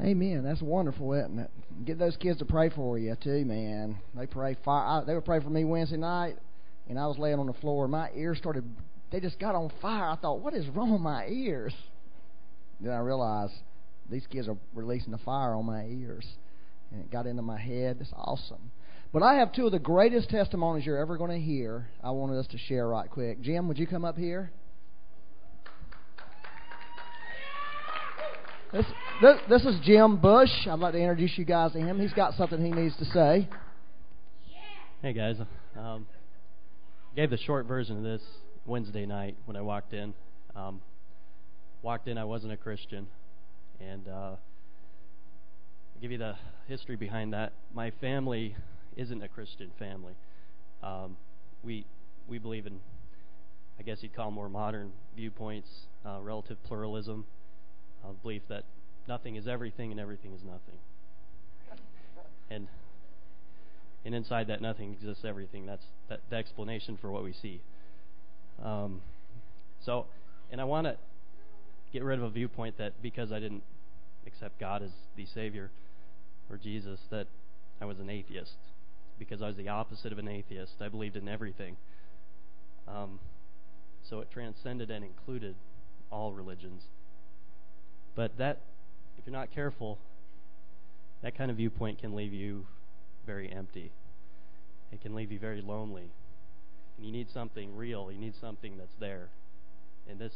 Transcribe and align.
Amen. 0.00 0.44
That's 0.44 0.60
wonderful, 0.60 1.14
isn't 1.14 1.38
it? 1.38 1.50
Get 1.84 1.98
those 1.98 2.16
kids 2.16 2.38
to 2.40 2.44
pray 2.44 2.70
for 2.70 2.98
you 2.98 3.16
too, 3.22 3.44
man. 3.44 3.96
They 4.14 4.26
pray. 4.26 4.56
Fire. 4.64 5.04
They 5.06 5.14
would 5.14 5.24
pray 5.24 5.40
for 5.40 5.50
me 5.50 5.64
Wednesday 5.64 5.96
night, 5.96 6.36
and 6.88 6.98
I 6.98 7.06
was 7.06 7.18
laying 7.18 7.38
on 7.38 7.46
the 7.46 7.54
floor. 7.54 7.88
My 7.88 8.10
ears 8.14 8.38
started. 8.38 8.64
They 9.10 9.20
just 9.20 9.38
got 9.38 9.54
on 9.54 9.72
fire. 9.80 10.08
I 10.08 10.16
thought, 10.16 10.40
what 10.40 10.54
is 10.54 10.68
wrong 10.68 10.92
with 10.92 11.00
my 11.00 11.26
ears? 11.28 11.72
Then 12.80 12.92
I 12.92 12.98
realized 12.98 13.54
these 14.10 14.26
kids 14.30 14.48
are 14.48 14.58
releasing 14.74 15.12
the 15.12 15.18
fire 15.18 15.54
on 15.54 15.64
my 15.64 15.84
ears, 15.84 16.26
and 16.90 17.00
it 17.00 17.10
got 17.10 17.26
into 17.26 17.42
my 17.42 17.58
head. 17.58 17.98
It's 18.00 18.12
awesome. 18.14 18.70
But 19.12 19.22
I 19.22 19.36
have 19.36 19.52
two 19.52 19.66
of 19.66 19.72
the 19.72 19.78
greatest 19.78 20.28
testimonies 20.28 20.84
you're 20.84 20.98
ever 20.98 21.16
going 21.16 21.30
to 21.30 21.40
hear. 21.40 21.88
I 22.04 22.10
wanted 22.10 22.38
us 22.38 22.46
to 22.48 22.58
share 22.58 22.86
right 22.86 23.08
quick. 23.08 23.40
Jim, 23.40 23.66
would 23.68 23.78
you 23.78 23.86
come 23.86 24.04
up 24.04 24.18
here? 24.18 24.50
This, 28.72 28.86
this, 29.48 29.64
is 29.64 29.76
Jim 29.84 30.16
Bush. 30.16 30.50
I'd 30.68 30.80
like 30.80 30.92
to 30.92 30.98
introduce 30.98 31.38
you 31.38 31.44
guys 31.44 31.72
to 31.72 31.78
him. 31.78 32.00
He's 32.00 32.12
got 32.12 32.34
something 32.34 32.62
he 32.64 32.72
needs 32.72 32.96
to 32.96 33.04
say. 33.06 33.48
Hey 35.02 35.12
guys, 35.12 35.36
um, 35.78 36.06
gave 37.14 37.30
the 37.30 37.36
short 37.36 37.66
version 37.66 37.98
of 37.98 38.02
this 38.02 38.22
Wednesday 38.66 39.06
night 39.06 39.36
when 39.44 39.56
I 39.56 39.60
walked 39.60 39.92
in. 39.92 40.14
Um, 40.56 40.80
walked 41.82 42.08
in, 42.08 42.18
I 42.18 42.24
wasn't 42.24 42.54
a 42.54 42.56
Christian, 42.56 43.06
and 43.80 44.08
uh, 44.08 44.10
I'll 44.10 44.40
give 46.00 46.10
you 46.10 46.18
the 46.18 46.34
history 46.66 46.96
behind 46.96 47.34
that. 47.34 47.52
My 47.72 47.92
family 48.00 48.56
isn't 48.96 49.22
a 49.22 49.28
Christian 49.28 49.70
family. 49.78 50.14
Um, 50.82 51.16
we 51.62 51.86
we 52.26 52.38
believe 52.38 52.66
in, 52.66 52.80
I 53.78 53.82
guess 53.84 53.98
you'd 54.00 54.16
call 54.16 54.32
more 54.32 54.48
modern 54.48 54.90
viewpoints, 55.14 55.68
uh, 56.04 56.18
relative 56.20 56.56
pluralism 56.64 57.26
uh, 58.06 58.12
belief 58.22 58.42
that 58.48 58.64
nothing 59.08 59.36
is 59.36 59.46
everything 59.46 59.90
and 59.90 60.00
everything 60.00 60.32
is 60.32 60.42
nothing. 60.44 60.78
And 62.50 62.68
and 64.04 64.14
inside 64.14 64.46
that 64.46 64.62
nothing 64.62 64.92
exists 64.92 65.24
everything. 65.24 65.66
That's 65.66 65.84
that, 66.08 66.20
the 66.30 66.36
explanation 66.36 66.96
for 66.96 67.10
what 67.10 67.24
we 67.24 67.32
see. 67.32 67.60
Um, 68.62 69.00
so, 69.84 70.06
and 70.50 70.60
I 70.60 70.64
want 70.64 70.86
to 70.86 70.96
get 71.92 72.04
rid 72.04 72.18
of 72.18 72.24
a 72.24 72.30
viewpoint 72.30 72.78
that 72.78 73.02
because 73.02 73.32
I 73.32 73.40
didn't 73.40 73.64
accept 74.26 74.60
God 74.60 74.82
as 74.82 74.90
the 75.16 75.26
Savior 75.26 75.70
or 76.48 76.56
Jesus, 76.56 77.00
that 77.10 77.26
I 77.80 77.84
was 77.84 77.98
an 77.98 78.08
atheist. 78.08 78.56
Because 79.18 79.42
I 79.42 79.48
was 79.48 79.56
the 79.56 79.68
opposite 79.68 80.12
of 80.12 80.18
an 80.18 80.28
atheist. 80.28 80.74
I 80.80 80.88
believed 80.88 81.16
in 81.16 81.28
everything. 81.28 81.76
Um, 82.86 83.18
so 84.08 84.20
it 84.20 84.30
transcended 84.30 84.90
and 84.90 85.04
included 85.04 85.56
all 86.12 86.32
religions. 86.32 86.82
But 88.16 88.38
that, 88.38 88.62
if 89.18 89.26
you're 89.26 89.36
not 89.36 89.54
careful, 89.54 89.98
that 91.22 91.36
kind 91.36 91.50
of 91.50 91.58
viewpoint 91.58 92.00
can 92.00 92.16
leave 92.16 92.32
you 92.32 92.66
very 93.26 93.52
empty. 93.52 93.92
It 94.90 95.02
can 95.02 95.14
leave 95.14 95.30
you 95.30 95.38
very 95.38 95.60
lonely. 95.60 96.10
And 96.96 97.06
you 97.06 97.12
need 97.12 97.28
something 97.32 97.76
real. 97.76 98.10
You 98.10 98.18
need 98.18 98.34
something 98.40 98.78
that's 98.78 98.94
there. 98.98 99.28
And 100.08 100.18
this 100.18 100.32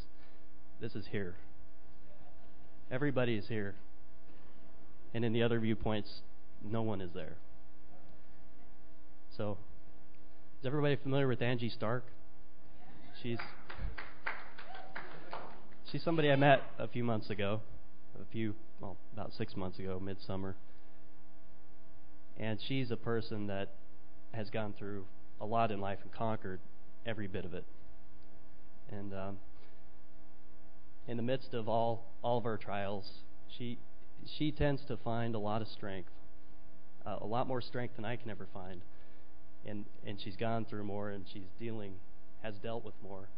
this 0.81 0.95
is 0.95 1.07
here. 1.11 1.35
Everybody 2.91 3.37
is 3.37 3.49
here. 3.49 3.75
And 5.15 5.25
in 5.25 5.33
the 5.33 5.43
other 5.43 5.61
viewpoints, 5.61 6.21
no 6.65 6.83
one 6.83 7.01
is 7.01 7.11
there. 7.15 7.37
So, 9.37 9.59
is 10.61 10.67
everybody 10.67 10.97
familiar 10.97 11.29
with 11.29 11.43
Angie 11.43 11.71
Stark? 11.71 12.05
She's 13.23 13.39
she's 15.91 16.03
somebody 16.03 16.31
I 16.31 16.37
met 16.37 16.63
a 16.79 16.89
few 16.89 17.05
months 17.05 17.31
ago, 17.31 17.61
a 18.21 18.33
few, 18.33 18.55
well, 18.81 18.97
about 19.13 19.33
six 19.33 19.57
months 19.57 19.79
ago, 19.79 20.01
midsummer. 20.01 20.57
And 22.39 22.59
she's 22.61 22.91
a 22.91 22.97
person 22.97 23.47
that 23.49 23.71
has 24.33 24.51
gone 24.51 24.75
through 24.79 25.05
a 25.41 25.47
lot 25.47 25.71
in 25.71 25.81
life 25.81 25.99
and 26.03 26.13
conquered 26.13 26.61
every 27.05 27.27
bit 27.27 27.45
of 27.45 27.55
it. 27.55 27.65
And 28.91 29.13
um, 29.13 29.39
in 31.07 31.17
the 31.17 31.23
midst 31.23 31.55
of 31.55 31.69
all 31.69 32.05
all 32.23 32.39
of 32.39 32.47
our 32.47 32.57
trials, 32.57 33.09
she 33.49 33.79
she 34.27 34.53
tends 34.53 34.85
to 34.87 34.97
find 34.97 35.35
a 35.35 35.39
lot 35.39 35.63
of 35.63 35.69
strength, 35.69 36.11
uh, 37.07 37.19
a 37.21 37.27
lot 37.27 37.47
more 37.47 37.61
strength 37.61 37.97
than 37.97 38.05
I 38.05 38.17
can 38.17 38.31
ever 38.31 38.47
find. 38.53 38.83
And 39.67 39.85
and 40.07 40.21
she's 40.21 40.37
gone 40.37 40.65
through 40.65 40.85
more, 40.85 41.11
and 41.11 41.25
she's 41.33 41.51
dealing, 41.59 41.95
has 42.43 42.55
dealt 42.59 42.85
with 42.85 42.95
more. 43.03 43.29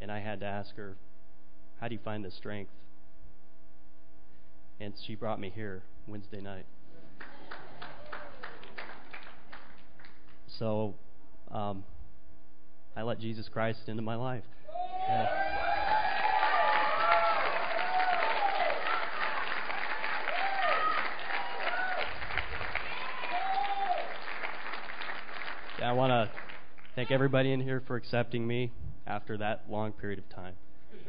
And 0.00 0.12
I 0.12 0.20
had 0.20 0.40
to 0.40 0.46
ask 0.46 0.76
her, 0.76 0.96
how 1.80 1.88
do 1.88 1.94
you 1.94 2.00
find 2.04 2.24
the 2.24 2.30
strength? 2.30 2.70
And 4.80 4.94
she 5.06 5.14
brought 5.16 5.40
me 5.40 5.50
here 5.52 5.82
Wednesday 6.06 6.40
night. 6.40 6.66
So 10.58 10.94
um, 11.50 11.84
I 12.96 13.02
let 13.02 13.18
Jesus 13.20 13.48
Christ 13.48 13.80
into 13.88 14.02
my 14.02 14.14
life. 14.14 14.44
Yeah. 15.08 15.26
I 25.80 25.92
want 25.92 26.10
to 26.10 26.30
thank 26.94 27.10
everybody 27.10 27.52
in 27.52 27.60
here 27.60 27.82
for 27.86 27.96
accepting 27.96 28.46
me 28.46 28.72
after 29.06 29.38
that 29.38 29.64
long 29.70 29.92
period 29.92 30.18
of 30.18 30.28
time. 30.28 30.54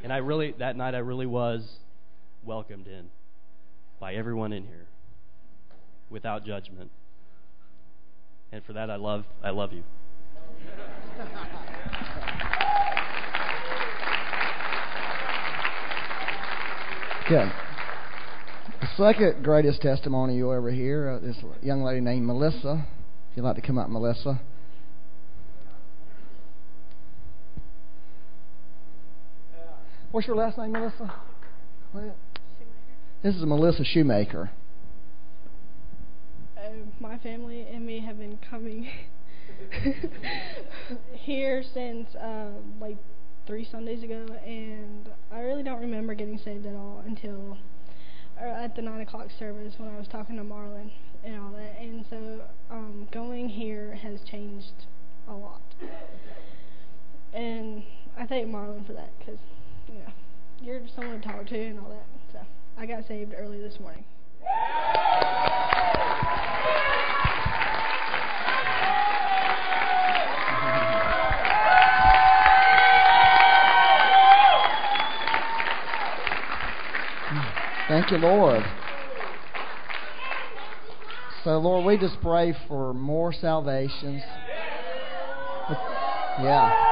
And 0.04 0.14
I 0.14 0.18
really, 0.18 0.56
that 0.60 0.78
night, 0.78 0.96
I 0.96 1.00
really 1.00 1.26
was 1.26 1.68
welcomed 2.46 2.88
in 2.88 3.10
by 4.00 4.14
everyone 4.14 4.54
in 4.54 4.64
here 4.64 4.88
without 6.10 6.46
judgment. 6.46 6.92
And 8.52 8.64
for 8.64 8.74
that, 8.74 8.90
I 8.90 8.96
love, 8.96 9.26
I 9.44 9.52
love 9.52 9.74
you. 9.74 9.84
Good. 17.28 17.52
The 18.82 18.88
second 18.98 19.44
greatest 19.44 19.82
testimony 19.82 20.36
you'll 20.36 20.54
ever 20.54 20.72
hear 20.72 21.10
uh, 21.10 21.20
this 21.20 21.38
young 21.62 21.84
lady 21.84 22.02
named 22.02 22.26
Melissa. 22.26 22.88
If 23.30 23.38
you'd 23.38 23.44
like 23.44 23.56
to 23.56 23.62
come 23.62 23.78
up, 23.78 23.90
Melissa. 23.90 24.42
What's 30.12 30.26
your 30.26 30.38
last 30.38 30.58
name, 30.58 30.72
Melissa? 30.72 31.14
This 33.22 33.36
is 33.36 33.44
Melissa 33.44 33.84
Shoemaker. 33.84 34.50
Uh, 36.58 36.70
my 37.02 37.18
family 37.18 37.68
and 37.70 37.86
me 37.86 38.00
have 38.00 38.18
been 38.18 38.40
coming 38.50 38.88
here 41.12 41.62
since 41.74 42.16
uh, 42.16 42.52
like 42.80 42.96
three 43.46 43.68
Sundays 43.70 44.04
ago, 44.04 44.26
and 44.46 45.10
I 45.34 45.42
really 45.42 45.64
don't 45.64 45.82
remember 45.82 46.14
getting 46.14 46.38
saved 46.38 46.66
at 46.66 46.76
all 46.76 47.04
until 47.06 47.58
uh, 48.42 48.46
at 48.46 48.78
the 48.78 48.82
nine 48.82 49.02
o'clock 49.02 49.28
service 49.38 49.74
when 49.78 49.90
I 49.94 49.98
was 49.98 50.08
talking 50.08 50.38
to 50.38 50.44
Marlon 50.44 50.90
and 51.26 51.42
all 51.42 51.52
that. 51.52 51.76
And 51.78 52.06
so 52.10 52.44
um, 52.72 53.10
going 53.12 53.50
here 53.50 53.96
has 53.96 54.22
changed 54.32 54.86
a 55.28 55.34
lot, 55.34 55.62
and 57.34 57.84
I 58.18 58.26
thank 58.26 58.48
Marlon 58.48 58.88
for 58.88 58.94
that 58.94 59.12
because 59.20 59.42
you 59.90 59.96
know, 59.96 60.14
you're 60.62 60.80
someone 60.96 61.20
to 61.20 61.28
talk 61.28 61.46
to 61.48 61.60
and 61.62 61.82
all 61.82 61.90
that. 61.90 62.19
I 62.80 62.86
got 62.86 63.06
saved 63.10 63.34
early 63.38 63.60
this 63.60 63.78
morning. 63.82 64.06
Thank 77.90 78.12
you, 78.12 78.18
Lord. 78.18 78.64
So, 81.44 81.58
Lord, 81.58 81.86
we 81.86 81.98
just 81.98 82.22
pray 82.22 82.56
for 82.70 82.94
more 82.94 83.34
salvations. 83.34 84.22
Yeah. 86.42 86.89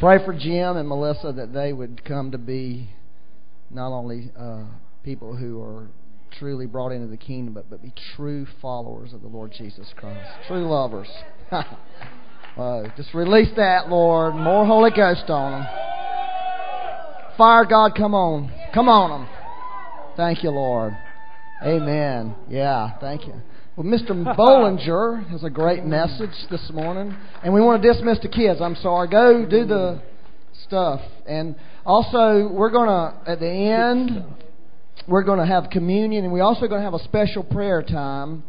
Pray 0.00 0.24
for 0.24 0.32
Jim 0.32 0.76
and 0.76 0.88
Melissa 0.88 1.32
that 1.32 1.52
they 1.52 1.72
would 1.72 2.04
come 2.04 2.30
to 2.30 2.38
be 2.38 2.88
not 3.68 3.88
only 3.88 4.30
uh, 4.38 4.62
people 5.02 5.34
who 5.34 5.60
are 5.60 5.88
truly 6.38 6.66
brought 6.66 6.92
into 6.92 7.08
the 7.08 7.16
kingdom, 7.16 7.52
but, 7.52 7.68
but 7.68 7.82
be 7.82 7.92
true 8.14 8.46
followers 8.62 9.12
of 9.12 9.22
the 9.22 9.28
Lord 9.28 9.52
Jesus 9.56 9.92
Christ. 9.96 10.30
True 10.46 10.68
lovers. 10.68 11.08
uh, 11.50 12.82
just 12.96 13.12
release 13.12 13.48
that, 13.56 13.88
Lord. 13.88 14.36
More 14.36 14.64
Holy 14.64 14.90
Ghost 14.90 15.28
on 15.28 15.62
them. 15.62 15.68
Fire 17.36 17.64
God, 17.64 17.96
come 17.96 18.14
on. 18.14 18.52
Come 18.72 18.88
on 18.88 19.22
them. 19.22 19.28
Thank 20.16 20.44
you, 20.44 20.50
Lord. 20.50 20.96
Amen. 21.64 22.36
Yeah, 22.48 22.98
thank 23.00 23.26
you. 23.26 23.34
Well, 23.78 23.86
Mr. 23.86 24.10
Bollinger 24.36 25.30
has 25.30 25.44
a 25.44 25.50
great 25.50 25.84
message 25.84 26.34
this 26.50 26.68
morning, 26.74 27.16
and 27.44 27.54
we 27.54 27.60
want 27.60 27.80
to 27.80 27.92
dismiss 27.92 28.18
the 28.18 28.28
kids. 28.28 28.60
I'm 28.60 28.74
sorry. 28.74 29.06
Go 29.06 29.46
do 29.48 29.66
the 29.66 30.02
stuff. 30.64 31.00
And 31.28 31.54
also, 31.86 32.48
we're 32.48 32.70
going 32.70 32.88
to, 32.88 33.30
at 33.30 33.38
the 33.38 33.48
end, 33.48 34.24
we're 35.06 35.22
going 35.22 35.38
to 35.38 35.46
have 35.46 35.70
communion, 35.70 36.24
and 36.24 36.32
we're 36.32 36.42
also 36.42 36.66
going 36.66 36.80
to 36.80 36.84
have 36.84 36.94
a 36.94 37.04
special 37.04 37.44
prayer 37.44 37.80
time 37.84 38.42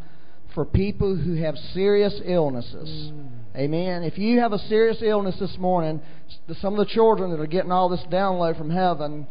for 0.56 0.66
people 0.66 1.16
who 1.16 1.36
have 1.36 1.56
serious 1.76 2.20
illnesses. 2.26 3.12
Amen. 3.56 4.02
If 4.02 4.18
you 4.18 4.40
have 4.40 4.52
a 4.52 4.58
serious 4.68 4.98
illness 5.04 5.36
this 5.40 5.56
morning, 5.60 6.02
some 6.60 6.74
of 6.74 6.80
the 6.88 6.92
children 6.92 7.30
that 7.30 7.40
are 7.40 7.46
getting 7.46 7.72
all 7.72 7.88
this 7.88 8.04
download 8.10 8.58
from 8.58 8.72
heaven 8.72 9.28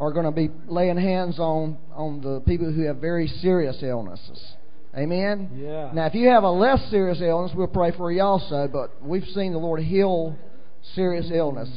are 0.00 0.10
going 0.10 0.26
to 0.26 0.32
be 0.32 0.50
laying 0.66 0.96
hands 0.96 1.38
on 1.38 1.78
on 1.94 2.22
the 2.22 2.40
people 2.40 2.72
who 2.72 2.86
have 2.86 2.96
very 2.96 3.28
serious 3.28 3.76
illnesses. 3.84 4.42
Amen. 4.98 5.50
Yeah. 5.54 5.90
Now, 5.94 6.06
if 6.06 6.14
you 6.14 6.28
have 6.28 6.42
a 6.42 6.50
less 6.50 6.80
serious 6.90 7.20
illness, 7.20 7.52
we'll 7.54 7.68
pray 7.68 7.92
for 7.96 8.10
you 8.10 8.20
also. 8.20 8.68
But 8.70 9.00
we've 9.00 9.26
seen 9.26 9.52
the 9.52 9.58
Lord 9.58 9.80
heal 9.80 10.36
serious 10.94 11.30
illness. 11.32 11.70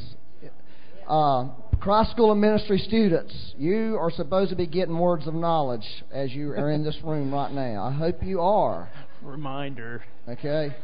Uh, 1.07 1.49
Christ 1.79 2.11
School 2.11 2.31
of 2.31 2.37
Ministry 2.37 2.79
students, 2.79 3.33
you 3.57 3.97
are 3.99 4.11
supposed 4.11 4.49
to 4.51 4.55
be 4.55 4.65
getting 4.65 4.97
words 4.97 5.27
of 5.27 5.33
knowledge 5.33 5.85
as 6.11 6.31
you 6.31 6.51
are 6.51 6.71
in 6.71 6.83
this 6.83 6.97
room 7.03 7.33
right 7.33 7.51
now. 7.51 7.83
I 7.83 7.91
hope 7.91 8.23
you 8.23 8.41
are. 8.41 8.89
Reminder. 9.21 10.03
Okay. 10.27 10.75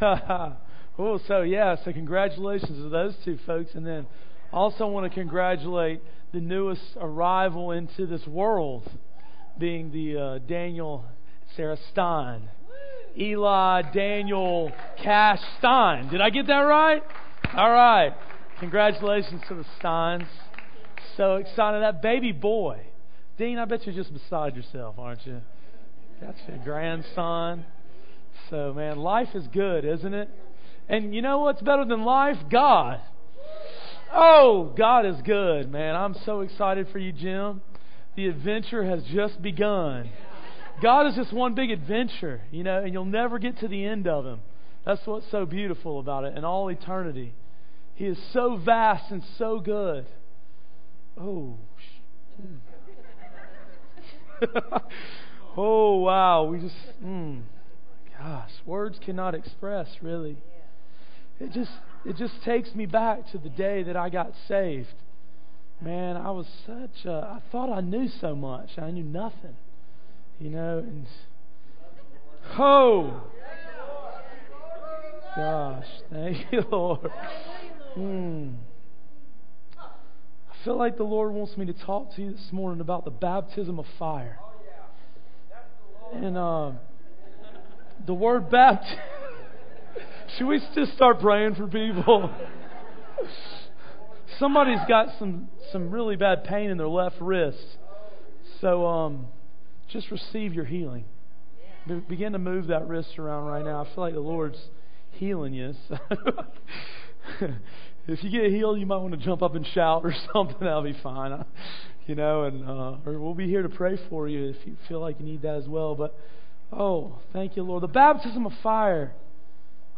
oh, 0.02 1.20
so 1.26 1.42
yeah, 1.42 1.76
so 1.84 1.92
congratulations 1.92 2.78
to 2.78 2.88
those 2.88 3.14
two 3.24 3.38
folks, 3.46 3.70
and 3.74 3.86
then 3.86 4.06
also 4.52 4.86
want 4.86 5.10
to 5.10 5.18
congratulate 5.18 6.00
the 6.32 6.40
newest 6.40 6.82
arrival 6.96 7.72
into 7.72 8.06
this 8.06 8.26
world, 8.26 8.88
being 9.58 9.90
the 9.90 10.16
uh, 10.16 10.38
Daniel 10.38 11.04
Sarah 11.56 11.78
Stein. 11.90 12.48
Eli 13.16 13.82
Daniel 13.92 14.72
Cash 15.02 15.40
Stein. 15.58 16.08
Did 16.08 16.20
I 16.20 16.30
get 16.30 16.46
that 16.48 16.60
right? 16.60 17.02
All 17.54 17.70
right. 17.70 18.12
Congratulations 18.58 19.42
to 19.48 19.54
the 19.54 19.64
Steins. 19.78 20.24
So 21.16 21.36
excited. 21.36 21.82
That 21.82 22.02
baby 22.02 22.32
boy. 22.32 22.80
Dean, 23.38 23.58
I 23.58 23.64
bet 23.64 23.86
you're 23.86 23.94
just 23.94 24.12
beside 24.12 24.56
yourself, 24.56 24.96
aren't 24.98 25.26
you? 25.26 25.40
Got 26.20 26.34
your 26.48 26.58
grandson. 26.58 27.64
So, 28.50 28.72
man, 28.72 28.98
life 28.98 29.28
is 29.34 29.46
good, 29.48 29.84
isn't 29.84 30.14
it? 30.14 30.28
And 30.88 31.14
you 31.14 31.22
know 31.22 31.40
what's 31.40 31.62
better 31.62 31.84
than 31.84 32.04
life? 32.04 32.36
God. 32.50 33.00
Oh, 34.12 34.72
God 34.76 35.06
is 35.06 35.16
good, 35.22 35.70
man. 35.70 35.96
I'm 35.96 36.14
so 36.24 36.40
excited 36.40 36.88
for 36.92 36.98
you, 36.98 37.12
Jim. 37.12 37.62
The 38.16 38.28
adventure 38.28 38.84
has 38.84 39.02
just 39.04 39.42
begun. 39.42 40.10
God 40.82 41.06
is 41.06 41.14
just 41.14 41.32
one 41.32 41.54
big 41.54 41.70
adventure, 41.70 42.42
you 42.50 42.62
know, 42.64 42.82
and 42.82 42.92
you'll 42.92 43.04
never 43.04 43.38
get 43.38 43.58
to 43.60 43.68
the 43.68 43.84
end 43.84 44.06
of 44.06 44.24
Him. 44.24 44.40
That's 44.84 45.00
what's 45.06 45.30
so 45.30 45.46
beautiful 45.46 45.98
about 45.98 46.24
it 46.24 46.36
in 46.36 46.44
all 46.44 46.68
eternity. 46.68 47.32
He 47.94 48.06
is 48.06 48.18
so 48.32 48.56
vast 48.56 49.10
and 49.10 49.22
so 49.38 49.60
good. 49.60 50.06
Oh, 51.18 51.56
oh 55.56 55.96
wow. 55.98 56.44
We 56.44 56.58
just, 56.58 56.74
mm, 57.02 57.42
gosh, 58.18 58.50
words 58.66 58.98
cannot 59.04 59.34
express 59.34 59.88
really. 60.02 60.36
It 61.40 61.52
just, 61.52 61.70
it 62.04 62.16
just 62.16 62.42
takes 62.44 62.74
me 62.74 62.86
back 62.86 63.30
to 63.32 63.38
the 63.38 63.48
day 63.48 63.84
that 63.84 63.96
I 63.96 64.08
got 64.08 64.32
saved. 64.48 64.94
Man, 65.80 66.16
I 66.16 66.30
was 66.30 66.46
such 66.66 67.04
a, 67.04 67.12
I 67.12 67.42
thought 67.50 67.70
I 67.70 67.80
knew 67.80 68.08
so 68.20 68.34
much. 68.34 68.70
I 68.78 68.90
knew 68.90 69.02
nothing. 69.02 69.56
You 70.38 70.50
know, 70.50 70.78
and, 70.78 71.06
oh, 72.58 73.22
gosh, 75.36 75.86
thank 76.10 76.38
you, 76.52 76.64
Lord. 76.70 77.10
Hmm. 77.94 78.48
I 79.78 80.64
feel 80.64 80.78
like 80.78 80.96
the 80.96 81.04
Lord 81.04 81.32
wants 81.32 81.56
me 81.56 81.66
to 81.66 81.74
talk 81.74 82.14
to 82.16 82.22
you 82.22 82.32
this 82.32 82.48
morning 82.50 82.80
about 82.80 83.04
the 83.04 83.10
baptism 83.10 83.78
of 83.78 83.86
fire. 83.98 84.38
And 86.12 86.36
uh, 86.36 86.72
the 88.06 88.14
word 88.14 88.50
baptism. 88.50 88.98
Should 90.38 90.46
we 90.46 90.60
just 90.74 90.94
start 90.94 91.20
praying 91.20 91.54
for 91.56 91.66
people? 91.66 92.30
Somebody's 94.38 94.80
got 94.88 95.18
some 95.18 95.48
some 95.72 95.90
really 95.90 96.16
bad 96.16 96.44
pain 96.44 96.70
in 96.70 96.78
their 96.78 96.88
left 96.88 97.16
wrist. 97.20 97.76
So 98.60 98.86
um, 98.86 99.26
just 99.88 100.10
receive 100.10 100.54
your 100.54 100.64
healing. 100.64 101.04
Be- 101.86 102.00
begin 102.00 102.32
to 102.32 102.38
move 102.38 102.68
that 102.68 102.88
wrist 102.88 103.18
around 103.18 103.44
right 103.44 103.64
now. 103.64 103.82
I 103.82 103.94
feel 103.94 104.04
like 104.04 104.14
the 104.14 104.20
Lord's 104.20 104.58
healing 105.12 105.54
you. 105.54 105.74
So 105.88 105.98
if 108.08 108.22
you 108.24 108.30
get 108.30 108.50
healed, 108.50 108.78
you 108.78 108.86
might 108.86 108.98
want 108.98 109.12
to 109.12 109.24
jump 109.24 109.42
up 109.42 109.54
and 109.54 109.66
shout 109.66 110.02
or 110.04 110.14
something. 110.32 110.56
That'll 110.60 110.82
be 110.82 110.98
fine. 111.02 111.44
You 112.06 112.14
know, 112.14 112.44
and 112.44 112.68
uh, 112.68 112.96
or 113.06 113.18
we'll 113.18 113.34
be 113.34 113.48
here 113.48 113.62
to 113.62 113.68
pray 113.68 113.98
for 114.08 114.28
you 114.28 114.50
if 114.50 114.56
you 114.66 114.76
feel 114.88 115.00
like 115.00 115.18
you 115.18 115.26
need 115.26 115.42
that 115.42 115.56
as 115.56 115.66
well. 115.66 115.94
But 115.94 116.18
oh, 116.72 117.18
thank 117.32 117.56
you, 117.56 117.62
Lord. 117.62 117.82
The 117.82 117.88
baptism 117.88 118.46
of 118.46 118.52
fire. 118.62 119.12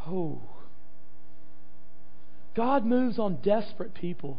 Oh, 0.07 0.41
God 2.57 2.87
moves 2.87 3.19
on 3.19 3.37
desperate 3.43 3.95
people. 3.95 4.39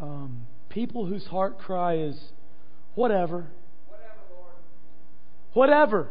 Um, 0.00 0.46
people 0.70 1.04
whose 1.04 1.26
heart 1.26 1.58
cry 1.58 1.98
is, 1.98 2.18
whatever. 2.94 3.46
Whatever. 5.52 6.08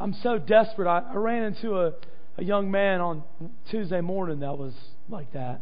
I'm 0.00 0.14
so 0.22 0.38
desperate. 0.38 0.88
I, 0.88 1.12
I 1.12 1.14
ran 1.16 1.44
into 1.44 1.78
a, 1.78 1.92
a 2.38 2.42
young 2.42 2.70
man 2.70 3.02
on 3.02 3.22
Tuesday 3.70 4.00
morning 4.00 4.40
that 4.40 4.56
was 4.56 4.72
like 5.10 5.32
that, 5.34 5.60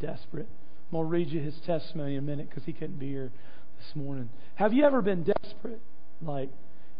desperate. 0.00 0.48
I'm 0.92 0.98
going 0.98 1.04
to 1.04 1.10
read 1.10 1.28
you 1.30 1.40
his 1.40 1.56
testimony 1.66 2.12
in 2.12 2.20
a 2.20 2.22
minute 2.22 2.48
because 2.48 2.64
he 2.64 2.72
couldn't 2.72 3.00
be 3.00 3.08
here 3.08 3.32
this 3.78 3.96
morning. 3.96 4.30
Have 4.54 4.72
you 4.72 4.84
ever 4.84 5.02
been 5.02 5.24
desperate? 5.24 5.80
Like 6.22 6.50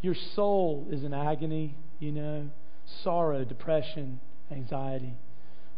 your 0.03 0.17
soul 0.35 0.89
is 0.91 1.05
in 1.05 1.15
agony, 1.15 1.77
you 2.01 2.11
know, 2.11 2.51
sorrow, 3.05 3.45
depression, 3.45 4.21
anxiety, 4.51 5.15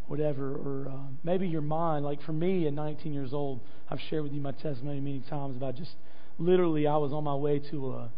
whatever, 0.07 0.53
or 0.53 0.89
uh, 0.89 1.11
maybe 1.23 1.47
your 1.47 1.61
mind. 1.61 2.05
Like 2.05 2.21
for 2.23 2.33
me 2.33 2.67
at 2.67 2.73
19 2.73 3.13
years 3.13 3.33
old, 3.33 3.59
I've 3.89 3.99
shared 4.09 4.23
with 4.23 4.33
you 4.33 4.41
my 4.41 4.51
testimony 4.53 4.99
many 4.99 5.23
times 5.29 5.55
about 5.55 5.75
just 5.75 5.91
literally 6.39 6.87
I 6.87 6.97
was 6.97 7.11
on 7.11 7.23
my 7.23 7.35
way 7.35 7.59
to 7.71 7.91
a, 7.91 8.09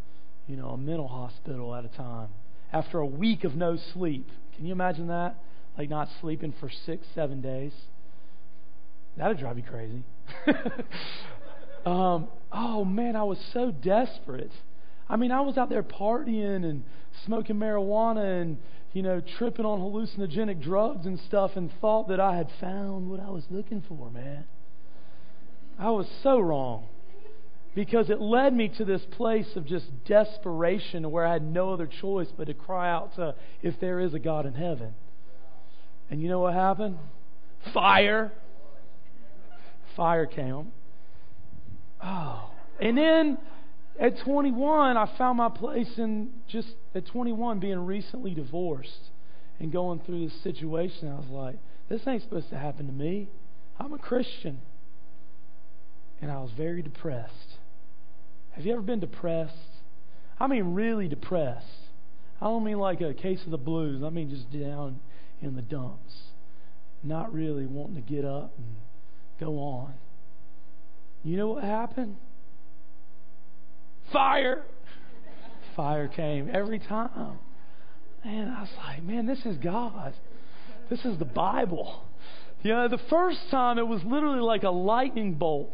you 0.47 0.55
know, 0.55 0.69
a 0.69 0.77
mental 0.77 1.07
hospital 1.07 1.73
at 1.75 1.85
a 1.85 1.89
time 1.89 2.29
after 2.71 2.99
a 2.99 3.05
week 3.05 3.43
of 3.43 3.55
no 3.55 3.77
sleep. 3.93 4.29
Can 4.55 4.65
you 4.65 4.71
imagine 4.71 5.07
that? 5.07 5.35
Like 5.77 5.89
not 5.89 6.09
sleeping 6.21 6.53
for 6.59 6.69
six, 6.85 7.07
seven 7.15 7.41
days. 7.41 7.71
That'd 9.17 9.39
drive 9.39 9.57
you 9.57 9.63
crazy. 9.63 10.03
um, 11.85 12.27
oh 12.51 12.85
man, 12.85 13.15
I 13.15 13.23
was 13.23 13.39
so 13.53 13.71
desperate. 13.71 14.51
I 15.09 15.15
mean, 15.15 15.31
I 15.31 15.41
was 15.41 15.57
out 15.57 15.69
there 15.69 15.83
partying 15.83 16.63
and 16.63 16.83
smoking 17.25 17.55
marijuana 17.55 18.41
and 18.41 18.57
you 18.93 19.01
know 19.01 19.21
tripping 19.37 19.65
on 19.65 19.79
hallucinogenic 19.79 20.61
drugs 20.61 21.05
and 21.05 21.19
stuff, 21.27 21.51
and 21.55 21.71
thought 21.81 22.07
that 22.07 22.19
I 22.19 22.35
had 22.35 22.49
found 22.59 23.09
what 23.09 23.19
I 23.19 23.29
was 23.29 23.43
looking 23.49 23.83
for. 23.87 24.09
Man, 24.09 24.45
I 25.77 25.91
was 25.91 26.07
so 26.23 26.39
wrong 26.39 26.85
because 27.75 28.09
it 28.09 28.19
led 28.19 28.53
me 28.53 28.67
to 28.77 28.85
this 28.85 29.01
place 29.11 29.55
of 29.55 29.65
just 29.65 29.85
desperation 30.05 31.09
where 31.11 31.25
I 31.25 31.33
had 31.33 31.43
no 31.43 31.71
other 31.71 31.87
choice 31.87 32.27
but 32.35 32.47
to 32.47 32.53
cry 32.53 32.91
out 32.91 33.15
to 33.15 33.35
if 33.61 33.79
there 33.79 33.99
is 33.99 34.13
a 34.13 34.19
God 34.19 34.45
in 34.45 34.53
heaven. 34.53 34.95
And 36.09 36.21
you 36.21 36.27
know 36.27 36.39
what 36.39 36.53
happened? 36.53 36.97
Fire. 37.73 38.31
Fire 39.95 40.25
came. 40.25 40.71
Oh. 42.03 42.49
And 42.79 42.97
then 42.97 43.37
at 43.99 44.17
21, 44.19 44.95
I 44.95 45.17
found 45.17 45.37
my 45.37 45.49
place 45.49 45.97
in 45.97 46.29
just 46.47 46.69
at 46.95 47.05
21 47.07 47.59
being 47.59 47.85
recently 47.85 48.33
divorced 48.33 49.09
and 49.59 49.71
going 49.71 49.99
through 50.05 50.27
this 50.27 50.41
situation. 50.41 51.09
I 51.09 51.15
was 51.15 51.29
like, 51.29 51.55
this 51.89 52.01
ain't 52.07 52.23
supposed 52.23 52.49
to 52.49 52.57
happen 52.57 52.87
to 52.87 52.93
me. 52.93 53.27
I'm 53.77 53.93
a 53.93 53.97
Christian. 53.97 54.61
And 56.21 56.31
I 56.31 56.39
was 56.39 56.51
very 56.55 56.81
depressed. 56.81 57.57
Have 58.51 58.65
you 58.65 58.71
ever 58.73 58.81
been 58.81 58.99
depressed? 58.99 59.53
I 60.39 60.47
mean, 60.47 60.73
really 60.73 61.07
depressed. 61.07 61.65
I 62.41 62.45
don't 62.45 62.63
mean 62.63 62.79
like 62.79 63.01
a 63.01 63.13
case 63.13 63.41
of 63.43 63.51
the 63.51 63.57
blues. 63.57 64.01
I 64.03 64.09
mean 64.09 64.29
just 64.29 64.49
down 64.51 65.01
in 65.41 65.55
the 65.55 65.61
dumps, 65.61 66.13
not 67.03 67.33
really 67.33 67.65
wanting 67.65 67.95
to 67.95 68.01
get 68.01 68.23
up 68.23 68.53
and 68.57 68.75
go 69.39 69.59
on. 69.59 69.93
You 71.23 71.35
know 71.35 71.49
what 71.49 71.63
happened? 71.65 72.15
Fire! 74.11 74.63
Fire 75.75 76.07
came 76.07 76.49
every 76.51 76.79
time. 76.79 77.37
And 78.23 78.51
I 78.51 78.61
was 78.61 78.69
like, 78.77 79.03
man, 79.03 79.25
this 79.25 79.45
is 79.45 79.57
God. 79.57 80.13
This 80.89 81.05
is 81.05 81.17
the 81.17 81.25
Bible. 81.25 82.03
You 82.63 82.71
know, 82.71 82.87
the 82.89 82.99
first 83.09 83.39
time 83.49 83.77
it 83.77 83.87
was 83.87 84.03
literally 84.03 84.41
like 84.41 84.63
a 84.63 84.69
lightning 84.69 85.35
bolt 85.35 85.73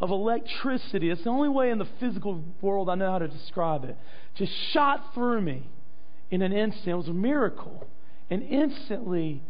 of 0.00 0.10
electricity. 0.10 1.10
It's 1.10 1.24
the 1.24 1.30
only 1.30 1.48
way 1.48 1.70
in 1.70 1.78
the 1.78 1.88
physical 1.98 2.44
world 2.60 2.88
I 2.88 2.94
know 2.94 3.10
how 3.10 3.18
to 3.18 3.28
describe 3.28 3.84
it. 3.84 3.96
Just 4.36 4.52
shot 4.72 5.14
through 5.14 5.40
me 5.40 5.68
in 6.30 6.42
an 6.42 6.52
instant. 6.52 6.88
It 6.88 6.94
was 6.94 7.08
a 7.08 7.12
miracle. 7.12 7.86
And 8.30 8.42
instantly, 8.42 9.42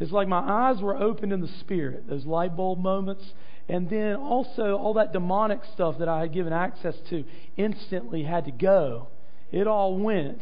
It's 0.00 0.10
like 0.10 0.28
my 0.28 0.38
eyes 0.38 0.80
were 0.80 0.96
opened 0.96 1.32
in 1.32 1.42
the 1.42 1.50
spirit, 1.60 2.08
those 2.08 2.24
light 2.24 2.56
bulb 2.56 2.78
moments. 2.78 3.22
And 3.70 3.88
then 3.88 4.16
also, 4.16 4.76
all 4.76 4.94
that 4.94 5.12
demonic 5.12 5.60
stuff 5.74 5.98
that 6.00 6.08
I 6.08 6.22
had 6.22 6.32
given 6.32 6.52
access 6.52 6.96
to 7.10 7.24
instantly 7.56 8.24
had 8.24 8.46
to 8.46 8.50
go. 8.50 9.06
It 9.52 9.68
all 9.68 9.96
went. 9.96 10.40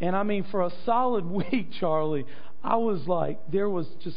And 0.00 0.16
I 0.16 0.24
mean, 0.24 0.44
for 0.50 0.62
a 0.62 0.72
solid 0.84 1.24
week, 1.30 1.68
Charlie, 1.78 2.26
I 2.64 2.74
was 2.76 3.06
like, 3.06 3.38
there 3.52 3.70
was 3.70 3.86
just 4.02 4.16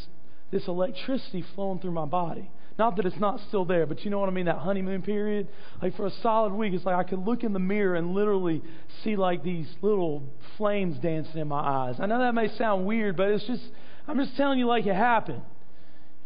this 0.50 0.66
electricity 0.66 1.44
flowing 1.54 1.78
through 1.78 1.92
my 1.92 2.06
body. 2.06 2.50
Not 2.76 2.96
that 2.96 3.06
it's 3.06 3.20
not 3.20 3.38
still 3.46 3.64
there, 3.64 3.86
but 3.86 4.04
you 4.04 4.10
know 4.10 4.18
what 4.18 4.28
I 4.28 4.32
mean? 4.32 4.46
That 4.46 4.58
honeymoon 4.58 5.02
period. 5.02 5.46
Like 5.80 5.94
for 5.96 6.06
a 6.06 6.12
solid 6.20 6.52
week, 6.52 6.72
it's 6.72 6.84
like 6.84 6.96
I 6.96 7.08
could 7.08 7.20
look 7.20 7.44
in 7.44 7.52
the 7.52 7.60
mirror 7.60 7.94
and 7.94 8.14
literally 8.14 8.62
see 9.04 9.14
like 9.14 9.44
these 9.44 9.68
little 9.80 10.24
flames 10.56 10.98
dancing 10.98 11.40
in 11.40 11.46
my 11.46 11.60
eyes. 11.60 11.96
I 12.00 12.06
know 12.06 12.18
that 12.18 12.34
may 12.34 12.48
sound 12.56 12.84
weird, 12.84 13.16
but 13.16 13.28
it's 13.28 13.46
just, 13.46 13.62
I'm 14.08 14.18
just 14.18 14.36
telling 14.36 14.58
you 14.58 14.66
like 14.66 14.86
it 14.86 14.96
happened. 14.96 15.42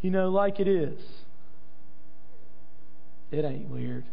You 0.00 0.10
know, 0.10 0.30
like 0.30 0.58
it 0.58 0.68
is. 0.68 0.98
It 3.30 3.44
ain't 3.44 3.68
weird. 3.68 4.04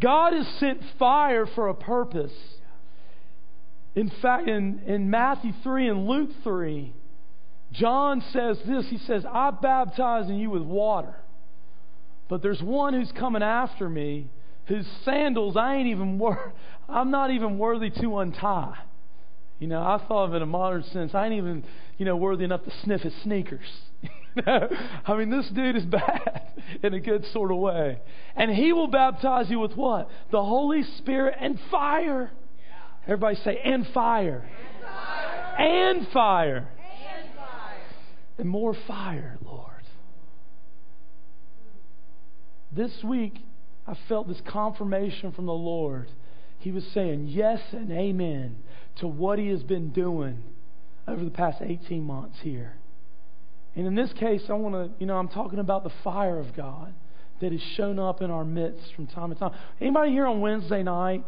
God 0.00 0.32
has 0.32 0.46
sent 0.58 0.80
fire 0.98 1.46
for 1.46 1.68
a 1.68 1.74
purpose. 1.74 2.32
In 3.94 4.10
fact, 4.20 4.48
in, 4.48 4.80
in 4.86 5.08
Matthew 5.08 5.52
3 5.62 5.88
and 5.88 6.06
Luke 6.08 6.30
3, 6.42 6.92
John 7.72 8.22
says 8.32 8.58
this 8.66 8.86
He 8.88 8.98
says, 8.98 9.24
I 9.24 9.50
baptize 9.50 10.28
in 10.28 10.36
you 10.36 10.50
with 10.50 10.62
water, 10.62 11.14
but 12.28 12.42
there's 12.42 12.62
one 12.62 12.94
who's 12.94 13.12
coming 13.12 13.42
after 13.42 13.88
me 13.88 14.30
whose 14.66 14.86
sandals 15.04 15.56
I 15.56 15.76
ain't 15.76 15.88
even 15.88 16.18
wor- 16.18 16.54
I'm 16.88 17.10
not 17.10 17.30
even 17.30 17.58
worthy 17.58 17.90
to 17.90 18.18
untie. 18.18 18.76
You 19.64 19.70
know, 19.70 19.80
I 19.80 19.98
thought 20.06 20.24
of 20.26 20.34
it 20.34 20.36
in 20.36 20.42
a 20.42 20.46
modern 20.46 20.82
sense. 20.92 21.14
I 21.14 21.24
ain't 21.24 21.32
even, 21.36 21.64
you 21.96 22.04
know, 22.04 22.16
worthy 22.16 22.44
enough 22.44 22.64
to 22.64 22.72
sniff 22.82 23.00
his 23.00 23.14
sneakers. 23.22 23.66
I 24.46 25.16
mean, 25.16 25.30
this 25.30 25.48
dude 25.48 25.74
is 25.74 25.84
bad 25.86 26.52
in 26.82 26.92
a 26.92 27.00
good 27.00 27.24
sort 27.32 27.50
of 27.50 27.56
way. 27.56 27.98
And 28.36 28.50
he 28.50 28.74
will 28.74 28.88
baptize 28.88 29.48
you 29.48 29.58
with 29.58 29.74
what? 29.74 30.10
The 30.30 30.44
Holy 30.44 30.82
Spirit 30.98 31.36
and 31.40 31.58
fire. 31.70 32.30
Everybody 33.04 33.36
say, 33.36 33.58
and 33.64 33.86
fire. 33.94 34.46
And 35.58 36.08
fire. 36.08 36.08
And 36.08 36.08
fire 36.12 36.68
and 38.36 38.46
more 38.46 38.76
fire, 38.86 39.38
Lord. 39.42 39.70
This 42.70 43.02
week, 43.02 43.38
I 43.86 43.96
felt 44.10 44.28
this 44.28 44.42
confirmation 44.46 45.32
from 45.32 45.46
the 45.46 45.52
Lord. 45.52 46.10
He 46.58 46.70
was 46.70 46.84
saying 46.92 47.28
yes 47.28 47.60
and 47.72 47.90
amen 47.90 48.56
to 48.96 49.06
what 49.06 49.38
He 49.38 49.48
has 49.48 49.62
been 49.62 49.90
doing 49.90 50.42
over 51.06 51.24
the 51.24 51.30
past 51.30 51.58
18 51.60 52.02
months 52.02 52.38
here. 52.42 52.74
And 53.76 53.86
in 53.86 53.94
this 53.94 54.12
case, 54.12 54.42
I 54.48 54.54
want 54.54 54.74
to, 54.74 54.90
you 55.00 55.06
know, 55.06 55.16
I'm 55.16 55.28
talking 55.28 55.58
about 55.58 55.84
the 55.84 55.92
fire 56.02 56.38
of 56.38 56.54
God 56.54 56.94
that 57.40 57.52
has 57.52 57.60
shown 57.76 57.98
up 57.98 58.22
in 58.22 58.30
our 58.30 58.44
midst 58.44 58.94
from 58.94 59.06
time 59.06 59.30
to 59.30 59.34
time. 59.34 59.52
Anybody 59.80 60.12
here 60.12 60.26
on 60.26 60.40
Wednesday 60.40 60.82
night 60.82 61.24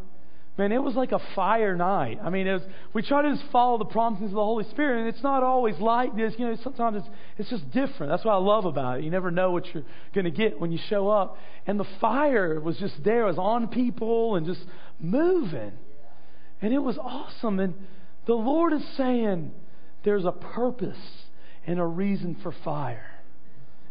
Man, 0.58 0.72
it 0.72 0.82
was 0.82 0.94
like 0.94 1.12
a 1.12 1.20
fire 1.34 1.76
night. 1.76 2.18
I 2.22 2.30
mean, 2.30 2.46
it 2.46 2.54
was, 2.54 2.62
we 2.94 3.02
try 3.02 3.20
to 3.20 3.30
just 3.30 3.44
follow 3.52 3.76
the 3.76 3.84
promptings 3.84 4.30
of 4.30 4.36
the 4.36 4.42
Holy 4.42 4.64
Spirit, 4.70 5.00
and 5.00 5.08
it's 5.08 5.22
not 5.22 5.42
always 5.42 5.78
like 5.78 6.16
this. 6.16 6.32
You 6.38 6.46
know, 6.46 6.56
sometimes 6.62 6.96
it's, 6.96 7.08
it's 7.36 7.50
just 7.50 7.70
different. 7.72 8.10
That's 8.10 8.24
what 8.24 8.32
I 8.32 8.38
love 8.38 8.64
about 8.64 8.98
it. 8.98 9.04
You 9.04 9.10
never 9.10 9.30
know 9.30 9.50
what 9.50 9.66
you're 9.74 9.84
going 10.14 10.24
to 10.24 10.30
get 10.30 10.58
when 10.58 10.72
you 10.72 10.78
show 10.88 11.08
up. 11.08 11.36
And 11.66 11.78
the 11.78 11.86
fire 12.00 12.58
was 12.58 12.78
just 12.78 12.94
there. 13.04 13.24
It 13.24 13.26
was 13.26 13.38
on 13.38 13.68
people 13.68 14.36
and 14.36 14.46
just 14.46 14.64
moving. 14.98 15.72
And 16.62 16.72
it 16.72 16.78
was 16.78 16.98
awesome. 16.98 17.60
And 17.60 17.74
the 18.26 18.34
Lord 18.34 18.72
is 18.72 18.84
saying 18.96 19.52
there's 20.04 20.24
a 20.24 20.32
purpose 20.32 20.96
and 21.66 21.78
a 21.78 21.84
reason 21.84 22.36
for 22.42 22.54
fire. 22.64 23.10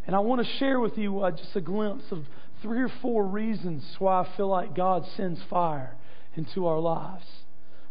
And 0.07 0.15
I 0.15 0.19
want 0.19 0.45
to 0.45 0.57
share 0.57 0.79
with 0.79 0.98
you 0.98 1.19
uh, 1.22 1.31
just 1.31 1.55
a 1.55 1.62
glimpse 1.62 2.05
of 2.12 2.25
three 2.62 2.81
or 2.81 2.91
four 3.01 3.25
reasons 3.25 3.84
why 4.00 4.22
I 4.22 4.38
feel 4.38 4.48
like 4.48 4.75
God 4.75 5.05
sends 5.17 5.39
fire 5.50 5.95
into 6.36 6.67
our 6.67 6.79
lives. 6.79 7.25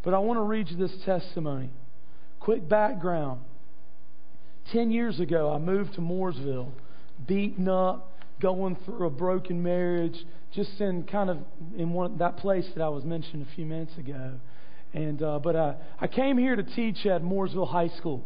But 0.02 0.14
I 0.14 0.18
want 0.18 0.38
to 0.38 0.42
read 0.42 0.70
you 0.70 0.76
this 0.76 0.94
testimony. 1.04 1.70
Quick 2.40 2.68
background. 2.68 3.40
Ten 4.72 4.90
years 4.90 5.20
ago, 5.20 5.52
I 5.52 5.58
moved 5.58 5.94
to 5.94 6.00
Mooresville, 6.00 6.70
beaten 7.26 7.68
up, 7.68 8.12
going 8.40 8.76
through 8.84 9.06
a 9.06 9.10
broken 9.10 9.62
marriage, 9.62 10.24
just 10.54 10.80
in 10.80 11.04
kind 11.04 11.30
of 11.30 11.38
in 11.76 11.92
one 11.92 12.18
that 12.18 12.36
place 12.38 12.66
that 12.74 12.82
I 12.82 12.88
was 12.88 13.04
mentioning 13.04 13.46
a 13.50 13.54
few 13.54 13.66
minutes 13.66 13.96
ago. 13.98 14.34
And 14.94 15.20
uh, 15.22 15.40
but 15.40 15.56
uh, 15.56 15.74
I 16.00 16.06
came 16.06 16.38
here 16.38 16.54
to 16.54 16.62
teach 16.62 17.04
at 17.04 17.22
Mooresville 17.22 17.68
High 17.68 17.88
School, 17.98 18.24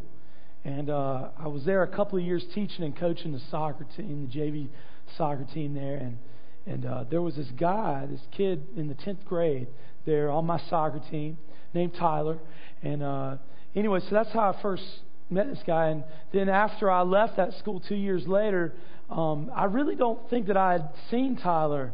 and 0.65 0.91
uh, 0.91 1.31
I 1.39 1.49
was 1.49 1.65
there 1.65 1.83
a 1.83 1.89
couple 1.89 2.19
of 2.19 2.25
years 2.25 2.45
teaching 2.55 2.85
and 2.85 2.95
coaching 2.95 3.33
the 3.33 3.41
soccer 3.51 3.87
team, 3.97 4.29
the 4.31 4.39
JV 4.39 4.69
soccer 5.17 5.47
team 5.55 5.73
there. 5.73 5.97
And 5.97 6.19
and 6.67 6.85
uh, 6.85 7.05
there 7.11 7.23
was 7.23 7.37
this 7.37 7.49
guy, 7.59 8.07
this 8.11 8.21
kid 8.37 8.67
in 8.77 8.89
the 8.89 8.95
tenth 8.95 9.25
grade 9.25 9.69
there 10.05 10.31
on 10.31 10.45
my 10.45 10.61
soccer 10.69 11.01
team 11.11 11.39
named 11.73 11.95
Tyler. 11.95 12.39
And 12.83 13.03
uh, 13.03 13.37
anyway, 13.75 14.01
so 14.01 14.09
that's 14.11 14.31
how 14.33 14.53
I 14.53 14.61
first 14.61 14.85
met 15.31 15.49
this 15.49 15.63
guy. 15.67 15.89
And 15.89 16.05
then 16.35 16.51
after 16.51 16.91
I 16.91 17.01
left 17.01 17.39
that 17.39 17.55
school 17.55 17.81
two 17.81 17.97
years 17.97 18.27
later, 18.27 18.75
um, 19.09 19.51
I 19.57 19.65
really 19.65 19.95
don't 19.95 20.29
think 20.29 20.49
that 20.49 20.59
I 20.59 20.73
had 20.73 20.91
seen 21.11 21.37
Tyler 21.37 21.93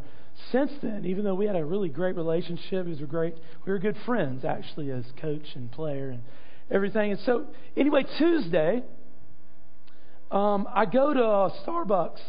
since 0.53 0.71
then, 0.83 1.05
even 1.05 1.25
though 1.25 1.35
we 1.35 1.47
had 1.47 1.57
a 1.57 1.65
really 1.65 1.89
great 1.89 2.17
relationship. 2.17 2.87
Was 2.87 3.01
a 3.01 3.05
great, 3.05 3.35
we 3.67 3.73
were 3.73 3.79
good 3.79 3.97
friends 4.05 4.45
actually 4.45 4.91
as 4.91 5.05
coach 5.21 5.47
and 5.55 5.71
player 5.71 6.11
and 6.11 6.23
everything. 6.71 7.13
And 7.13 7.21
so, 7.25 7.47
anyway, 7.77 8.05
Tuesday, 8.19 8.83
um, 10.31 10.67
I 10.73 10.87
go 10.87 11.13
to 11.13 11.25
uh, 11.25 11.51
Starbucks 11.67 12.21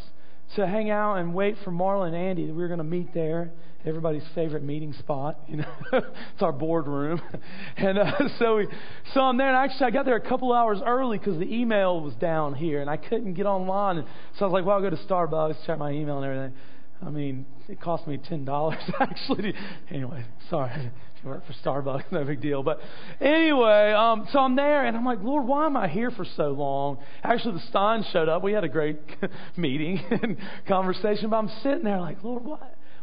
to 0.56 0.68
hang 0.68 0.90
out 0.90 1.16
and 1.16 1.34
wait 1.34 1.56
for 1.64 1.72
Marla 1.72 2.08
and 2.08 2.16
Andy. 2.16 2.46
We 2.46 2.54
were 2.54 2.68
going 2.68 2.78
to 2.78 2.84
meet 2.84 3.14
there 3.14 3.52
everybody's 3.86 4.24
favorite 4.34 4.64
meeting 4.64 4.94
spot. 4.94 5.40
You 5.48 5.58
know, 5.58 5.76
it's 5.94 6.42
our 6.42 6.52
boardroom, 6.52 7.22
and 7.78 8.00
uh, 8.00 8.12
so 8.40 8.58
we, 8.58 8.68
so 9.14 9.22
I'm 9.22 9.38
there. 9.38 9.48
And 9.48 9.58
actually, 9.58 9.88
I 9.88 9.92
got 9.92 10.06
there 10.06 10.16
a 10.16 10.28
couple 10.28 10.52
hours 10.52 10.80
early 10.86 11.18
because 11.18 11.38
the 11.38 11.54
email 11.54 12.02
was 12.02 12.14
down 12.16 12.56
here, 12.56 12.82
and 12.82 12.90
I 12.90 12.98
couldn't 12.98 13.34
get 13.36 13.46
online. 13.46 13.98
And 13.98 14.08
so 14.38 14.46
I 14.46 14.48
was 14.48 14.54
like, 14.54 14.66
"Well, 14.66 14.76
I'll 14.76 14.82
go 14.82 14.90
to 14.90 15.04
Starbucks, 15.04 15.66
check 15.66 15.78
my 15.78 15.92
email 15.92 16.18
and 16.18 16.26
everything." 16.26 16.58
I 17.02 17.10
mean, 17.10 17.46
it 17.68 17.82
cost 17.82 18.08
me 18.08 18.18
ten 18.18 18.46
dollars 18.46 18.80
actually. 19.00 19.54
Anyway, 19.90 20.26
sorry. 20.50 20.72
If 20.74 21.24
you 21.24 21.30
work 21.30 21.44
for 21.46 21.54
Starbucks, 21.54 22.06
no 22.12 22.24
big 22.24 22.42
deal. 22.42 22.64
But 22.64 22.80
anyway, 23.20 23.92
um, 23.92 24.28
so 24.32 24.40
I'm 24.40 24.56
there, 24.56 24.86
and 24.86 24.96
I'm 24.96 25.06
like, 25.06 25.22
Lord, 25.22 25.46
why 25.46 25.66
am 25.66 25.78
I 25.78 25.88
here 25.88 26.12
for 26.12 26.26
so 26.36 26.50
long? 26.50 26.98
Actually, 27.24 27.56
the 27.56 27.68
Stein 27.70 28.06
showed 28.12 28.30
up. 28.30 28.44
We 28.44 28.54
had 28.54 28.64
a 28.64 28.70
great 28.70 29.00
meeting 29.58 30.00
and 30.10 30.38
conversation. 30.68 31.30
But 31.30 31.38
I'm 31.38 31.52
sitting 31.64 31.84
there 31.84 32.00
like, 32.00 32.24
Lord, 32.24 32.44
why? 32.44 32.60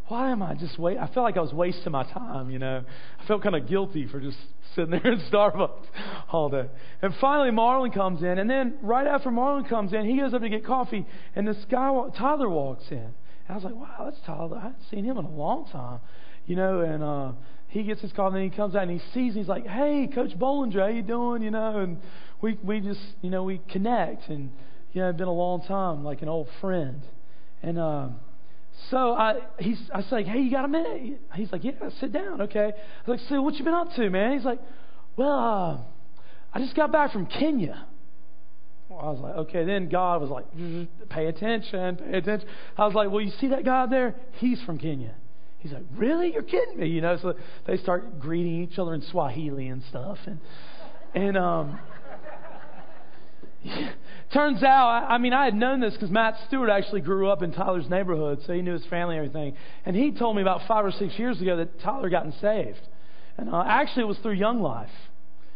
why 0.08 0.30
am 0.30 0.42
I 0.42 0.54
just 0.54 0.78
wait? 0.78 0.98
I 0.98 1.06
felt 1.06 1.24
like 1.24 1.38
I 1.38 1.40
was 1.40 1.54
wasting 1.54 1.92
my 1.92 2.04
time, 2.04 2.50
you 2.50 2.58
know. 2.58 2.84
I 3.18 3.26
felt 3.26 3.42
kind 3.42 3.56
of 3.56 3.66
guilty 3.66 4.06
for 4.06 4.20
just 4.20 4.36
sitting 4.74 4.90
there 4.90 5.10
in 5.10 5.20
Starbucks 5.32 5.86
all 6.30 6.50
day. 6.50 6.66
And 7.00 7.14
finally, 7.18 7.50
Marlon 7.50 7.94
comes 7.94 8.22
in, 8.22 8.38
and 8.38 8.50
then 8.50 8.74
right 8.82 9.06
after 9.06 9.30
Marlon 9.30 9.66
comes 9.66 9.94
in, 9.94 10.04
he 10.04 10.18
goes 10.18 10.34
up 10.34 10.42
to 10.42 10.48
get 10.50 10.66
coffee, 10.66 11.06
and 11.34 11.48
this 11.48 11.56
guy, 11.70 11.90
Tyler, 12.18 12.48
walks 12.48 12.84
in. 12.90 13.14
I 13.48 13.54
was 13.54 13.64
like, 13.64 13.74
wow, 13.74 14.04
that's 14.04 14.18
Tyler. 14.24 14.56
I 14.56 14.62
haven't 14.62 14.82
seen 14.90 15.04
him 15.04 15.18
in 15.18 15.24
a 15.24 15.30
long 15.30 15.68
time, 15.70 16.00
you 16.46 16.56
know. 16.56 16.80
And 16.80 17.02
uh, 17.02 17.32
he 17.68 17.82
gets 17.82 18.00
his 18.00 18.12
coffee, 18.12 18.36
and 18.40 18.50
he 18.50 18.56
comes 18.56 18.74
out 18.74 18.82
and 18.82 18.90
he 18.90 18.98
sees, 19.12 19.34
and 19.34 19.38
he's 19.38 19.48
like, 19.48 19.66
hey, 19.66 20.08
Coach 20.12 20.38
Bollinger, 20.38 20.80
how 20.80 20.86
you 20.86 21.02
doing? 21.02 21.42
You 21.42 21.50
know, 21.50 21.80
and 21.80 21.98
we 22.40 22.58
we 22.62 22.80
just, 22.80 23.00
you 23.20 23.30
know, 23.30 23.42
we 23.42 23.60
connect, 23.70 24.28
and 24.28 24.50
you 24.92 25.02
know, 25.02 25.08
it's 25.08 25.18
been 25.18 25.28
a 25.28 25.32
long 25.32 25.62
time, 25.62 26.04
like 26.04 26.22
an 26.22 26.28
old 26.28 26.48
friend. 26.60 27.02
And 27.62 27.78
um, 27.78 28.16
so 28.90 29.12
I, 29.12 29.40
he's, 29.58 29.78
I 29.92 29.98
was 29.98 30.06
like, 30.10 30.26
hey, 30.26 30.40
you 30.40 30.50
got 30.50 30.64
a 30.64 30.68
minute? 30.68 31.20
He's 31.34 31.52
like, 31.52 31.64
yeah, 31.64 31.72
sit 32.00 32.12
down, 32.12 32.42
okay. 32.42 32.72
I 33.06 33.10
was 33.10 33.20
like, 33.20 33.28
so 33.28 33.40
what 33.42 33.54
you 33.54 33.64
been 33.64 33.74
up 33.74 33.94
to, 33.94 34.10
man? 34.10 34.36
He's 34.36 34.44
like, 34.44 34.60
well, 35.16 35.30
uh, 35.30 35.78
I 36.54 36.58
just 36.58 36.74
got 36.74 36.92
back 36.92 37.12
from 37.12 37.26
Kenya. 37.26 37.86
Well, 38.92 39.00
I 39.00 39.10
was 39.10 39.20
like, 39.20 39.34
okay. 39.34 39.64
Then 39.64 39.88
God 39.88 40.20
was 40.20 40.30
like, 40.30 40.44
pay 41.08 41.26
attention, 41.26 41.96
pay 41.96 42.18
attention. 42.18 42.46
I 42.76 42.84
was 42.84 42.94
like, 42.94 43.10
well, 43.10 43.22
you 43.22 43.32
see 43.40 43.48
that 43.48 43.64
guy 43.64 43.86
there? 43.86 44.14
He's 44.32 44.60
from 44.62 44.78
Kenya. 44.78 45.14
He's 45.58 45.72
like, 45.72 45.84
really? 45.96 46.32
You're 46.32 46.42
kidding 46.42 46.78
me? 46.78 46.88
You 46.88 47.00
know, 47.00 47.16
so 47.22 47.34
they 47.66 47.78
start 47.78 48.20
greeting 48.20 48.62
each 48.62 48.78
other 48.78 48.92
in 48.94 49.02
Swahili 49.02 49.68
and 49.68 49.82
stuff. 49.88 50.18
And, 50.26 50.40
and, 51.14 51.36
um, 51.38 51.78
Turns 54.32 54.62
out, 54.62 54.88
I, 54.88 55.14
I 55.14 55.18
mean, 55.18 55.32
I 55.32 55.44
had 55.44 55.54
known 55.54 55.80
this 55.80 55.92
because 55.94 56.10
Matt 56.10 56.34
Stewart 56.48 56.68
actually 56.68 57.02
grew 57.02 57.28
up 57.28 57.42
in 57.42 57.52
Tyler's 57.52 57.88
neighborhood, 57.88 58.40
so 58.46 58.52
he 58.54 58.60
knew 58.60 58.72
his 58.72 58.84
family 58.86 59.16
and 59.16 59.26
everything. 59.26 59.54
And 59.84 59.94
he 59.94 60.10
told 60.10 60.34
me 60.34 60.42
about 60.42 60.66
five 60.66 60.84
or 60.84 60.90
six 60.90 61.16
years 61.18 61.40
ago 61.40 61.56
that 61.58 61.80
Tyler 61.80 62.08
gotten 62.08 62.32
saved. 62.40 62.80
And 63.38 63.48
uh, 63.48 63.62
actually, 63.64 64.02
it 64.02 64.08
was 64.08 64.18
through 64.18 64.32
Young 64.32 64.60
Life. 64.60 64.90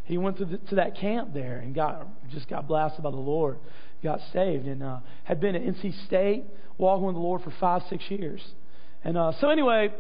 He 0.07 0.19
went 0.19 0.39
to, 0.39 0.45
the, 0.45 0.59
to 0.59 0.77
that 0.77 0.97
camp 0.97 1.35
there 1.35 1.59
and 1.59 1.75
got 1.75 2.07
just 2.31 2.49
got 2.49 2.67
blasted 2.67 3.03
by 3.03 3.11
the 3.11 3.17
Lord, 3.17 3.59
got 4.03 4.21
saved, 4.33 4.67
and 4.67 4.83
uh, 4.83 4.99
had 5.25 5.41
been 5.41 5.55
at 5.55 5.63
NC 5.63 6.07
State 6.07 6.45
walking 6.79 7.07
with 7.07 7.17
the 7.17 7.21
Lord 7.21 7.43
for 7.43 7.53
five, 7.61 7.83
six 7.91 8.05
years. 8.09 8.41
And 9.03 9.19
uh, 9.19 9.33
so, 9.41 9.51
anyway, 9.51 9.93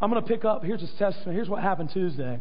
I'm 0.00 0.10
going 0.10 0.22
to 0.22 0.28
pick 0.28 0.44
up. 0.44 0.64
Here's 0.64 0.80
his 0.80 0.92
testimony. 0.98 1.34
Here's 1.34 1.48
what 1.48 1.62
happened 1.62 1.90
Tuesday. 1.92 2.40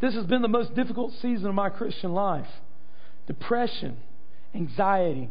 This 0.00 0.14
has 0.14 0.26
been 0.26 0.42
the 0.42 0.48
most 0.48 0.74
difficult 0.74 1.12
season 1.20 1.46
of 1.46 1.54
my 1.54 1.70
Christian 1.70 2.12
life 2.12 2.48
depression, 3.26 3.96
anxiety, 4.54 5.30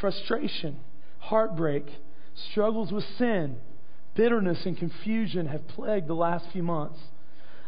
frustration, 0.00 0.78
heartbreak, 1.18 1.84
struggles 2.50 2.92
with 2.92 3.04
sin, 3.18 3.56
bitterness, 4.14 4.64
and 4.64 4.78
confusion 4.78 5.46
have 5.46 5.66
plagued 5.68 6.06
the 6.06 6.14
last 6.14 6.46
few 6.52 6.62
months. 6.62 6.98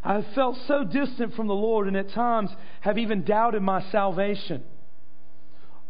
I 0.04 0.14
have 0.14 0.26
felt 0.34 0.58
so 0.68 0.84
distant 0.84 1.34
from 1.34 1.46
the 1.46 1.54
Lord 1.54 1.88
and 1.88 1.96
at 1.96 2.11
times 2.11 2.50
have 2.82 2.99
even 2.99 3.25
doubted 3.25 3.62
my 3.62 3.82
salvation. 3.90 4.62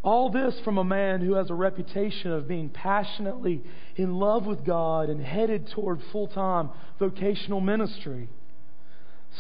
All 0.04 0.30
this 0.30 0.54
from 0.62 0.78
a 0.78 0.84
man 0.84 1.20
who 1.20 1.34
has 1.34 1.50
a 1.50 1.54
reputation 1.54 2.30
of 2.30 2.46
being 2.46 2.68
passionately 2.68 3.62
in 3.96 4.14
love 4.14 4.46
with 4.46 4.64
God 4.64 5.08
and 5.08 5.20
headed 5.20 5.68
toward 5.70 6.00
full 6.12 6.28
time 6.28 6.70
vocational 6.98 7.60
ministry. 7.60 8.28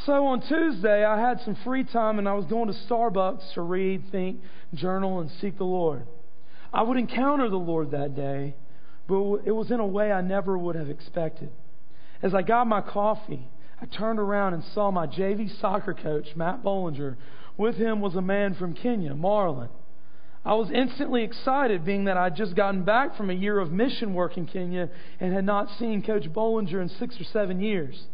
So 0.06 0.26
on 0.26 0.40
Tuesday, 0.40 1.04
I 1.04 1.20
had 1.20 1.40
some 1.42 1.54
free 1.62 1.84
time 1.84 2.18
and 2.18 2.28
I 2.28 2.32
was 2.32 2.46
going 2.46 2.66
to 2.66 2.78
Starbucks 2.88 3.54
to 3.54 3.60
read, 3.60 4.10
think, 4.10 4.40
journal, 4.74 5.20
and 5.20 5.30
seek 5.40 5.56
the 5.56 5.64
Lord. 5.64 6.06
I 6.72 6.82
would 6.82 6.96
encounter 6.96 7.48
the 7.48 7.56
Lord 7.56 7.92
that 7.92 8.16
day, 8.16 8.56
but 9.06 9.42
it 9.44 9.52
was 9.52 9.70
in 9.70 9.78
a 9.78 9.86
way 9.86 10.10
I 10.10 10.20
never 10.20 10.58
would 10.58 10.74
have 10.74 10.90
expected. 10.90 11.50
As 12.22 12.34
I 12.34 12.42
got 12.42 12.66
my 12.66 12.80
coffee, 12.80 13.48
I 13.84 13.86
turned 13.86 14.18
around 14.18 14.54
and 14.54 14.64
saw 14.72 14.90
my 14.90 15.06
JV 15.06 15.60
soccer 15.60 15.92
coach, 15.92 16.34
Matt 16.34 16.62
Bollinger. 16.64 17.16
With 17.58 17.76
him 17.76 18.00
was 18.00 18.14
a 18.14 18.22
man 18.22 18.54
from 18.54 18.72
Kenya, 18.72 19.12
Marlon. 19.12 19.68
I 20.42 20.54
was 20.54 20.70
instantly 20.70 21.22
excited, 21.22 21.84
being 21.84 22.04
that 22.04 22.16
I'd 22.16 22.34
just 22.34 22.56
gotten 22.56 22.84
back 22.84 23.14
from 23.14 23.28
a 23.28 23.34
year 23.34 23.58
of 23.58 23.70
mission 23.70 24.14
work 24.14 24.38
in 24.38 24.46
Kenya 24.46 24.88
and 25.20 25.34
had 25.34 25.44
not 25.44 25.68
seen 25.78 26.02
Coach 26.02 26.32
Bollinger 26.32 26.80
in 26.80 26.88
six 26.88 27.20
or 27.20 27.24
seven 27.24 27.60
years. 27.60 28.06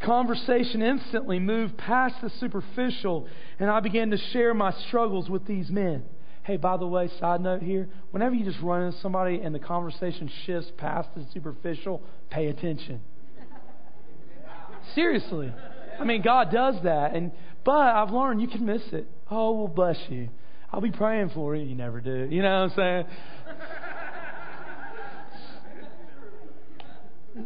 Conversation 0.00 0.80
instantly 0.80 1.38
moved 1.38 1.76
past 1.76 2.14
the 2.22 2.30
superficial, 2.30 3.28
and 3.58 3.70
I 3.70 3.80
began 3.80 4.10
to 4.12 4.16
share 4.16 4.54
my 4.54 4.72
struggles 4.88 5.28
with 5.28 5.44
these 5.46 5.68
men. 5.68 6.04
Hey, 6.42 6.56
by 6.56 6.78
the 6.78 6.86
way, 6.86 7.10
side 7.20 7.42
note 7.42 7.62
here 7.62 7.90
whenever 8.12 8.34
you 8.34 8.46
just 8.46 8.62
run 8.62 8.82
into 8.84 8.98
somebody 9.00 9.42
and 9.42 9.54
the 9.54 9.58
conversation 9.58 10.30
shifts 10.46 10.72
past 10.78 11.10
the 11.14 11.26
superficial, 11.34 12.02
pay 12.30 12.46
attention. 12.46 13.02
Seriously. 14.94 15.52
I 15.98 16.04
mean, 16.04 16.22
God 16.22 16.50
does 16.50 16.76
that. 16.84 17.14
and 17.14 17.32
But 17.64 17.72
I've 17.72 18.10
learned 18.10 18.40
you 18.40 18.48
can 18.48 18.64
miss 18.64 18.82
it. 18.92 19.06
Oh, 19.30 19.52
well, 19.52 19.68
bless 19.68 19.98
you. 20.08 20.28
I'll 20.72 20.80
be 20.80 20.90
praying 20.90 21.30
for 21.30 21.54
you. 21.54 21.64
You 21.64 21.74
never 21.74 22.00
do. 22.00 22.28
You 22.30 22.42
know 22.42 22.66
what 22.66 22.80
I'm 22.80 23.06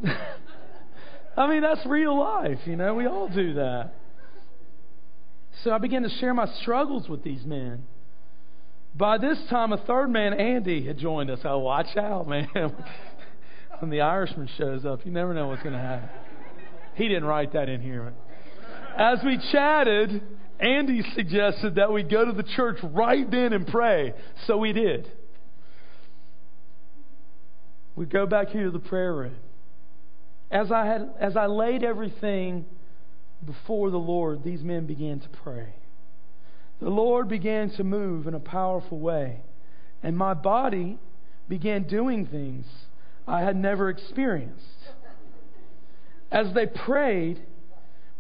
saying? 0.05 0.15
I 1.37 1.49
mean, 1.49 1.63
that's 1.63 1.85
real 1.87 2.19
life. 2.19 2.61
You 2.65 2.77
know, 2.77 2.95
we 2.95 3.07
all 3.07 3.29
do 3.29 3.55
that. 3.55 3.95
So 5.63 5.73
I 5.73 5.79
began 5.79 6.03
to 6.03 6.11
share 6.21 6.35
my 6.35 6.47
struggles 6.61 7.09
with 7.09 7.25
these 7.25 7.45
men. 7.45 7.85
By 8.95 9.19
this 9.19 9.39
time, 9.51 9.73
a 9.73 9.79
third 9.79 10.11
man, 10.11 10.35
Andy, 10.35 10.87
had 10.87 10.99
joined 10.99 11.31
us. 11.31 11.41
Oh, 11.45 11.59
watch 11.59 11.97
out, 11.97 12.29
man. 12.29 12.49
when 13.81 13.91
the 13.91 14.03
Irishman 14.03 14.49
shows 14.57 14.85
up, 14.85 15.05
you 15.05 15.11
never 15.11 15.35
know 15.35 15.49
what's 15.49 15.63
going 15.63 15.75
to 15.75 15.81
happen. 15.81 16.09
He 16.95 17.09
didn't 17.09 17.25
write 17.25 17.53
that 17.53 17.69
in 17.69 17.81
here. 17.81 18.13
As 18.97 19.19
we 19.25 19.39
chatted, 19.51 20.23
Andy 20.61 21.03
suggested 21.15 21.77
that 21.77 21.93
we 21.93 22.03
go 22.03 22.25
to 22.25 22.33
the 22.33 22.43
church 22.43 22.79
right 22.83 23.29
then 23.29 23.53
and 23.53 23.67
pray. 23.67 24.15
So 24.47 24.57
we 24.57 24.73
did. 24.73 25.11
We 27.97 28.07
go 28.07 28.27
back 28.27 28.49
here 28.49 28.65
to 28.65 28.71
the 28.71 28.79
prayer 28.79 29.15
room. 29.15 29.37
As 30.51 30.71
I, 30.71 30.87
had, 30.87 31.11
as 31.19 31.37
I 31.37 31.47
laid 31.47 31.83
everything 31.83 32.65
before 33.45 33.91
the 33.91 33.99
Lord, 33.99 34.45
these 34.45 34.63
men 34.63 34.87
began 34.87 35.21
to 35.21 35.29
pray. 35.29 35.75
The 36.81 36.91
Lord 36.91 37.29
began 37.29 37.71
to 37.71 37.85
move 37.85 38.27
in 38.27 38.35
a 38.35 38.41
powerful 38.41 38.99
way, 38.99 39.41
and 40.03 40.17
my 40.17 40.35
body 40.35 40.99
began 41.49 41.85
doing 41.85 42.27
things 42.27 42.67
I 43.27 43.41
had 43.41 43.57
never 43.57 43.89
experienced. 43.89 44.63
As 46.31 46.53
they 46.55 46.67
prayed, 46.67 47.41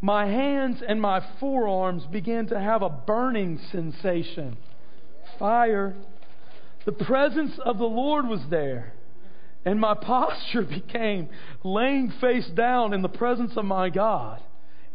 my 0.00 0.26
hands 0.26 0.82
and 0.86 1.00
my 1.00 1.24
forearms 1.40 2.04
began 2.04 2.46
to 2.48 2.60
have 2.60 2.82
a 2.82 2.90
burning 2.90 3.58
sensation. 3.72 4.56
Fire. 5.38 5.94
The 6.84 6.92
presence 6.92 7.58
of 7.64 7.78
the 7.78 7.84
Lord 7.84 8.28
was 8.28 8.42
there. 8.50 8.92
And 9.64 9.80
my 9.80 9.94
posture 9.94 10.62
became 10.68 11.30
laying 11.62 12.12
face 12.20 12.46
down 12.54 12.92
in 12.92 13.02
the 13.02 13.08
presence 13.08 13.56
of 13.56 13.64
my 13.64 13.88
God. 13.88 14.42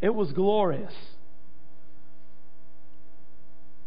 It 0.00 0.14
was 0.14 0.32
glorious. 0.32 0.94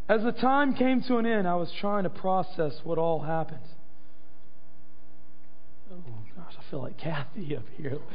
As 0.10 0.22
the 0.24 0.34
time 0.34 0.74
came 0.74 1.02
to 1.04 1.18
an 1.18 1.26
end, 1.26 1.48
I 1.48 1.56
was 1.56 1.72
trying 1.80 2.04
to 2.04 2.10
process 2.10 2.74
what 2.84 2.98
all 2.98 3.22
happened. 3.22 3.62
Oh, 5.90 6.04
gosh, 6.36 6.54
I 6.60 6.70
feel 6.70 6.82
like 6.82 6.98
Kathy 6.98 7.56
up 7.56 7.64
here. 7.78 7.98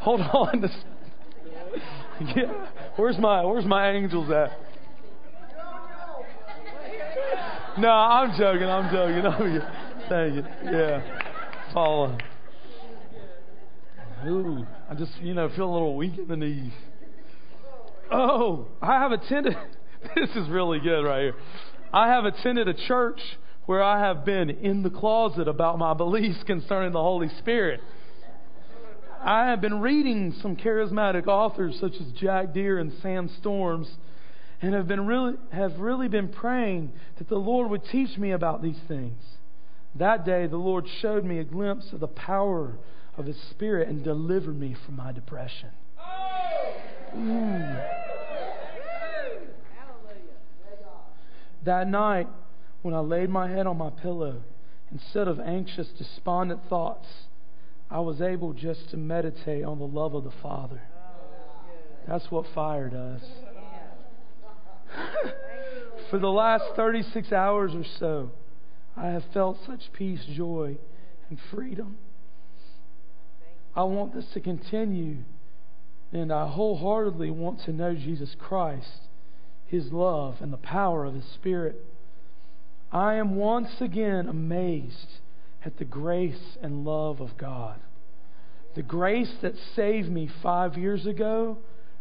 Hold 0.00 0.20
on. 0.20 0.62
yeah. 2.36 2.66
Where's 2.96 3.18
my 3.18 3.44
Where's 3.44 3.66
my 3.66 3.90
angels 3.90 4.30
at? 4.30 4.58
No, 7.78 7.88
I'm 7.88 8.36
joking. 8.38 8.68
I'm 8.68 8.92
joking. 8.92 9.26
I'm 9.26 10.08
Thank 10.08 10.34
you. 10.34 10.44
Yeah. 10.64 11.20
Paula. 11.72 12.18
Ooh, 14.26 14.66
I 14.90 14.94
just 14.94 15.12
you 15.22 15.34
know 15.34 15.48
feel 15.54 15.70
a 15.70 15.72
little 15.72 15.96
weak 15.96 16.18
in 16.18 16.28
the 16.28 16.36
knees. 16.36 16.72
Oh, 18.10 18.68
I 18.82 19.00
have 19.00 19.12
attended. 19.12 19.56
This 20.14 20.30
is 20.34 20.48
really 20.48 20.80
good 20.80 21.02
right 21.02 21.24
here. 21.24 21.34
I 21.92 22.08
have 22.08 22.24
attended 22.24 22.68
a 22.68 22.72
church 22.72 23.20
where 23.66 23.82
I 23.82 24.00
have 24.00 24.24
been 24.24 24.48
in 24.48 24.82
the 24.82 24.88
closet 24.88 25.46
about 25.46 25.78
my 25.78 25.92
beliefs 25.92 26.38
concerning 26.46 26.92
the 26.92 27.02
Holy 27.02 27.28
Spirit. 27.38 27.80
I 29.22 29.50
have 29.50 29.60
been 29.60 29.80
reading 29.80 30.34
some 30.40 30.56
charismatic 30.56 31.26
authors 31.26 31.78
such 31.78 31.94
as 32.00 32.06
Jack 32.12 32.54
Deere 32.54 32.78
and 32.78 32.92
Sam 33.02 33.28
Storms 33.38 33.98
and 34.62 34.74
have 34.74 34.88
been 34.88 35.06
really 35.06 35.34
have 35.52 35.78
really 35.78 36.08
been 36.08 36.28
praying 36.28 36.92
that 37.18 37.28
the 37.28 37.36
Lord 37.36 37.70
would 37.70 37.84
teach 37.84 38.16
me 38.16 38.30
about 38.30 38.62
these 38.62 38.78
things. 38.88 39.22
That 39.94 40.24
day 40.24 40.46
the 40.46 40.56
Lord 40.56 40.86
showed 41.00 41.24
me 41.24 41.38
a 41.38 41.44
glimpse 41.44 41.92
of 41.92 42.00
the 42.00 42.08
power 42.08 42.78
of 43.18 43.26
his 43.26 43.38
spirit 43.50 43.88
and 43.88 44.02
delivered 44.02 44.58
me 44.58 44.74
from 44.86 44.96
my 44.96 45.12
depression. 45.12 45.70
That 51.64 51.88
night 51.88 52.28
when 52.80 52.94
I 52.94 53.00
laid 53.00 53.28
my 53.28 53.48
head 53.48 53.66
on 53.66 53.76
my 53.76 53.90
pillow, 53.90 54.42
instead 54.90 55.28
of 55.28 55.38
anxious, 55.38 55.88
despondent 55.88 56.62
thoughts, 56.70 57.06
I 57.90 57.98
was 58.00 58.20
able 58.20 58.52
just 58.52 58.90
to 58.90 58.96
meditate 58.96 59.64
on 59.64 59.78
the 59.78 59.86
love 59.86 60.14
of 60.14 60.22
the 60.22 60.32
Father. 60.42 60.80
That's 62.06 62.30
what 62.30 62.46
fire 62.54 62.88
does. 62.88 63.20
For 66.10 66.18
the 66.18 66.28
last 66.28 66.64
36 66.76 67.32
hours 67.32 67.72
or 67.74 67.84
so, 67.98 68.30
I 68.96 69.08
have 69.08 69.24
felt 69.32 69.58
such 69.66 69.92
peace, 69.92 70.24
joy, 70.34 70.76
and 71.28 71.38
freedom. 71.52 71.98
I 73.74 73.84
want 73.84 74.14
this 74.14 74.26
to 74.34 74.40
continue, 74.40 75.18
and 76.12 76.32
I 76.32 76.48
wholeheartedly 76.48 77.30
want 77.30 77.62
to 77.64 77.72
know 77.72 77.94
Jesus 77.94 78.34
Christ, 78.38 79.08
His 79.66 79.92
love, 79.92 80.36
and 80.40 80.52
the 80.52 80.58
power 80.58 81.04
of 81.04 81.14
His 81.14 81.26
Spirit. 81.34 81.76
I 82.92 83.14
am 83.14 83.36
once 83.36 83.80
again 83.80 84.28
amazed 84.28 85.20
at 85.64 85.78
the 85.78 85.84
grace 85.84 86.56
and 86.62 86.84
love 86.84 87.20
of 87.20 87.36
God. 87.36 87.80
The 88.74 88.82
grace 88.82 89.32
that 89.42 89.54
saved 89.74 90.10
me 90.10 90.30
five 90.42 90.78
years 90.78 91.06
ago 91.06 91.58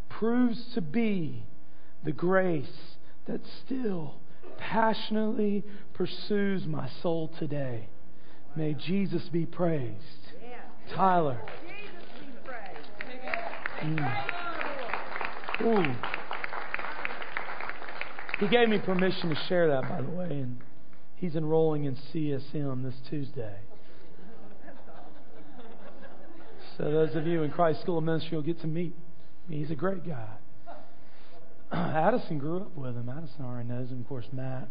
proves 0.08 0.74
to 0.76 0.82
be 0.82 1.44
the 2.04 2.12
grace 2.12 2.96
that 3.26 3.42
still 3.66 4.16
passionately 4.58 5.64
pursues 5.94 6.66
my 6.66 6.90
soul 7.02 7.32
today. 7.40 7.90
May 8.56 8.74
Jesus 8.74 9.24
be 9.30 9.46
praised. 9.46 9.96
Tyler. 10.96 11.40
Mm. 13.82 14.24
Ooh. 15.62 15.96
He 18.40 18.48
gave 18.48 18.70
me 18.70 18.80
permission 18.80 19.30
to 19.30 19.36
share 19.48 19.68
that, 19.68 19.90
by 19.90 20.02
the 20.02 20.10
way, 20.10 20.30
and 20.30 20.62
he's 21.20 21.36
enrolling 21.36 21.84
in 21.84 21.96
CSM 21.96 22.84
this 22.84 22.96
Tuesday. 23.10 23.58
So 26.78 26.86
those 26.86 27.14
of 27.16 27.28
you 27.28 27.44
in 27.44 27.52
Christ 27.52 27.82
School 27.82 27.98
of 27.98 28.06
Ministry 28.06 28.38
will 28.38 28.44
get 28.44 28.62
to 28.62 28.68
meet 28.68 28.96
me. 29.50 29.58
He's 29.60 29.72
a 29.72 29.76
great 29.76 30.08
guy. 30.08 30.30
Addison 31.72 32.38
grew 32.38 32.62
up 32.62 32.76
with 32.76 32.96
him. 32.96 33.10
Addison 33.10 33.44
already 33.44 33.68
knows 33.68 33.90
him. 33.90 34.00
Of 34.00 34.08
course, 34.08 34.28
Matt, 34.32 34.70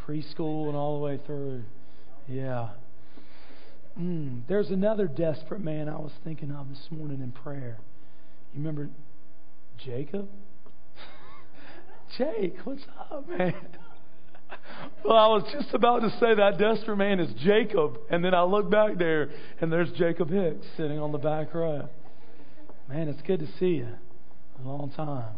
preschool 0.00 0.68
and 0.68 0.76
all 0.76 0.98
the 0.98 1.04
way 1.04 1.18
through. 1.26 1.64
Yeah. 2.28 2.68
Mm, 3.98 4.42
there's 4.48 4.70
another 4.70 5.08
desperate 5.08 5.60
man 5.60 5.88
I 5.88 5.96
was 5.96 6.12
thinking 6.22 6.52
of 6.52 6.68
this 6.68 6.86
morning 6.90 7.20
in 7.20 7.32
prayer. 7.32 7.78
You 8.54 8.60
remember 8.60 8.88
Jacob? 9.78 10.28
Jake, 12.18 12.58
what's 12.64 12.84
up, 13.10 13.28
man? 13.28 13.54
Well, 15.04 15.16
I 15.16 15.26
was 15.28 15.44
just 15.52 15.72
about 15.74 16.00
to 16.00 16.10
say 16.18 16.34
that 16.34 16.58
desperate 16.58 16.96
man 16.96 17.20
is 17.20 17.32
Jacob, 17.42 17.98
and 18.10 18.24
then 18.24 18.34
I 18.34 18.42
look 18.42 18.70
back 18.70 18.98
there, 18.98 19.30
and 19.60 19.72
there's 19.72 19.90
Jacob 19.92 20.30
Hicks 20.30 20.66
sitting 20.76 20.98
on 20.98 21.12
the 21.12 21.18
back 21.18 21.54
row. 21.54 21.88
Man, 22.88 23.08
it's 23.08 23.22
good 23.22 23.40
to 23.40 23.48
see 23.58 23.76
you. 23.76 23.88
A 24.64 24.68
long 24.68 24.90
time. 24.96 25.34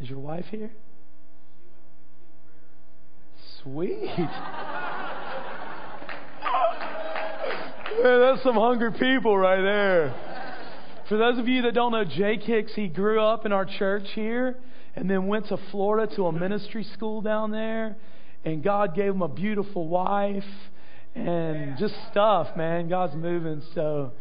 Is 0.00 0.08
your 0.08 0.18
wife 0.18 0.46
here? 0.50 0.70
Sweet. 3.62 4.02
Man, 8.02 8.20
that's 8.20 8.42
some 8.42 8.54
hungry 8.54 8.92
people 8.92 9.36
right 9.36 9.62
there. 9.62 10.14
For 11.08 11.16
those 11.16 11.38
of 11.38 11.48
you 11.48 11.62
that 11.62 11.74
don't 11.74 11.92
know 11.92 12.04
Jake 12.04 12.42
Hicks, 12.42 12.72
he 12.74 12.88
grew 12.88 13.20
up 13.20 13.46
in 13.46 13.52
our 13.52 13.64
church 13.64 14.06
here 14.14 14.56
and 14.94 15.08
then 15.08 15.26
went 15.26 15.48
to 15.48 15.56
Florida 15.70 16.14
to 16.16 16.26
a 16.26 16.32
ministry 16.32 16.84
school 16.94 17.20
down 17.20 17.52
there. 17.52 17.96
And 18.46 18.62
God 18.62 18.94
gave 18.94 19.10
him 19.10 19.22
a 19.22 19.28
beautiful 19.28 19.88
wife 19.88 20.44
and 21.16 21.76
just 21.78 21.94
stuff, 22.12 22.56
man. 22.56 22.88
God's 22.88 23.16
moving. 23.16 23.60
So, 23.74 24.12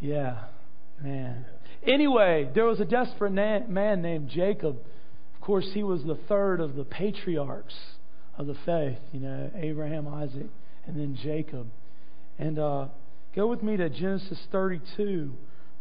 yeah, 0.00 0.46
man. 1.00 1.46
Anyway, 1.86 2.50
there 2.52 2.64
was 2.64 2.80
a 2.80 2.84
desperate 2.84 3.30
man 3.30 4.02
named 4.02 4.28
Jacob. 4.28 4.78
Of 5.36 5.40
course, 5.40 5.68
he 5.72 5.84
was 5.84 6.02
the 6.02 6.18
third 6.28 6.60
of 6.60 6.74
the 6.74 6.82
patriarchs 6.82 7.76
of 8.36 8.48
the 8.48 8.56
faith, 8.66 8.98
you 9.12 9.20
know, 9.20 9.52
Abraham, 9.54 10.08
Isaac, 10.08 10.48
and 10.88 10.98
then 10.98 11.16
Jacob. 11.22 11.68
And 12.40 12.58
uh, 12.58 12.86
go 13.36 13.46
with 13.46 13.62
me 13.62 13.76
to 13.76 13.88
Genesis 13.88 14.38
32, 14.50 15.30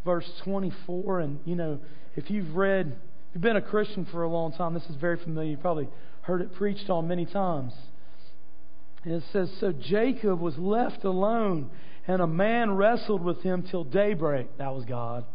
verse 0.06 0.30
24. 0.44 1.22
And, 1.22 1.40
you 1.44 1.56
know, 1.56 1.80
if 2.16 2.30
you've 2.30 2.56
read, 2.56 2.96
if 3.30 3.34
you've 3.34 3.42
been 3.42 3.56
a 3.56 3.62
Christian 3.64 4.06
for 4.12 4.22
a 4.22 4.30
long 4.30 4.54
time, 4.54 4.76
this 4.76 4.86
is 4.92 4.96
very 4.98 5.18
familiar. 5.18 5.50
You've 5.50 5.62
probably 5.62 5.90
heard 6.24 6.42
it 6.42 6.56
preached 6.56 6.90
on 6.90 7.08
many 7.08 7.26
times. 7.26 7.74
And 9.04 9.14
it 9.14 9.24
says, 9.32 9.50
So 9.60 9.72
Jacob 9.72 10.40
was 10.40 10.58
left 10.58 11.04
alone, 11.04 11.70
and 12.08 12.22
a 12.22 12.28
man 12.28 12.72
wrestled 12.76 13.24
with 13.24 13.44
him 13.44 13.64
till 13.64 13.84
daybreak. 13.84 14.58
That 14.58 14.74
was 14.74 14.86
God. 14.86 15.26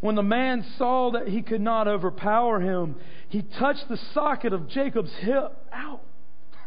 When 0.00 0.14
the 0.14 0.22
man 0.22 0.64
saw 0.76 1.10
that 1.12 1.28
he 1.28 1.42
could 1.42 1.60
not 1.60 1.88
overpower 1.88 2.60
him, 2.60 2.96
he 3.28 3.42
touched 3.42 3.88
the 3.88 3.98
socket 4.14 4.52
of 4.52 4.68
Jacob's 4.68 5.12
hip. 5.20 5.56
Ow! 5.74 6.00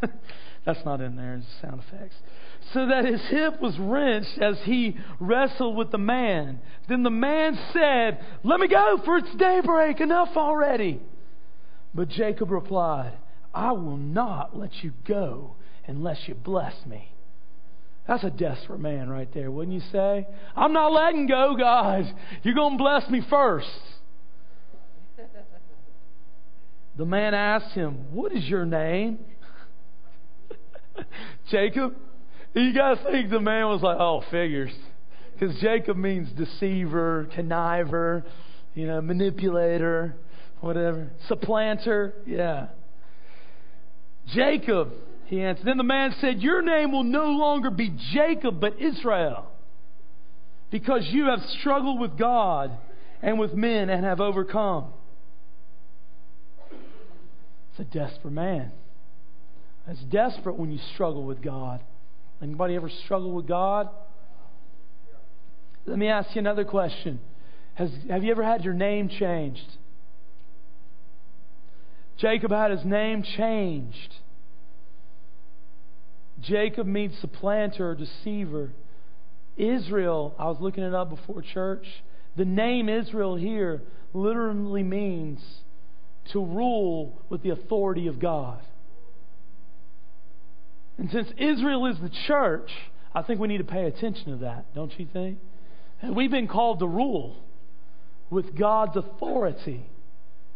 That's 0.65 0.83
not 0.85 1.01
in 1.01 1.15
there, 1.15 1.35
it's 1.35 1.47
sound 1.61 1.81
effects. 1.87 2.15
So 2.73 2.87
that 2.87 3.05
his 3.05 3.21
hip 3.21 3.59
was 3.59 3.77
wrenched 3.79 4.37
as 4.39 4.57
he 4.63 4.97
wrestled 5.19 5.75
with 5.75 5.91
the 5.91 5.97
man. 5.97 6.59
Then 6.87 7.03
the 7.03 7.09
man 7.09 7.57
said, 7.73 8.23
Let 8.43 8.59
me 8.59 8.67
go, 8.67 9.01
for 9.03 9.17
it's 9.17 9.35
daybreak, 9.35 9.99
enough 9.99 10.29
already. 10.35 11.01
But 11.93 12.09
Jacob 12.09 12.51
replied, 12.51 13.13
I 13.53 13.71
will 13.73 13.97
not 13.97 14.57
let 14.57 14.83
you 14.83 14.93
go 15.05 15.55
unless 15.87 16.19
you 16.27 16.35
bless 16.35 16.73
me. 16.85 17.11
That's 18.07 18.23
a 18.23 18.29
desperate 18.29 18.79
man 18.79 19.09
right 19.09 19.31
there, 19.33 19.51
wouldn't 19.51 19.75
you 19.75 19.83
say? 19.91 20.27
I'm 20.55 20.73
not 20.73 20.91
letting 20.91 21.27
go, 21.27 21.55
God. 21.57 22.13
You're 22.43 22.55
going 22.55 22.77
to 22.77 22.83
bless 22.83 23.09
me 23.09 23.21
first. 23.29 23.67
The 26.97 27.05
man 27.05 27.33
asked 27.33 27.73
him, 27.73 28.11
What 28.11 28.31
is 28.31 28.43
your 28.45 28.65
name? 28.65 29.19
Jacob? 31.51 31.95
You 32.53 32.73
to 32.73 32.99
think 33.09 33.29
the 33.29 33.39
man 33.39 33.67
was 33.67 33.81
like, 33.81 33.97
Oh, 33.99 34.23
figures. 34.29 34.73
Because 35.33 35.57
Jacob 35.59 35.97
means 35.97 36.29
deceiver, 36.33 37.29
conniver, 37.35 38.23
you 38.75 38.87
know, 38.87 39.01
manipulator, 39.01 40.15
whatever, 40.59 41.11
supplanter. 41.27 42.13
Yeah. 42.25 42.67
Jacob, 44.27 44.93
he 45.25 45.41
answered. 45.41 45.65
Then 45.65 45.77
the 45.77 45.83
man 45.83 46.13
said, 46.19 46.41
Your 46.41 46.61
name 46.61 46.91
will 46.91 47.03
no 47.03 47.25
longer 47.25 47.69
be 47.69 47.95
Jacob, 48.13 48.59
but 48.59 48.81
Israel, 48.81 49.47
because 50.69 51.07
you 51.07 51.25
have 51.25 51.43
struggled 51.59 51.99
with 51.99 52.17
God 52.17 52.71
and 53.21 53.39
with 53.39 53.53
men 53.53 53.89
and 53.89 54.05
have 54.05 54.19
overcome. 54.19 54.93
It's 57.71 57.79
a 57.79 57.83
desperate 57.83 58.33
man. 58.33 58.71
It's 59.87 60.01
desperate 60.03 60.57
when 60.57 60.71
you 60.71 60.79
struggle 60.93 61.23
with 61.23 61.41
God. 61.41 61.81
Anybody 62.41 62.75
ever 62.75 62.89
struggle 63.05 63.31
with 63.31 63.47
God? 63.47 63.89
Let 65.85 65.97
me 65.97 66.07
ask 66.07 66.35
you 66.35 66.39
another 66.39 66.65
question. 66.65 67.19
Has, 67.75 67.91
have 68.09 68.23
you 68.23 68.31
ever 68.31 68.43
had 68.43 68.63
your 68.63 68.73
name 68.73 69.09
changed? 69.09 69.77
Jacob 72.17 72.51
had 72.51 72.71
his 72.71 72.85
name 72.85 73.23
changed. 73.23 74.15
Jacob 76.41 76.87
means 76.87 77.17
supplanter 77.19 77.91
or 77.91 77.95
deceiver. 77.95 78.71
Israel, 79.57 80.35
I 80.39 80.45
was 80.45 80.57
looking 80.59 80.83
it 80.83 80.93
up 80.93 81.09
before 81.09 81.41
church. 81.41 81.85
The 82.35 82.45
name 82.45 82.89
Israel 82.89 83.35
here 83.35 83.81
literally 84.13 84.83
means 84.83 85.39
to 86.31 86.43
rule 86.43 87.21
with 87.29 87.43
the 87.43 87.49
authority 87.49 88.07
of 88.07 88.19
God. 88.19 88.59
And 90.97 91.09
since 91.11 91.29
Israel 91.37 91.87
is 91.87 91.97
the 91.99 92.11
church, 92.27 92.69
I 93.13 93.23
think 93.23 93.39
we 93.39 93.47
need 93.47 93.57
to 93.57 93.63
pay 93.63 93.85
attention 93.85 94.25
to 94.25 94.35
that, 94.45 94.73
don't 94.75 94.97
you 94.99 95.07
think? 95.11 95.39
And 96.01 96.15
we've 96.15 96.31
been 96.31 96.47
called 96.47 96.79
to 96.79 96.87
rule 96.87 97.35
with 98.29 98.55
God's 98.57 98.95
authority. 98.95 99.85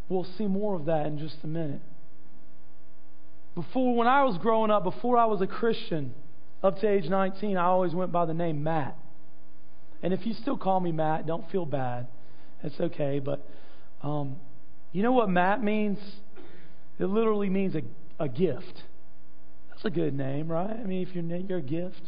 We'll 0.09 0.27
see 0.37 0.47
more 0.47 0.75
of 0.75 0.85
that 0.85 1.07
in 1.07 1.17
just 1.17 1.37
a 1.43 1.47
minute. 1.47 1.81
Before, 3.55 3.95
when 3.95 4.07
I 4.07 4.23
was 4.23 4.37
growing 4.37 4.69
up, 4.69 4.83
before 4.83 5.17
I 5.17 5.25
was 5.25 5.41
a 5.41 5.47
Christian, 5.47 6.13
up 6.61 6.79
to 6.79 6.89
age 6.89 7.05
19, 7.05 7.57
I 7.57 7.65
always 7.65 7.93
went 7.93 8.11
by 8.11 8.25
the 8.25 8.33
name 8.33 8.63
Matt. 8.63 8.97
And 10.03 10.13
if 10.13 10.25
you 10.25 10.33
still 10.33 10.57
call 10.57 10.79
me 10.79 10.91
Matt, 10.91 11.25
don't 11.25 11.49
feel 11.49 11.65
bad. 11.65 12.07
It's 12.63 12.79
okay. 12.79 13.19
But 13.19 13.47
um, 14.03 14.35
you 14.91 15.03
know 15.03 15.13
what 15.13 15.29
Matt 15.29 15.63
means? 15.63 15.97
It 16.99 17.05
literally 17.05 17.49
means 17.49 17.75
a, 17.75 17.81
a 18.23 18.27
gift. 18.27 18.83
That's 19.69 19.85
a 19.85 19.89
good 19.89 20.13
name, 20.13 20.51
right? 20.51 20.69
I 20.69 20.83
mean, 20.83 21.07
if 21.07 21.15
you're, 21.15 21.23
you're 21.23 21.59
a 21.59 21.61
gift. 21.61 22.01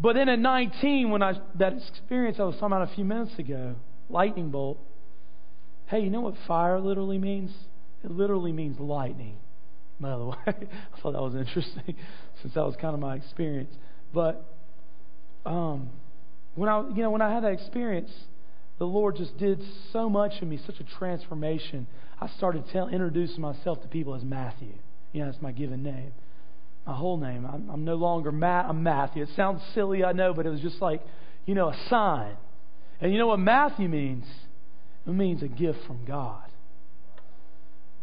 But 0.00 0.14
then 0.14 0.28
at 0.28 0.38
19, 0.38 1.10
when 1.10 1.22
I 1.22 1.34
that 1.58 1.74
experience 1.74 2.38
I 2.40 2.44
was 2.44 2.54
talking 2.56 2.68
about 2.68 2.90
a 2.90 2.94
few 2.94 3.04
minutes 3.04 3.38
ago, 3.38 3.76
lightning 4.08 4.50
bolt, 4.50 4.78
Hey, 5.92 6.00
you 6.00 6.08
know 6.08 6.22
what 6.22 6.36
fire 6.48 6.80
literally 6.80 7.18
means? 7.18 7.50
It 8.02 8.10
literally 8.10 8.50
means 8.50 8.80
lightning, 8.80 9.36
by 10.00 10.16
the 10.16 10.24
way. 10.24 10.36
I 10.46 11.00
thought 11.02 11.12
that 11.12 11.20
was 11.20 11.34
interesting 11.34 11.96
since 12.40 12.54
that 12.54 12.64
was 12.64 12.76
kind 12.80 12.94
of 12.94 13.00
my 13.00 13.14
experience. 13.14 13.74
But 14.14 14.42
um, 15.44 15.90
when 16.54 16.70
I, 16.70 16.80
you 16.88 17.02
know, 17.02 17.10
when 17.10 17.20
I 17.20 17.30
had 17.30 17.44
that 17.44 17.52
experience, 17.52 18.10
the 18.78 18.86
Lord 18.86 19.16
just 19.16 19.36
did 19.36 19.60
so 19.92 20.08
much 20.08 20.32
in 20.40 20.48
me, 20.48 20.58
such 20.64 20.80
a 20.80 20.84
transformation. 20.98 21.86
I 22.18 22.28
started 22.38 22.64
tell, 22.72 22.88
introducing 22.88 23.42
myself 23.42 23.82
to 23.82 23.88
people 23.88 24.14
as 24.14 24.22
Matthew. 24.22 24.72
You 25.12 25.20
know, 25.20 25.30
that's 25.30 25.42
my 25.42 25.52
given 25.52 25.82
name, 25.82 26.12
my 26.86 26.94
whole 26.94 27.18
name. 27.18 27.44
I'm, 27.44 27.68
I'm 27.68 27.84
no 27.84 27.96
longer 27.96 28.32
Matt. 28.32 28.64
I'm 28.64 28.82
Matthew. 28.82 29.24
It 29.24 29.28
sounds 29.36 29.60
silly, 29.74 30.04
I 30.04 30.12
know, 30.12 30.32
but 30.32 30.46
it 30.46 30.48
was 30.48 30.62
just 30.62 30.80
like, 30.80 31.02
you 31.44 31.54
know, 31.54 31.68
a 31.68 31.76
sign. 31.90 32.38
And 32.98 33.12
you 33.12 33.18
know 33.18 33.26
what 33.26 33.40
Matthew 33.40 33.90
means? 33.90 34.24
It 35.06 35.10
means 35.10 35.42
a 35.42 35.48
gift 35.48 35.78
from 35.86 36.04
God. 36.04 36.44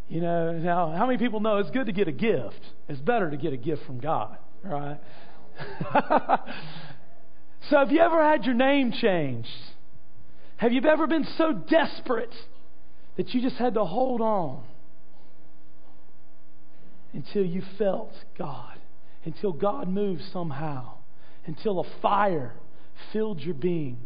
You 0.09 0.21
know, 0.21 0.53
now, 0.53 0.91
how 0.91 1.05
many 1.05 1.19
people 1.19 1.39
know 1.39 1.57
it's 1.57 1.69
good 1.69 1.85
to 1.85 1.91
get 1.91 2.07
a 2.07 2.11
gift? 2.11 2.59
It's 2.87 2.99
better 2.99 3.29
to 3.29 3.37
get 3.37 3.53
a 3.53 3.57
gift 3.57 3.85
from 3.85 3.99
God, 3.99 4.37
right? 4.63 4.99
so, 7.69 7.77
have 7.77 7.91
you 7.91 7.99
ever 7.99 8.23
had 8.23 8.43
your 8.43 8.55
name 8.55 8.91
changed? 8.91 9.47
Have 10.57 10.73
you 10.73 10.81
ever 10.81 11.05
been 11.05 11.27
so 11.37 11.53
desperate 11.53 12.33
that 13.17 13.33
you 13.33 13.41
just 13.41 13.57
had 13.57 13.75
to 13.75 13.85
hold 13.85 14.19
on 14.19 14.63
until 17.13 17.45
you 17.45 17.61
felt 17.77 18.11
God, 18.37 18.77
until 19.25 19.53
God 19.53 19.87
moved 19.87 20.23
somehow, 20.33 20.93
until 21.45 21.79
a 21.79 21.83
fire 22.01 22.55
filled 23.13 23.41
your 23.41 23.53
being? 23.53 23.99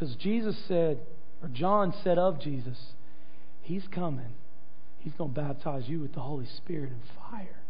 Because 0.00 0.16
Jesus 0.16 0.56
said, 0.66 0.98
or 1.42 1.48
John 1.48 1.92
said 2.02 2.16
of 2.16 2.40
Jesus, 2.40 2.78
He's 3.60 3.86
coming. 3.90 4.32
He's 4.98 5.12
going 5.12 5.34
to 5.34 5.40
baptize 5.40 5.84
you 5.88 6.00
with 6.00 6.14
the 6.14 6.20
Holy 6.20 6.46
Spirit 6.56 6.90
and 6.90 7.02
fire. 7.30 7.60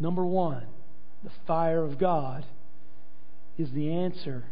Number 0.00 0.24
one, 0.24 0.66
the 1.22 1.30
fire 1.46 1.82
of 1.82 1.98
God 1.98 2.46
is 3.58 3.70
the 3.72 3.92
answer 3.92 4.44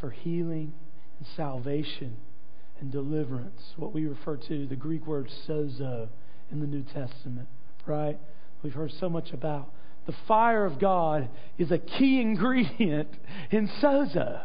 for 0.00 0.10
healing 0.10 0.72
and 1.18 1.26
salvation 1.36 2.16
and 2.80 2.90
deliverance. 2.90 3.60
What 3.76 3.92
we 3.92 4.06
refer 4.06 4.36
to, 4.36 4.66
the 4.66 4.76
Greek 4.76 5.06
word 5.06 5.30
sozo 5.46 6.08
in 6.50 6.60
the 6.60 6.66
New 6.66 6.82
Testament, 6.82 7.48
right? 7.86 8.18
We've 8.62 8.74
heard 8.74 8.92
so 8.98 9.08
much 9.08 9.32
about 9.32 9.72
the 10.08 10.14
fire 10.26 10.64
of 10.64 10.78
God 10.78 11.28
is 11.58 11.70
a 11.70 11.76
key 11.76 12.18
ingredient 12.18 13.10
in 13.50 13.68
sozo. 13.82 14.40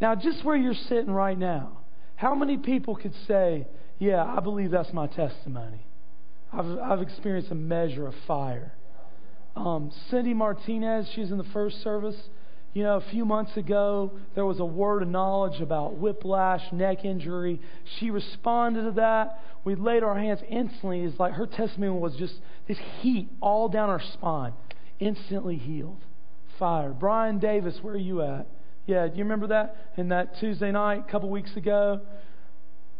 Now, 0.00 0.14
just 0.14 0.44
where 0.44 0.54
you're 0.54 0.72
sitting 0.72 1.10
right 1.10 1.36
now, 1.36 1.78
how 2.14 2.36
many 2.36 2.56
people 2.56 2.94
could 2.94 3.14
say, 3.26 3.66
Yeah, 3.98 4.24
I 4.24 4.38
believe 4.38 4.70
that's 4.70 4.92
my 4.92 5.08
testimony. 5.08 5.84
I've, 6.52 6.78
I've 6.78 7.02
experienced 7.02 7.50
a 7.50 7.56
measure 7.56 8.06
of 8.06 8.14
fire. 8.28 8.72
Um, 9.56 9.90
Cindy 10.10 10.32
Martinez, 10.32 11.10
she's 11.16 11.32
in 11.32 11.38
the 11.38 11.50
first 11.52 11.82
service. 11.82 12.16
You 12.76 12.82
know, 12.82 12.96
a 12.96 13.10
few 13.10 13.24
months 13.24 13.56
ago, 13.56 14.12
there 14.34 14.44
was 14.44 14.60
a 14.60 14.64
word 14.66 15.00
of 15.00 15.08
knowledge 15.08 15.62
about 15.62 15.96
whiplash, 15.96 16.60
neck 16.72 17.06
injury. 17.06 17.58
She 17.98 18.10
responded 18.10 18.82
to 18.82 18.90
that. 18.96 19.40
We 19.64 19.76
laid 19.76 20.02
our 20.02 20.14
hands 20.14 20.40
instantly. 20.46 21.00
It's 21.00 21.18
like 21.18 21.32
her 21.32 21.46
testimony 21.46 21.98
was 21.98 22.14
just 22.16 22.34
this 22.68 22.76
heat 23.00 23.30
all 23.40 23.70
down 23.70 23.88
her 23.88 24.04
spine, 24.12 24.52
instantly 25.00 25.56
healed. 25.56 26.02
Fire. 26.58 26.90
Brian 26.90 27.38
Davis, 27.38 27.78
where 27.80 27.94
are 27.94 27.96
you 27.96 28.20
at? 28.20 28.46
Yeah, 28.84 29.06
do 29.06 29.16
you 29.16 29.24
remember 29.24 29.46
that? 29.46 29.74
In 29.96 30.10
that 30.10 30.38
Tuesday 30.38 30.70
night, 30.70 31.04
a 31.08 31.10
couple 31.10 31.30
weeks 31.30 31.56
ago? 31.56 32.02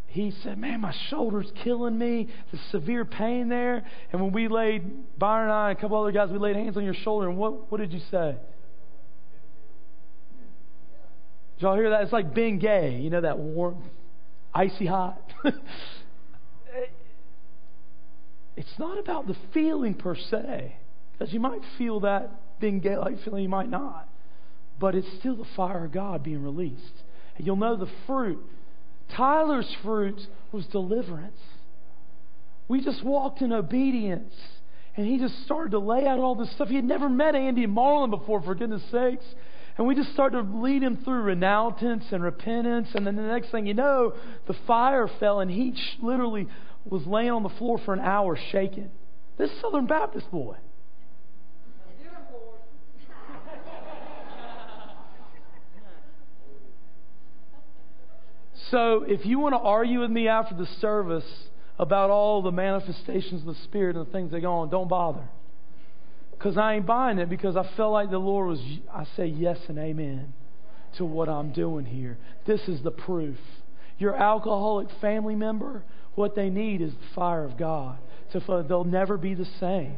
He 0.06 0.32
said, 0.42 0.56
Man, 0.56 0.80
my 0.80 0.94
shoulder's 1.10 1.52
killing 1.62 1.98
me. 1.98 2.28
The 2.50 2.58
severe 2.70 3.04
pain 3.04 3.50
there. 3.50 3.84
And 4.10 4.22
when 4.22 4.32
we 4.32 4.48
laid, 4.48 5.18
Byron 5.18 5.50
and 5.50 5.52
I 5.52 5.68
and 5.68 5.78
a 5.78 5.80
couple 5.82 6.00
other 6.00 6.12
guys, 6.12 6.30
we 6.30 6.38
laid 6.38 6.56
hands 6.56 6.78
on 6.78 6.84
your 6.84 6.94
shoulder, 6.94 7.28
and 7.28 7.36
what, 7.36 7.70
what 7.70 7.76
did 7.76 7.92
you 7.92 8.00
say? 8.10 8.36
Did 11.56 11.62
y'all 11.62 11.76
hear 11.76 11.90
that? 11.90 12.02
It's 12.02 12.12
like 12.12 12.34
Bengay. 12.34 13.02
You 13.02 13.10
know 13.10 13.22
that 13.22 13.38
warm, 13.38 13.82
icy 14.54 14.86
hot? 14.86 15.18
it's 18.56 18.78
not 18.78 18.98
about 18.98 19.26
the 19.26 19.36
feeling 19.54 19.94
per 19.94 20.14
se, 20.14 20.76
because 21.12 21.32
you 21.32 21.40
might 21.40 21.62
feel 21.78 22.00
that 22.00 22.30
Bengay 22.60 22.98
like 23.02 23.22
feeling, 23.24 23.42
you 23.42 23.48
might 23.48 23.70
not. 23.70 24.08
But 24.78 24.94
it's 24.94 25.08
still 25.18 25.36
the 25.36 25.46
fire 25.56 25.86
of 25.86 25.92
God 25.92 26.22
being 26.22 26.42
released. 26.42 27.02
And 27.36 27.46
you'll 27.46 27.56
know 27.56 27.76
the 27.76 27.90
fruit. 28.06 28.38
Tyler's 29.16 29.74
fruit 29.82 30.20
was 30.52 30.66
deliverance. 30.66 31.40
We 32.68 32.82
just 32.82 33.02
walked 33.02 33.40
in 33.40 33.52
obedience. 33.52 34.34
And 34.96 35.06
he 35.06 35.18
just 35.18 35.44
started 35.44 35.70
to 35.70 35.78
lay 35.78 36.06
out 36.06 36.18
all 36.18 36.34
this 36.34 36.50
stuff. 36.52 36.68
He 36.68 36.76
had 36.76 36.84
never 36.84 37.08
met 37.08 37.34
Andy 37.34 37.64
and 37.64 37.76
Marlon 37.76 38.10
before, 38.10 38.42
for 38.42 38.54
goodness 38.54 38.82
sakes. 38.90 39.24
And 39.78 39.86
we 39.86 39.94
just 39.94 40.12
started 40.12 40.42
to 40.42 40.58
lead 40.58 40.82
him 40.82 41.02
through 41.04 41.22
renouncance 41.22 42.04
and 42.10 42.22
repentance. 42.22 42.88
And 42.94 43.06
then 43.06 43.16
the 43.16 43.22
next 43.22 43.50
thing 43.50 43.66
you 43.66 43.74
know, 43.74 44.14
the 44.46 44.54
fire 44.66 45.08
fell 45.20 45.40
and 45.40 45.50
he 45.50 45.74
literally 46.00 46.48
was 46.84 47.06
laying 47.06 47.30
on 47.30 47.42
the 47.42 47.50
floor 47.50 47.78
for 47.84 47.92
an 47.92 48.00
hour 48.00 48.38
shaking. 48.52 48.90
This 49.36 49.50
Southern 49.60 49.86
Baptist 49.86 50.30
boy. 50.30 50.56
So 58.70 59.04
if 59.06 59.24
you 59.24 59.38
want 59.38 59.54
to 59.54 59.60
argue 59.60 60.00
with 60.00 60.10
me 60.10 60.26
after 60.26 60.52
the 60.52 60.66
service 60.80 61.22
about 61.78 62.10
all 62.10 62.42
the 62.42 62.50
manifestations 62.50 63.42
of 63.42 63.54
the 63.54 63.62
Spirit 63.62 63.94
and 63.94 64.04
the 64.06 64.10
things 64.10 64.32
that 64.32 64.40
go 64.40 64.52
on, 64.54 64.70
don't 64.70 64.88
bother. 64.88 65.28
Because 66.38 66.59
I 66.59 66.75
ain't 66.75 66.87
buying 66.87 67.18
it 67.18 67.31
because 67.31 67.57
I 67.57 67.68
felt 67.77 67.92
like 67.92 68.11
the 68.11 68.18
Lord 68.18 68.49
was, 68.49 68.61
I 68.92 69.07
say 69.16 69.27
yes 69.27 69.59
and 69.68 69.79
amen 69.79 70.35
to 70.99 71.05
what 71.05 71.29
I'm 71.29 71.53
doing 71.53 71.87
here. 71.87 72.18
This 72.46 72.61
is 72.68 72.83
the 72.83 72.90
proof. 72.90 73.38
Your 73.99 74.14
alcoholic 74.14 74.88
family 75.01 75.35
member, 75.35 75.83
what 76.14 76.35
they 76.35 76.51
need 76.51 76.83
is 76.83 76.92
the 76.92 77.14
fire 77.14 77.44
of 77.44 77.57
God. 77.57 77.99
So 78.33 78.64
they'll 78.68 78.85
never 78.85 79.16
be 79.16 79.35
the 79.35 79.49
same. 79.61 79.96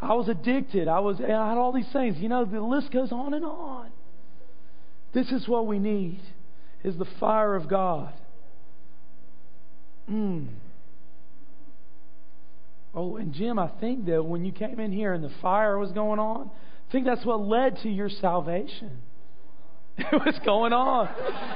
I 0.00 0.14
was 0.14 0.28
addicted. 0.28 0.88
I 0.88 1.00
was 1.00 1.20
I 1.20 1.28
had 1.28 1.58
all 1.58 1.72
these 1.72 1.90
things. 1.92 2.18
You 2.18 2.28
know, 2.28 2.44
the 2.44 2.60
list 2.60 2.92
goes 2.92 3.10
on 3.10 3.34
and 3.34 3.44
on. 3.44 3.90
This 5.12 5.30
is 5.32 5.48
what 5.48 5.66
we 5.66 5.78
need 5.78 6.20
is 6.84 6.96
the 6.96 7.06
fire 7.18 7.56
of 7.56 7.68
God. 7.68 8.12
Mm. 10.10 10.48
Oh, 12.98 13.16
and 13.16 13.32
Jim, 13.32 13.60
I 13.60 13.68
think 13.80 14.06
that 14.06 14.24
when 14.24 14.44
you 14.44 14.50
came 14.50 14.80
in 14.80 14.90
here 14.90 15.12
and 15.14 15.22
the 15.22 15.30
fire 15.40 15.78
was 15.78 15.92
going 15.92 16.18
on, 16.18 16.50
I 16.88 16.90
think 16.92 17.06
that's 17.06 17.24
what 17.24 17.40
led 17.40 17.78
to 17.84 17.88
your 17.88 18.10
salvation. 18.10 19.02
It 20.00 20.12
was 20.12 20.38
going 20.44 20.72
on. 20.72 21.08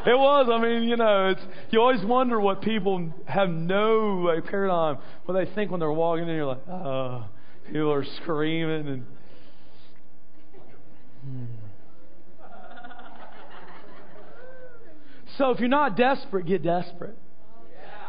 It 0.05 0.19
was. 0.19 0.49
I 0.53 0.61
mean, 0.61 0.89
you 0.89 0.97
know, 0.97 1.29
it's 1.29 1.41
you 1.71 1.81
always 1.81 2.05
wonder 2.05 2.41
what 2.41 2.61
people 2.61 3.13
have 3.25 3.49
no 3.49 4.25
like 4.27 4.45
paradigm 4.47 4.99
what 5.25 5.35
they 5.35 5.53
think 5.55 5.71
when 5.71 5.79
they're 5.79 5.93
walking 5.93 6.29
in. 6.29 6.35
You're 6.35 6.47
like, 6.47 6.69
oh, 6.69 7.27
people 7.67 7.93
are 7.93 8.05
screaming 8.23 8.89
and. 8.89 9.07
Hmm. 11.25 11.45
So 15.39 15.51
if 15.51 15.61
you're 15.61 15.69
not 15.69 15.97
desperate, 15.97 16.45
get 16.47 16.65
desperate. 16.65 17.17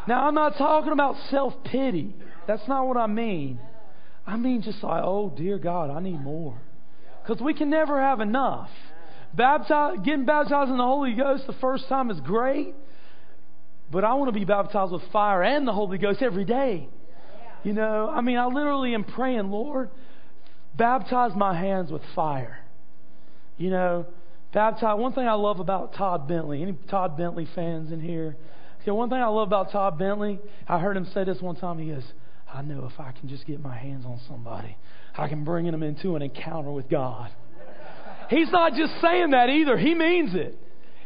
Now 0.08 0.26
I'm 0.26 0.34
not 0.34 0.58
talking 0.58 0.92
about 0.92 1.14
self 1.30 1.54
pity. 1.62 2.12
That's 2.46 2.66
not 2.68 2.86
what 2.86 2.96
I 2.96 3.06
mean. 3.06 3.58
I 4.26 4.36
mean, 4.36 4.62
just 4.62 4.82
like, 4.82 5.02
oh, 5.04 5.32
dear 5.36 5.58
God, 5.58 5.90
I 5.90 6.00
need 6.00 6.20
more. 6.20 6.58
Because 7.22 7.42
we 7.42 7.54
can 7.54 7.70
never 7.70 8.00
have 8.00 8.20
enough. 8.20 8.70
Baptize, 9.34 9.98
getting 10.04 10.24
baptized 10.24 10.70
in 10.70 10.76
the 10.76 10.84
Holy 10.84 11.14
Ghost 11.14 11.46
the 11.46 11.54
first 11.54 11.88
time 11.88 12.10
is 12.10 12.20
great, 12.20 12.74
but 13.90 14.04
I 14.04 14.14
want 14.14 14.28
to 14.28 14.38
be 14.38 14.44
baptized 14.44 14.92
with 14.92 15.02
fire 15.12 15.42
and 15.42 15.66
the 15.66 15.72
Holy 15.72 15.98
Ghost 15.98 16.22
every 16.22 16.44
day. 16.44 16.88
You 17.64 17.72
know, 17.72 18.08
I 18.08 18.20
mean, 18.20 18.36
I 18.36 18.46
literally 18.46 18.94
am 18.94 19.04
praying, 19.04 19.50
Lord, 19.50 19.90
baptize 20.76 21.32
my 21.34 21.58
hands 21.58 21.90
with 21.90 22.02
fire. 22.14 22.58
You 23.56 23.70
know, 23.70 24.06
baptize. 24.52 24.98
One 24.98 25.12
thing 25.12 25.26
I 25.26 25.34
love 25.34 25.60
about 25.60 25.94
Todd 25.94 26.28
Bentley. 26.28 26.62
Any 26.62 26.74
Todd 26.88 27.16
Bentley 27.16 27.48
fans 27.54 27.90
in 27.90 28.00
here? 28.00 28.36
Okay, 28.82 28.90
one 28.90 29.08
thing 29.08 29.18
I 29.18 29.28
love 29.28 29.48
about 29.48 29.72
Todd 29.72 29.98
Bentley, 29.98 30.38
I 30.68 30.78
heard 30.78 30.96
him 30.96 31.08
say 31.14 31.24
this 31.24 31.40
one 31.40 31.56
time. 31.56 31.78
He 31.78 31.88
goes, 31.88 32.04
I 32.54 32.62
know 32.62 32.88
if 32.90 33.00
I 33.00 33.10
can 33.10 33.28
just 33.28 33.46
get 33.46 33.60
my 33.60 33.76
hands 33.76 34.04
on 34.06 34.20
somebody, 34.28 34.76
I 35.16 35.26
can 35.26 35.44
bring 35.44 35.66
them 35.66 35.82
into 35.82 36.14
an 36.14 36.22
encounter 36.22 36.70
with 36.70 36.88
God. 36.88 37.30
He's 38.30 38.50
not 38.50 38.74
just 38.74 38.92
saying 39.00 39.30
that 39.30 39.50
either, 39.50 39.76
he 39.76 39.94
means 39.94 40.34
it. 40.34 40.56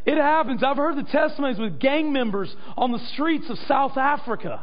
It 0.05 0.19
happens. 0.19 0.63
I've 0.63 0.77
heard 0.77 0.97
the 0.97 1.11
testimonies 1.11 1.59
with 1.59 1.81
gang 1.81 2.13
members 2.13 2.55
on 2.77 2.93
the 2.93 2.99
streets 3.15 3.47
of 3.49 3.59
South 3.67 3.97
Africa. 3.97 4.63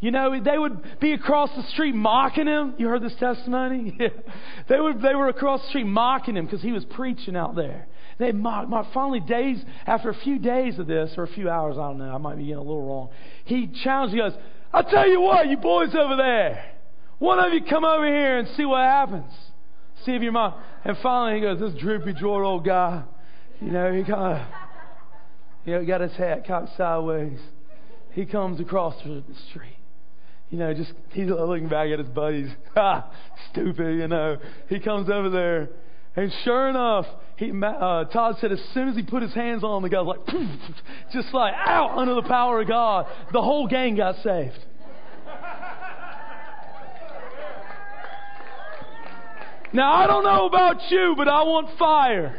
You 0.00 0.10
know, 0.10 0.38
they 0.42 0.58
would 0.58 1.00
be 1.00 1.12
across 1.12 1.50
the 1.56 1.62
street 1.72 1.94
mocking 1.94 2.46
him. 2.46 2.74
You 2.78 2.88
heard 2.88 3.02
this 3.02 3.14
testimony? 3.18 3.96
Yeah. 4.00 4.08
They, 4.68 4.78
would, 4.78 5.00
they 5.00 5.14
were 5.14 5.28
across 5.28 5.62
the 5.62 5.68
street 5.68 5.86
mocking 5.86 6.36
him 6.36 6.44
because 6.44 6.62
he 6.62 6.72
was 6.72 6.84
preaching 6.84 7.36
out 7.36 7.54
there. 7.56 7.86
They 8.18 8.32
mocked, 8.32 8.68
mocked. 8.68 8.92
Finally, 8.92 9.20
days 9.20 9.58
after 9.86 10.10
a 10.10 10.14
few 10.14 10.38
days 10.38 10.78
of 10.78 10.86
this, 10.86 11.12
or 11.16 11.24
a 11.24 11.28
few 11.28 11.48
hours, 11.48 11.76
I 11.78 11.88
don't 11.88 11.98
know, 11.98 12.14
I 12.14 12.18
might 12.18 12.36
be 12.36 12.44
getting 12.44 12.56
a 12.56 12.62
little 12.62 12.86
wrong. 12.86 13.10
He 13.44 13.68
challenged. 13.84 14.14
He 14.14 14.20
goes, 14.20 14.32
"I 14.72 14.82
tell 14.82 15.08
you 15.08 15.20
what, 15.20 15.48
you 15.48 15.56
boys 15.56 15.94
over 15.94 16.16
there, 16.16 16.64
one 17.18 17.38
of 17.38 17.52
you 17.52 17.62
come 17.62 17.84
over 17.84 18.06
here 18.06 18.38
and 18.38 18.48
see 18.56 18.64
what 18.64 18.82
happens. 18.82 19.32
See 20.04 20.12
if 20.12 20.22
your 20.22 20.32
mom." 20.32 20.54
And 20.84 20.96
finally, 20.98 21.36
he 21.36 21.40
goes, 21.40 21.60
"This 21.60 21.74
droopy 21.80 22.14
jawed 22.14 22.44
old 22.44 22.64
guy, 22.64 23.02
you 23.60 23.70
know, 23.70 23.92
he 23.92 24.04
kind 24.04 24.40
of, 24.40 24.46
you 25.64 25.74
know, 25.74 25.84
got 25.84 26.00
his 26.00 26.14
hat 26.16 26.46
cocked 26.46 26.76
sideways. 26.76 27.40
He 28.12 28.26
comes 28.26 28.60
across 28.60 29.02
the 29.02 29.22
street." 29.50 29.76
you 30.50 30.58
know, 30.58 30.72
just 30.72 30.92
he's 31.12 31.28
looking 31.28 31.68
back 31.68 31.90
at 31.90 31.98
his 31.98 32.08
buddies. 32.08 32.50
Ha, 32.74 33.10
stupid, 33.50 33.98
you 33.98 34.06
know. 34.06 34.36
He 34.68 34.80
comes 34.80 35.08
over 35.08 35.30
there, 35.30 35.70
and 36.16 36.32
sure 36.44 36.68
enough, 36.68 37.06
he, 37.36 37.50
uh, 37.50 38.04
Todd 38.04 38.36
said 38.40 38.50
as 38.50 38.60
soon 38.72 38.88
as 38.88 38.96
he 38.96 39.02
put 39.02 39.22
his 39.22 39.34
hands 39.34 39.62
on 39.62 39.76
him, 39.76 39.82
the 39.82 39.90
guy 39.90 40.00
was 40.00 40.18
like, 40.26 40.36
just 41.12 41.32
like, 41.34 41.52
out 41.54 41.98
under 41.98 42.14
the 42.14 42.22
power 42.22 42.62
of 42.62 42.68
God. 42.68 43.06
The 43.32 43.42
whole 43.42 43.68
gang 43.68 43.96
got 43.96 44.16
saved. 44.22 44.58
Now, 49.72 49.92
I 49.92 50.06
don't 50.06 50.24
know 50.24 50.46
about 50.46 50.90
you, 50.90 51.14
but 51.18 51.28
I 51.28 51.42
want 51.42 51.76
fire. 51.78 52.34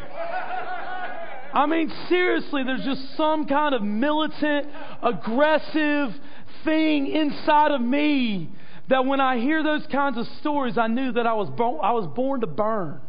I 1.54 1.68
mean, 1.68 1.92
seriously, 2.10 2.64
there's 2.64 2.84
just 2.84 3.16
some 3.16 3.46
kind 3.46 3.76
of 3.76 3.84
militant, 3.84 4.68
aggressive 5.04 6.16
thing 6.64 7.08
inside 7.08 7.72
of 7.72 7.82
me 7.82 8.50
that 8.90 9.06
when 9.06 9.22
I 9.22 9.38
hear 9.38 9.62
those 9.62 9.86
kinds 9.92 10.18
of 10.18 10.26
stories, 10.40 10.80
I 10.80 10.88
knew 10.88 11.12
that 11.12 11.28
I 11.28 11.34
was, 11.34 11.50
bo- 11.56 11.80
I 11.80 11.92
was 11.92 12.08
born 12.16 12.42
to 12.42 12.48
burn. 12.48 13.02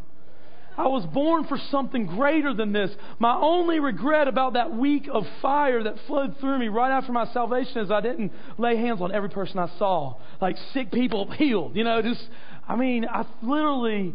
I 0.79 0.87
was 0.87 1.05
born 1.07 1.45
for 1.49 1.59
something 1.73 2.07
greater 2.07 2.55
than 2.55 2.73
this. 2.73 2.93
My 3.19 3.35
only 3.35 3.81
regret 3.81 4.29
about 4.29 4.53
that 4.53 4.73
week 4.73 5.09
of 5.13 5.27
fire 5.43 5.83
that 5.83 5.97
flowed 6.07 6.39
through 6.39 6.57
me 6.61 6.69
right 6.69 6.97
after 6.97 7.11
my 7.11 7.27
salvation 7.33 7.79
is 7.79 7.91
I 7.91 8.01
didn't 8.01 8.31
lay 8.59 8.77
hands 8.77 9.01
on 9.01 9.13
every 9.13 9.29
person 9.29 9.59
I 9.59 9.69
saw. 9.77 10.15
Like 10.41 10.57
sick 10.73 10.93
people 10.93 11.29
healed. 11.37 11.75
You 11.75 11.83
know, 11.83 12.01
just, 12.01 12.23
I 12.69 12.77
mean, 12.77 13.07
I 13.11 13.27
literally, 13.43 14.15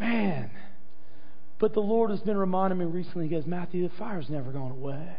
man. 0.00 0.50
But 1.60 1.74
the 1.74 1.80
Lord 1.80 2.10
has 2.10 2.20
been 2.20 2.36
reminding 2.38 2.80
me 2.80 2.86
recently, 2.86 3.28
He 3.28 3.30
goes, 3.30 3.46
Matthew, 3.46 3.88
the 3.88 3.94
fire's 3.96 4.28
never 4.28 4.50
gone 4.50 4.72
away. 4.72 5.16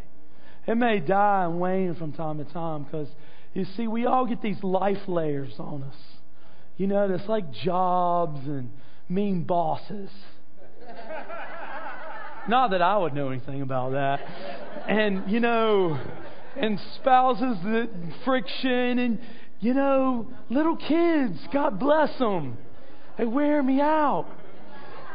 It 0.68 0.76
may 0.76 1.00
die 1.00 1.46
and 1.46 1.62
wane 1.62 1.96
from 1.96 2.12
time 2.12 2.38
to 2.44 2.52
time 2.52 2.84
because, 2.84 3.08
you 3.54 3.64
see, 3.78 3.88
we 3.88 4.06
all 4.06 4.26
get 4.26 4.42
these 4.42 4.62
life 4.62 5.08
layers 5.08 5.54
on 5.58 5.84
us. 5.84 5.96
You 6.76 6.88
know, 6.88 7.10
it's 7.10 7.30
like 7.30 7.50
jobs 7.54 8.46
and 8.46 8.72
mean 9.08 9.44
bosses. 9.44 10.10
Not 12.48 12.72
that 12.72 12.82
I 12.82 12.98
would 12.98 13.14
know 13.14 13.30
anything 13.30 13.62
about 13.62 13.92
that. 13.92 14.20
And, 14.88 15.30
you 15.32 15.40
know, 15.40 16.00
and 16.56 16.80
spouses 16.96 17.58
that 17.64 17.90
friction 18.26 19.00
and 19.00 19.20
you 19.62 19.74
know 19.74 20.28
little 20.50 20.76
kids 20.76 21.40
god 21.54 21.80
bless 21.80 22.10
them 22.18 22.58
they 23.18 23.24
wear 23.24 23.64
me 23.64 23.80
out 23.80 24.26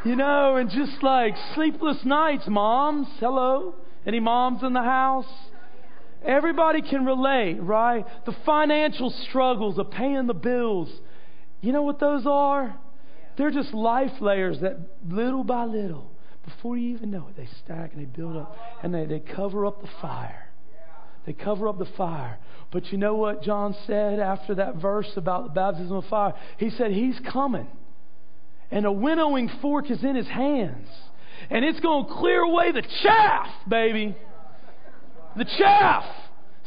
you 0.03 0.15
know 0.15 0.55
and 0.55 0.71
just 0.71 1.03
like 1.03 1.35
sleepless 1.53 1.97
nights 2.03 2.45
moms 2.47 3.07
hello 3.19 3.75
any 4.07 4.21
moms 4.21 4.63
in 4.63 4.71
the 4.71 4.81
house? 4.81 5.27
Everybody 6.25 6.81
can 6.81 7.05
relate 7.05 7.61
right? 7.61 8.05
The 8.25 8.35
financial 8.45 9.13
struggles 9.27 9.77
of 9.77 9.91
paying 9.91 10.27
the 10.27 10.33
bills. 10.33 10.89
You 11.59 11.73
know 11.73 11.81
what 11.81 11.99
those 11.99 12.25
are 12.25 12.79
they're 13.37 13.51
just 13.51 13.73
life 13.73 14.21
layers 14.21 14.59
that 14.61 14.77
little 15.07 15.43
by 15.43 15.65
little 15.65 16.11
before 16.43 16.77
you 16.77 16.95
even 16.95 17.11
know 17.11 17.27
it 17.29 17.37
they 17.37 17.47
stack 17.63 17.93
and 17.93 18.01
they 18.01 18.05
build 18.05 18.35
up 18.37 18.57
and 18.83 18.93
they, 18.93 19.05
they 19.05 19.19
cover 19.19 19.65
up 19.65 19.81
the 19.81 19.89
fire 20.01 20.47
they 21.27 21.33
cover 21.33 21.67
up 21.67 21.77
the 21.77 21.89
fire. 21.97 22.39
But 22.71 22.89
you 22.91 22.97
know 22.97 23.15
what 23.15 23.43
John 23.43 23.75
said 23.85 24.19
after 24.19 24.55
that 24.55 24.77
verse 24.77 25.11
about 25.17 25.43
the 25.43 25.49
baptism 25.49 25.91
of 25.91 26.05
fire? 26.05 26.33
He 26.57 26.69
said, 26.71 26.91
He's 26.91 27.19
coming. 27.31 27.67
And 28.71 28.85
a 28.85 28.91
winnowing 28.91 29.49
fork 29.61 29.91
is 29.91 30.03
in 30.03 30.15
His 30.15 30.27
hands. 30.27 30.87
And 31.49 31.65
it's 31.65 31.81
going 31.81 32.07
to 32.07 32.13
clear 32.13 32.39
away 32.39 32.71
the 32.71 32.81
chaff, 33.03 33.47
baby. 33.67 34.15
The 35.35 35.43
chaff. 35.43 36.05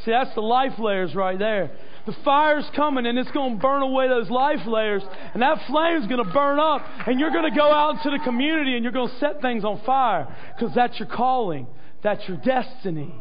See, 0.04 0.10
that's 0.10 0.34
the 0.34 0.42
life 0.42 0.78
layers 0.78 1.14
right 1.14 1.38
there. 1.38 1.70
The 2.06 2.14
fire's 2.24 2.64
coming 2.74 3.06
and 3.06 3.18
it's 3.18 3.30
going 3.30 3.56
to 3.56 3.60
burn 3.60 3.82
away 3.82 4.08
those 4.08 4.30
life 4.30 4.66
layers. 4.66 5.02
And 5.34 5.42
that 5.42 5.58
flame's 5.66 6.06
going 6.06 6.24
to 6.24 6.32
burn 6.32 6.58
up. 6.58 6.82
And 7.06 7.20
you're 7.20 7.30
going 7.30 7.50
to 7.50 7.56
go 7.56 7.70
out 7.72 7.96
into 7.96 8.16
the 8.16 8.24
community 8.24 8.74
and 8.74 8.82
you're 8.82 8.92
going 8.92 9.10
to 9.10 9.18
set 9.18 9.40
things 9.40 9.64
on 9.64 9.80
fire 9.84 10.34
because 10.56 10.74
that's 10.74 10.98
your 10.98 11.08
calling, 11.08 11.66
that's 12.02 12.26
your 12.28 12.38
destiny. 12.38 13.14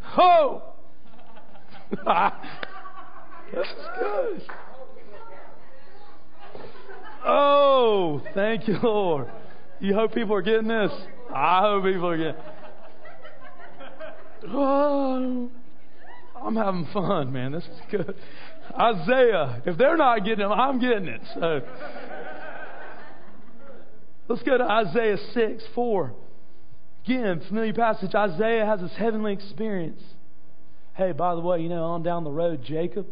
Ho! 0.00 0.62
this 3.54 3.66
is 3.66 3.86
good. 3.98 4.42
Oh, 7.26 8.22
thank 8.34 8.68
you, 8.68 8.78
Lord. 8.82 9.30
You 9.80 9.94
hope 9.94 10.14
people 10.14 10.34
are 10.34 10.42
getting 10.42 10.68
this? 10.68 10.92
I 11.34 11.60
hope 11.60 11.84
people 11.84 12.08
are 12.08 12.16
getting. 12.16 12.40
Oh, 14.48 15.50
I'm 16.44 16.56
having 16.56 16.86
fun, 16.92 17.32
man. 17.32 17.52
This 17.52 17.64
is 17.64 17.80
good. 17.90 18.14
Isaiah, 18.78 19.62
if 19.64 19.78
they're 19.78 19.96
not 19.96 20.24
getting 20.24 20.44
it, 20.44 20.48
I'm 20.48 20.78
getting 20.78 21.08
it. 21.08 21.22
So 21.34 21.60
let's 24.28 24.42
go 24.42 24.58
to 24.58 24.64
Isaiah 24.64 25.16
6 25.32 25.64
4. 25.74 26.14
Again, 27.04 27.42
familiar 27.48 27.72
passage. 27.72 28.14
Isaiah 28.14 28.66
has 28.66 28.80
this 28.80 28.92
heavenly 28.96 29.32
experience. 29.32 30.02
Hey, 30.94 31.12
by 31.12 31.34
the 31.34 31.40
way, 31.40 31.60
you 31.60 31.68
know, 31.68 31.84
on 31.84 32.02
down 32.02 32.24
the 32.24 32.30
road, 32.30 32.62
Jacob, 32.62 33.06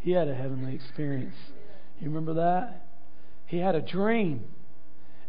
he 0.00 0.12
had 0.12 0.28
a 0.28 0.34
heavenly 0.34 0.74
experience. 0.74 1.36
You 2.00 2.08
remember 2.08 2.34
that? 2.34 2.86
He 3.46 3.58
had 3.58 3.74
a 3.74 3.80
dream. 3.80 4.44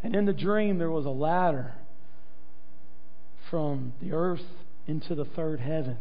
And 0.03 0.15
in 0.15 0.25
the 0.25 0.33
dream, 0.33 0.77
there 0.77 0.91
was 0.91 1.05
a 1.05 1.09
ladder 1.09 1.73
from 3.49 3.93
the 4.01 4.11
earth 4.11 4.43
into 4.87 5.15
the 5.15 5.25
third 5.25 5.59
heaven. 5.59 5.97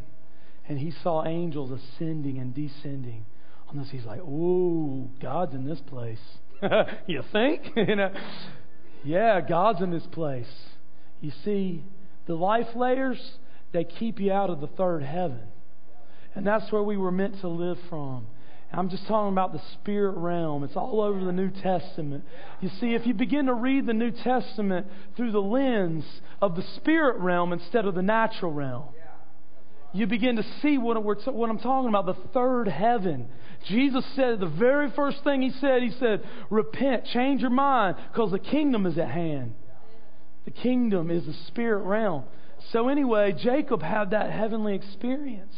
And 0.69 0.79
he 0.79 0.93
saw 1.03 1.25
angels 1.27 1.71
ascending 1.71 2.39
and 2.39 2.55
descending 2.55 3.27
on 3.69 3.79
this. 3.79 3.91
He's 3.91 4.05
like, 4.05 4.21
"Ooh, 4.21 5.11
God's 5.21 5.55
in 5.55 5.65
this 5.65 5.81
place." 5.81 6.21
you 7.07 7.23
think? 7.33 7.73
you 7.77 7.97
know? 7.97 8.13
Yeah, 9.05 9.41
God's 9.41 9.83
in 9.83 9.91
this 9.91 10.07
place. 10.13 10.51
You 11.21 11.33
see, 11.45 11.85
the 12.27 12.35
life 12.35 12.75
layers, 12.75 13.19
they 13.73 13.85
keep 13.85 14.21
you 14.21 14.33
out 14.33 14.51
of 14.51 14.61
the 14.61 14.67
third 14.67 15.03
heaven. 15.03 15.41
And 16.35 16.47
that's 16.47 16.73
where 16.73 16.83
we 16.83 16.97
were 16.97 17.13
meant 17.13 17.41
to 17.43 17.49
live 17.49 17.79
from. 17.89 18.27
I'm 18.73 18.89
just 18.89 19.07
talking 19.07 19.33
about 19.33 19.53
the 19.53 19.63
spirit 19.75 20.17
realm. 20.17 20.65
It's 20.65 20.75
all 20.77 21.01
over 21.01 21.25
the 21.25 21.33
New 21.33 21.51
Testament. 21.51 22.25
You 22.61 22.71
see, 22.81 22.95
if 22.95 23.07
you 23.07 23.15
begin 23.15 23.47
to 23.47 23.55
read 23.55 23.87
the 23.87 23.93
New 23.93 24.11
Testament 24.11 24.89
through 25.17 25.31
the 25.31 25.41
lens 25.41 26.05
of 26.43 26.57
the 26.57 26.65
spirit 26.77 27.19
realm 27.19 27.53
instead 27.53 27.87
of 27.87 27.95
the 27.95 28.03
natural 28.03 28.53
realm, 28.53 28.89
you 29.95 30.09
begin 30.09 30.37
to 30.37 30.45
see 30.61 30.77
what, 30.77 31.03
what 31.03 31.51
I'm 31.51 31.59
talking 31.59 31.89
about 31.89 32.07
the 32.07 32.17
third 32.35 32.67
heaven. 32.67 33.29
Jesus 33.69 34.05
said, 34.17 34.41
the 34.41 34.47
very 34.47 34.91
first 34.91 35.23
thing 35.23 35.41
he 35.41 35.53
said, 35.61 35.83
he 35.83 35.93
said, 36.01 36.23
Repent, 36.51 37.07
change 37.07 37.41
your 37.41 37.51
mind, 37.51 37.97
because 38.13 38.33
the 38.33 38.41
kingdom 38.41 38.87
is 38.87 38.99
at 38.99 39.09
hand. 39.09 39.55
The 40.47 40.51
kingdom 40.51 41.13
is 41.13 41.25
the 41.25 41.35
spirit 41.47 41.85
realm. 41.85 42.25
So, 42.73 42.89
anyway, 42.89 43.33
Jacob 43.39 43.83
had 43.83 44.11
that 44.11 44.31
heavenly 44.31 44.75
experience. 44.75 45.55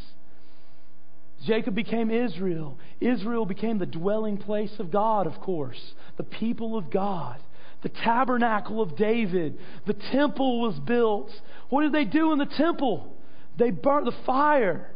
Jacob 1.46 1.74
became 1.74 2.10
Israel. 2.10 2.78
Israel 3.00 3.46
became 3.46 3.78
the 3.78 3.86
dwelling 3.86 4.36
place 4.36 4.72
of 4.78 4.90
God, 4.90 5.26
of 5.26 5.40
course, 5.40 5.80
the 6.18 6.24
people 6.24 6.76
of 6.76 6.90
God, 6.90 7.40
the 7.82 7.88
tabernacle 7.88 8.82
of 8.82 8.96
David. 8.96 9.58
The 9.86 9.94
temple 9.94 10.60
was 10.60 10.78
built. 10.80 11.30
What 11.70 11.82
did 11.82 11.92
they 11.92 12.04
do 12.04 12.32
in 12.32 12.38
the 12.38 12.46
temple? 12.46 13.15
They 13.56 13.70
burnt 13.70 14.04
the 14.04 14.14
fire, 14.24 14.90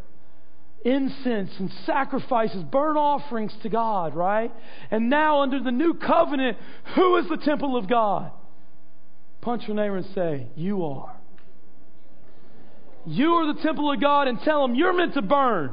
incense, 0.84 1.50
and 1.58 1.70
sacrifices, 1.86 2.62
burnt 2.64 2.98
offerings 2.98 3.52
to 3.62 3.68
God, 3.68 4.14
right? 4.14 4.52
And 4.90 5.08
now, 5.08 5.42
under 5.42 5.62
the 5.62 5.70
new 5.70 5.94
covenant, 5.94 6.58
who 6.94 7.16
is 7.16 7.28
the 7.28 7.38
temple 7.38 7.76
of 7.76 7.88
God? 7.88 8.32
Punch 9.40 9.66
your 9.66 9.76
neighbor 9.76 9.96
and 9.96 10.06
say, 10.14 10.46
You 10.54 10.84
are. 10.84 11.16
You 13.06 13.32
are 13.32 13.54
the 13.54 13.62
temple 13.62 13.90
of 13.90 14.00
God 14.00 14.28
and 14.28 14.38
tell 14.42 14.60
them 14.62 14.74
you're 14.74 14.92
meant 14.92 15.14
to 15.14 15.22
burn. 15.22 15.72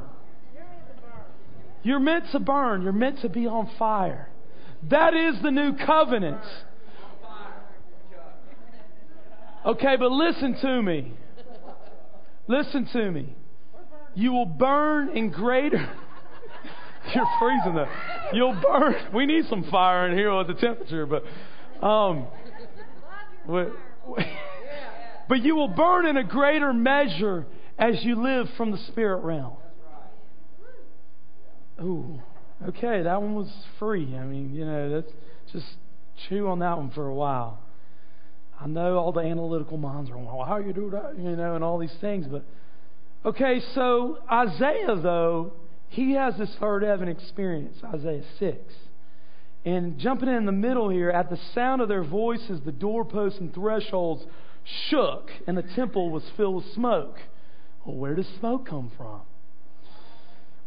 You're 1.82 2.00
meant 2.00 2.30
to 2.32 2.40
burn. 2.40 2.82
You're 2.82 2.92
meant 2.92 3.20
to 3.20 3.28
be 3.28 3.46
on 3.46 3.70
fire. 3.78 4.30
That 4.90 5.14
is 5.14 5.36
the 5.42 5.50
new 5.50 5.76
covenant. 5.76 6.40
Okay, 9.66 9.96
but 9.98 10.10
listen 10.10 10.56
to 10.60 10.82
me. 10.82 11.12
Listen 12.48 12.88
to 12.94 13.10
me. 13.10 13.36
You 14.14 14.32
will 14.32 14.46
burn 14.46 15.16
in 15.16 15.30
greater. 15.30 15.76
You're 17.14 17.26
freezing 17.38 17.74
though. 17.74 17.88
You'll 18.32 18.60
burn. 18.60 18.94
We 19.14 19.26
need 19.26 19.44
some 19.48 19.64
fire 19.70 20.08
in 20.08 20.16
here 20.16 20.36
with 20.36 20.48
the 20.48 20.54
temperature, 20.54 21.06
but 21.06 21.24
um, 21.86 22.26
but 25.28 25.42
you 25.42 25.54
will 25.54 25.68
burn 25.68 26.06
in 26.06 26.16
a 26.16 26.24
greater 26.24 26.72
measure 26.72 27.46
as 27.78 28.02
you 28.02 28.20
live 28.20 28.48
from 28.56 28.72
the 28.72 28.78
spirit 28.88 29.22
realm. 29.22 29.56
Ooh, 31.80 32.20
okay, 32.68 33.02
that 33.02 33.22
one 33.22 33.34
was 33.34 33.52
free. 33.78 34.16
I 34.16 34.24
mean, 34.24 34.52
you 34.52 34.64
know, 34.64 34.90
that's 34.90 35.12
just 35.52 35.66
chew 36.28 36.48
on 36.48 36.58
that 36.58 36.76
one 36.76 36.90
for 36.90 37.06
a 37.06 37.14
while. 37.14 37.60
I 38.60 38.66
know 38.66 38.98
all 38.98 39.12
the 39.12 39.20
analytical 39.20 39.76
minds 39.76 40.10
are 40.10 40.14
going, 40.14 40.26
well, 40.26 40.44
how 40.44 40.58
you 40.58 40.72
do 40.72 40.90
that, 40.90 41.16
you 41.16 41.36
know, 41.36 41.54
and 41.54 41.62
all 41.62 41.78
these 41.78 41.94
things. 42.00 42.26
But 42.26 42.44
okay, 43.24 43.60
so 43.74 44.18
Isaiah 44.30 44.96
though 44.96 45.52
he 45.88 46.12
has 46.12 46.36
this 46.36 46.54
third 46.58 46.82
heaven 46.82 47.08
experience, 47.08 47.78
Isaiah 47.84 48.24
six. 48.38 48.74
And 49.64 49.98
jumping 49.98 50.28
in 50.28 50.46
the 50.46 50.52
middle 50.52 50.88
here, 50.88 51.10
at 51.10 51.30
the 51.30 51.38
sound 51.54 51.82
of 51.82 51.88
their 51.88 52.04
voices, 52.04 52.60
the 52.64 52.72
doorposts 52.72 53.38
and 53.38 53.52
thresholds 53.52 54.24
shook, 54.88 55.30
and 55.46 55.56
the 55.56 55.62
temple 55.62 56.10
was 56.10 56.22
filled 56.36 56.56
with 56.56 56.74
smoke. 56.74 57.18
Well, 57.84 57.96
where 57.96 58.14
does 58.14 58.28
smoke 58.38 58.66
come 58.66 58.92
from? 58.96 59.22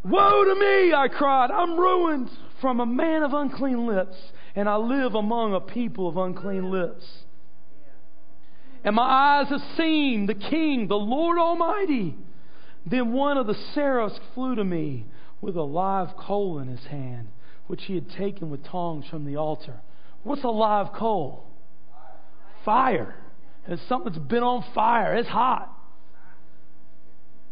Woe 0.03 0.43
to 0.43 0.55
me, 0.55 0.93
I 0.93 1.07
cried. 1.07 1.51
I'm 1.51 1.79
ruined 1.79 2.29
from 2.59 2.79
a 2.79 2.85
man 2.85 3.21
of 3.23 3.33
unclean 3.33 3.85
lips, 3.85 4.17
and 4.55 4.67
I 4.67 4.77
live 4.77 5.13
among 5.13 5.53
a 5.53 5.59
people 5.59 6.07
of 6.07 6.17
unclean 6.17 6.71
lips. 6.71 7.05
And 8.83 8.95
my 8.95 9.03
eyes 9.41 9.49
have 9.49 9.61
seen 9.77 10.25
the 10.25 10.33
King, 10.33 10.87
the 10.87 10.95
Lord 10.95 11.37
Almighty. 11.37 12.15
Then 12.85 13.13
one 13.13 13.37
of 13.37 13.47
the 13.47 13.55
seraphs 13.75 14.19
flew 14.33 14.55
to 14.55 14.63
me 14.63 15.05
with 15.39 15.55
a 15.55 15.61
live 15.61 16.15
coal 16.17 16.59
in 16.59 16.67
his 16.67 16.85
hand 16.85 17.27
which 17.71 17.83
he 17.83 17.95
had 17.95 18.09
taken 18.17 18.49
with 18.49 18.61
tongs 18.65 19.05
from 19.09 19.23
the 19.23 19.37
altar. 19.37 19.79
What's 20.23 20.43
a 20.43 20.49
live 20.49 20.91
coal? 20.93 21.45
Fire. 22.65 23.15
It's 23.65 23.81
something 23.87 24.11
that's 24.11 24.25
been 24.25 24.43
on 24.43 24.65
fire. 24.75 25.15
It's 25.15 25.29
hot. 25.29 25.73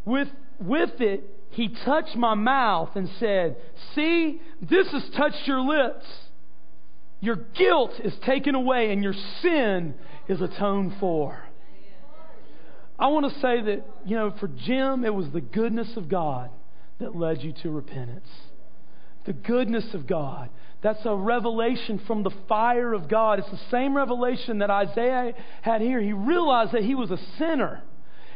With, 0.03 0.27
with 0.59 0.99
it, 0.99 1.23
he 1.51 1.69
touched 1.85 2.17
my 2.17 2.33
mouth 2.33 2.89
and 2.95 3.09
said, 3.19 3.55
See, 3.95 4.41
this 4.61 4.91
has 4.91 5.09
touched 5.15 5.47
your 5.47 5.61
lips. 5.61 6.05
Your 7.21 7.35
guilt 7.35 7.93
is 8.03 8.13
taken 8.25 8.55
away 8.55 8.91
and 8.91 9.03
your 9.03 9.15
sin 9.41 9.95
is 10.27 10.41
atoned 10.41 10.93
for. 10.99 11.43
I 12.97 13.07
want 13.07 13.31
to 13.33 13.39
say 13.39 13.61
that, 13.61 13.85
you 14.05 14.15
know, 14.15 14.33
for 14.39 14.47
Jim, 14.47 15.05
it 15.05 15.13
was 15.13 15.29
the 15.31 15.41
goodness 15.41 15.95
of 15.95 16.09
God 16.09 16.49
that 16.99 17.15
led 17.15 17.43
you 17.43 17.53
to 17.63 17.69
repentance 17.69 18.27
the 19.29 19.33
goodness 19.33 19.93
of 19.93 20.07
God. 20.07 20.49
That's 20.81 21.05
a 21.05 21.13
revelation 21.15 22.01
from 22.07 22.23
the 22.23 22.31
fire 22.47 22.93
of 22.93 23.07
God. 23.07 23.37
It's 23.37 23.51
the 23.51 23.59
same 23.69 23.95
revelation 23.95 24.57
that 24.57 24.71
Isaiah 24.71 25.33
had 25.61 25.81
here. 25.81 26.01
He 26.01 26.13
realized 26.13 26.71
that 26.71 26.83
he 26.83 26.95
was 26.95 27.11
a 27.11 27.19
sinner 27.37 27.83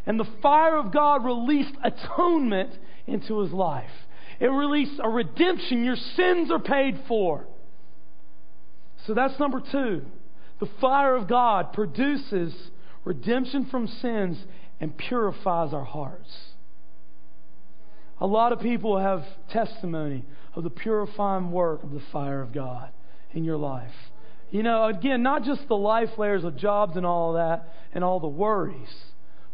And 0.05 0.19
the 0.19 0.27
fire 0.41 0.77
of 0.77 0.91
God 0.91 1.25
released 1.25 1.73
atonement 1.83 2.77
into 3.07 3.39
his 3.39 3.51
life. 3.51 3.89
It 4.39 4.47
released 4.47 4.99
a 5.01 5.09
redemption. 5.09 5.83
Your 5.83 5.95
sins 5.95 6.51
are 6.51 6.59
paid 6.59 7.01
for. 7.07 7.47
So 9.05 9.13
that's 9.13 9.39
number 9.39 9.61
two. 9.71 10.03
The 10.59 10.69
fire 10.79 11.15
of 11.15 11.27
God 11.27 11.73
produces 11.73 12.53
redemption 13.03 13.65
from 13.65 13.87
sins 13.87 14.37
and 14.79 14.97
purifies 14.97 15.73
our 15.73 15.83
hearts. 15.83 16.29
A 18.19 18.27
lot 18.27 18.53
of 18.53 18.59
people 18.59 18.97
have 18.97 19.25
testimony 19.49 20.23
of 20.55 20.63
the 20.63 20.69
purifying 20.69 21.51
work 21.51 21.83
of 21.83 21.91
the 21.91 22.01
fire 22.11 22.41
of 22.41 22.53
God 22.53 22.89
in 23.33 23.43
your 23.43 23.57
life. 23.57 23.91
You 24.51 24.63
know, 24.63 24.85
again, 24.85 25.23
not 25.23 25.43
just 25.43 25.67
the 25.67 25.75
life 25.75 26.09
layers 26.17 26.43
of 26.43 26.55
jobs 26.55 26.95
and 26.95 27.05
all 27.05 27.33
that 27.33 27.73
and 27.93 28.03
all 28.03 28.19
the 28.19 28.27
worries, 28.27 28.93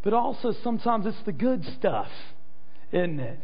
but 0.04 0.14
also 0.14 0.54
sometimes 0.64 1.06
it's 1.06 1.24
the 1.26 1.32
good 1.32 1.66
stuff, 1.80 2.10
isn't 2.92 3.20
it? 3.20 3.40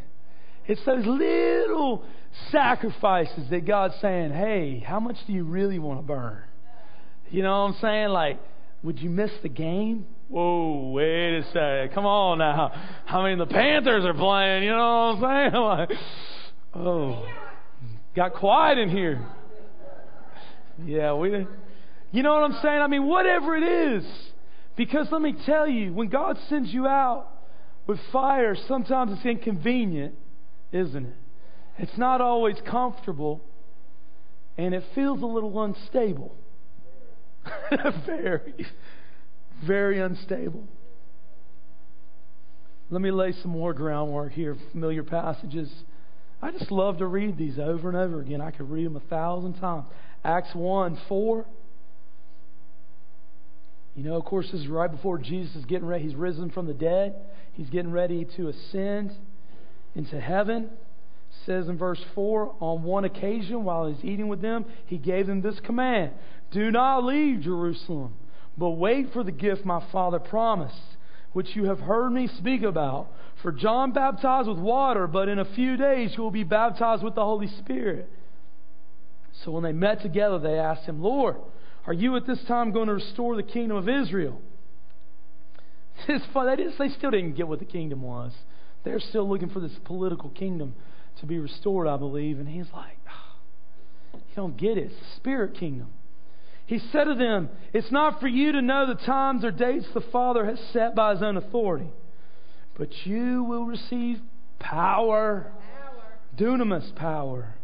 It's 0.68 0.84
those 0.86 1.06
little 1.06 2.04
sacrifices 2.52 3.50
that 3.50 3.66
God's 3.66 3.96
saying, 4.02 4.32
hey, 4.32 4.84
how 4.86 5.00
much 5.00 5.18
do 5.28 5.34
you 5.34 5.44
really 5.44 5.80
want 5.80 6.00
to 6.00 6.06
burn? 6.06 6.40
You 7.30 7.44
know 7.44 7.64
what 7.64 7.76
I'm 7.76 7.82
saying? 7.82 8.10
Like, 8.10 8.40
would 8.84 9.00
you 9.00 9.10
miss 9.10 9.32
the 9.44 9.50
game? 9.50 10.06
Whoa, 10.28 10.92
wait 10.92 11.38
a 11.38 11.44
second. 11.54 11.94
Come 11.94 12.06
on 12.06 12.40
now. 12.40 12.72
I 13.08 13.24
mean, 13.24 13.38
the 13.38 13.46
Panthers 13.46 14.06
are 14.06 14.14
playing. 14.14 14.64
You 14.64 14.72
know 14.72 15.18
what 15.20 15.30
I'm 15.30 15.52
saying? 15.52 15.64
Like, 16.76 16.86
oh, 16.86 17.26
got 18.16 18.34
quiet 18.34 18.78
in 18.78 18.90
here. 18.90 19.26
Yeah, 20.84 21.14
we. 21.14 21.48
You 22.12 22.24
know 22.24 22.34
what 22.34 22.44
I'm 22.44 22.60
saying? 22.62 22.82
I 22.82 22.88
mean, 22.88 23.06
whatever 23.06 23.56
it 23.56 23.64
is. 23.64 24.06
Because 24.76 25.08
let 25.12 25.22
me 25.22 25.36
tell 25.46 25.68
you, 25.68 25.94
when 25.94 26.10
God 26.10 26.38
sends 26.50 26.74
you 26.74 26.86
out 26.86 27.28
with 27.88 28.00
fire, 28.12 28.56
sometimes 28.68 29.14
it's 29.14 29.26
inconvenient, 29.26 30.16
isn't 30.76 31.06
it? 31.06 31.14
It's 31.78 31.98
not 31.98 32.22
always 32.22 32.58
comfortable, 32.70 33.42
and 34.58 34.74
it 34.74 34.84
feels 34.94 35.22
a 35.22 35.26
little 35.26 35.64
unstable. 35.64 36.36
very, 38.06 38.68
very 39.66 40.00
unstable. 40.00 40.68
Let 42.90 43.02
me 43.02 43.12
lay 43.12 43.34
some 43.42 43.52
more 43.52 43.74
groundwork 43.74 44.34
here, 44.34 44.56
familiar 44.72 45.04
passages. 45.04 45.72
I 46.42 46.52
just 46.52 46.72
love 46.72 47.00
to 47.00 47.08
read 47.08 47.38
these 47.38 47.58
over 47.58 47.88
and 47.88 47.98
over 47.98 48.22
again. 48.22 48.42
I 48.42 48.52
could 48.52 48.70
read 48.70 48.86
them 48.86 48.96
a 48.96 49.02
thousand 49.02 49.54
times. 49.56 49.86
Acts 50.24 50.54
1 50.54 51.00
4. 51.08 51.46
You 53.96 54.04
know, 54.04 54.16
of 54.18 54.26
course, 54.26 54.52
this 54.52 54.62
is 54.62 54.68
right 54.68 54.92
before 54.92 55.18
Jesus 55.18 55.56
is 55.56 55.66
getting 55.66 55.88
ready. 55.88 56.04
He's 56.04 56.16
risen 56.16 56.52
from 56.52 56.68
the 56.68 56.74
dead. 56.74 57.16
He's 57.54 57.70
getting 57.70 57.92
ready 57.92 58.28
to 58.36 58.50
ascend 58.50 59.12
into 59.96 60.20
heaven. 60.20 60.64
It 60.66 61.46
says 61.46 61.68
in 61.68 61.78
verse 61.78 62.02
4 62.14 62.56
On 62.60 62.84
one 62.84 63.06
occasion, 63.06 63.64
while 63.64 63.88
he's 63.88 64.04
eating 64.04 64.28
with 64.28 64.42
them, 64.42 64.66
he 64.86 64.98
gave 64.98 65.28
them 65.28 65.42
this 65.42 65.60
command 65.62 66.12
Do 66.52 66.72
not 66.72 67.04
leave 67.04 67.42
Jerusalem, 67.42 68.14
but 68.58 68.72
wait 68.72 69.12
for 69.14 69.24
the 69.24 69.32
gift 69.32 69.66
my 69.66 69.84
Father 69.92 70.20
promised, 70.20 70.76
which 71.34 71.56
you 71.56 71.66
have 71.66 71.80
heard 71.80 72.12
me 72.12 72.28
speak 72.28 72.64
about. 72.64 73.08
For 73.42 73.52
John 73.52 73.92
baptized 73.92 74.48
with 74.48 74.58
water, 74.58 75.08
but 75.08 75.28
in 75.30 75.40
a 75.40 75.46
few 75.46 75.78
days 75.78 76.14
you 76.16 76.24
will 76.24 76.32
be 76.32 76.44
baptized 76.44 77.04
with 77.04 77.16
the 77.16 77.24
Holy 77.24 77.48
Spirit. 77.60 78.10
So 79.44 79.52
when 79.52 79.64
they 79.64 79.74
met 79.74 80.02
together, 80.02 80.40
they 80.40 80.58
asked 80.58 80.86
him, 80.86 81.02
Lord, 81.02 81.36
are 81.86 81.94
you 81.94 82.16
at 82.16 82.26
this 82.26 82.44
time 82.48 82.72
going 82.72 82.88
to 82.88 82.96
restore 82.96 83.36
the 83.36 83.44
kingdom 83.44 83.78
of 83.78 83.90
Israel? 83.90 84.42
It's 86.08 86.26
fun. 86.34 86.48
They, 86.48 86.64
they 86.78 86.94
still 86.96 87.12
didn't 87.12 87.34
get 87.34 87.48
what 87.48 87.60
the 87.60 87.66
kingdom 87.66 88.02
was. 88.02 88.32
They're 88.86 89.00
still 89.00 89.28
looking 89.28 89.50
for 89.50 89.60
this 89.60 89.78
political 89.84 90.30
kingdom 90.30 90.76
to 91.20 91.26
be 91.26 91.40
restored, 91.40 91.88
I 91.88 91.98
believe. 91.98 92.40
And 92.40 92.48
he's 92.48 92.72
like, 92.74 92.98
oh, 93.10 94.20
You 94.30 94.36
don't 94.36 94.56
get 94.56 94.78
it. 94.78 94.92
It's 94.92 95.00
the 95.00 95.16
spirit 95.18 95.56
kingdom. 95.56 95.90
He 96.68 96.80
said 96.92 97.06
to 97.06 97.16
them, 97.16 97.50
It's 97.74 97.92
not 97.92 98.20
for 98.20 98.28
you 98.28 98.52
to 98.54 98.62
know 98.62 98.88
the 98.88 98.96
times 99.06 99.44
or 99.44 99.52
dates 99.52 99.86
the 99.94 100.02
Father 100.02 100.46
has 100.46 100.60
set 100.72 100.96
by 100.96 101.14
his 101.14 101.22
own 101.22 101.38
authority, 101.38 101.90
but 102.78 102.90
you 103.06 103.44
will 103.44 103.66
receive 103.66 104.20
power. 104.60 105.52
power. 105.80 106.38
Dunamis 106.38 106.96
power. 106.96 107.56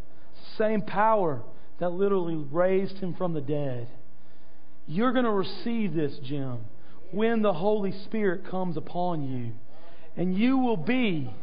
Same 0.58 0.82
power 0.82 1.42
that 1.80 1.92
literally 1.92 2.36
raised 2.52 2.98
him 2.98 3.16
from 3.16 3.34
the 3.34 3.42
dead. 3.42 3.88
You're 4.86 5.14
going 5.14 5.26
to 5.26 5.32
receive 5.32 5.94
this, 5.94 6.18
Jim, 6.24 6.60
when 7.12 7.42
the 7.42 7.54
Holy 7.54 7.92
Spirit 8.06 8.50
comes 8.50 8.78
upon 8.78 9.24
you. 9.24 9.54
And 10.18 10.38
you 10.38 10.58
will 10.58 10.78
be 10.78 11.34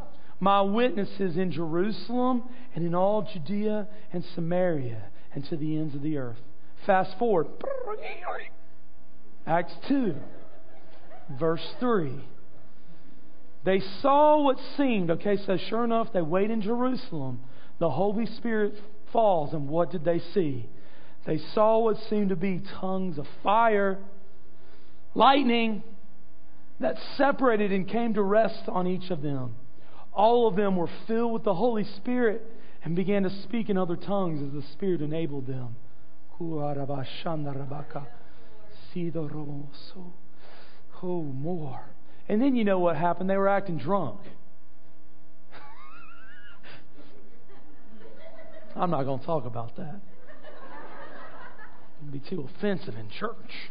my 0.41 0.61
witnesses 0.61 1.37
in 1.37 1.51
Jerusalem 1.51 2.45
and 2.75 2.87
in 2.87 2.95
all 2.95 3.23
Judea 3.23 3.89
and 4.13 4.25
Samaria 4.35 5.03
and 5.35 5.45
to 5.49 5.57
the 5.57 5.77
ends 5.77 5.95
of 5.95 6.03
the 6.03 6.17
earth. 6.19 6.39
Fast 6.87 7.19
forward. 7.19 7.49
Acts 9.47 9.73
2, 9.89 10.15
verse 11.39 11.67
3. 11.81 12.25
They 13.65 13.81
saw 14.01 14.43
what 14.43 14.59
seemed, 14.77 15.11
okay, 15.11 15.37
so 15.45 15.57
sure 15.69 15.85
enough, 15.85 16.13
they 16.13 16.23
wait 16.23 16.51
in 16.51 16.63
Jerusalem. 16.63 17.41
The 17.79 17.91
Holy 17.91 18.27
Spirit 18.27 18.75
falls, 19.13 19.53
and 19.53 19.69
what 19.69 19.91
did 19.91 20.05
they 20.05 20.21
see? 20.35 20.69
They 21.27 21.39
saw 21.55 21.79
what 21.79 21.97
seemed 22.09 22.31
to 22.31 22.37
be 22.37 22.63
tongues 22.81 23.19
of 23.19 23.27
fire, 23.43 23.99
lightning 25.15 25.83
that 26.81 26.97
separated 27.17 27.73
and 27.73 27.89
came 27.89 28.15
to 28.15 28.23
rest 28.23 28.69
on 28.69 28.87
each 28.87 29.11
of 29.11 29.23
them. 29.23 29.57
All 30.13 30.49
of 30.49 30.57
them 30.57 30.77
were 30.77 30.91
filled 31.07 31.33
with 31.33 31.45
the 31.45 31.55
Holy 31.55 31.85
Spirit 31.85 32.43
and 32.85 32.95
began 32.95 33.25
to 33.25 33.31
speak 33.43 33.69
in 33.69 33.77
other 33.77 33.97
tongues 33.97 34.43
as 34.43 34.53
the 34.53 34.67
Spirit 34.73 35.01
enabled 35.01 35.47
them. 35.47 35.77
Oh, 41.03 41.23
more. 41.23 41.81
And 42.29 42.41
then 42.41 42.57
you 42.57 42.65
know 42.65 42.79
what 42.79 42.97
happened? 42.97 43.31
They 43.31 43.37
were 43.37 43.49
acting 43.49 43.79
drunk. 43.79 44.21
I'm 48.77 48.91
not 48.91 49.05
going 49.05 49.21
to 49.21 49.27
talk 49.27 49.47
about 49.47 49.77
that 49.77 50.01
It'd 52.01 52.13
be 52.13 52.21
too 52.21 52.49
offensive 52.57 52.95
in 52.95 53.11
church. 53.11 53.71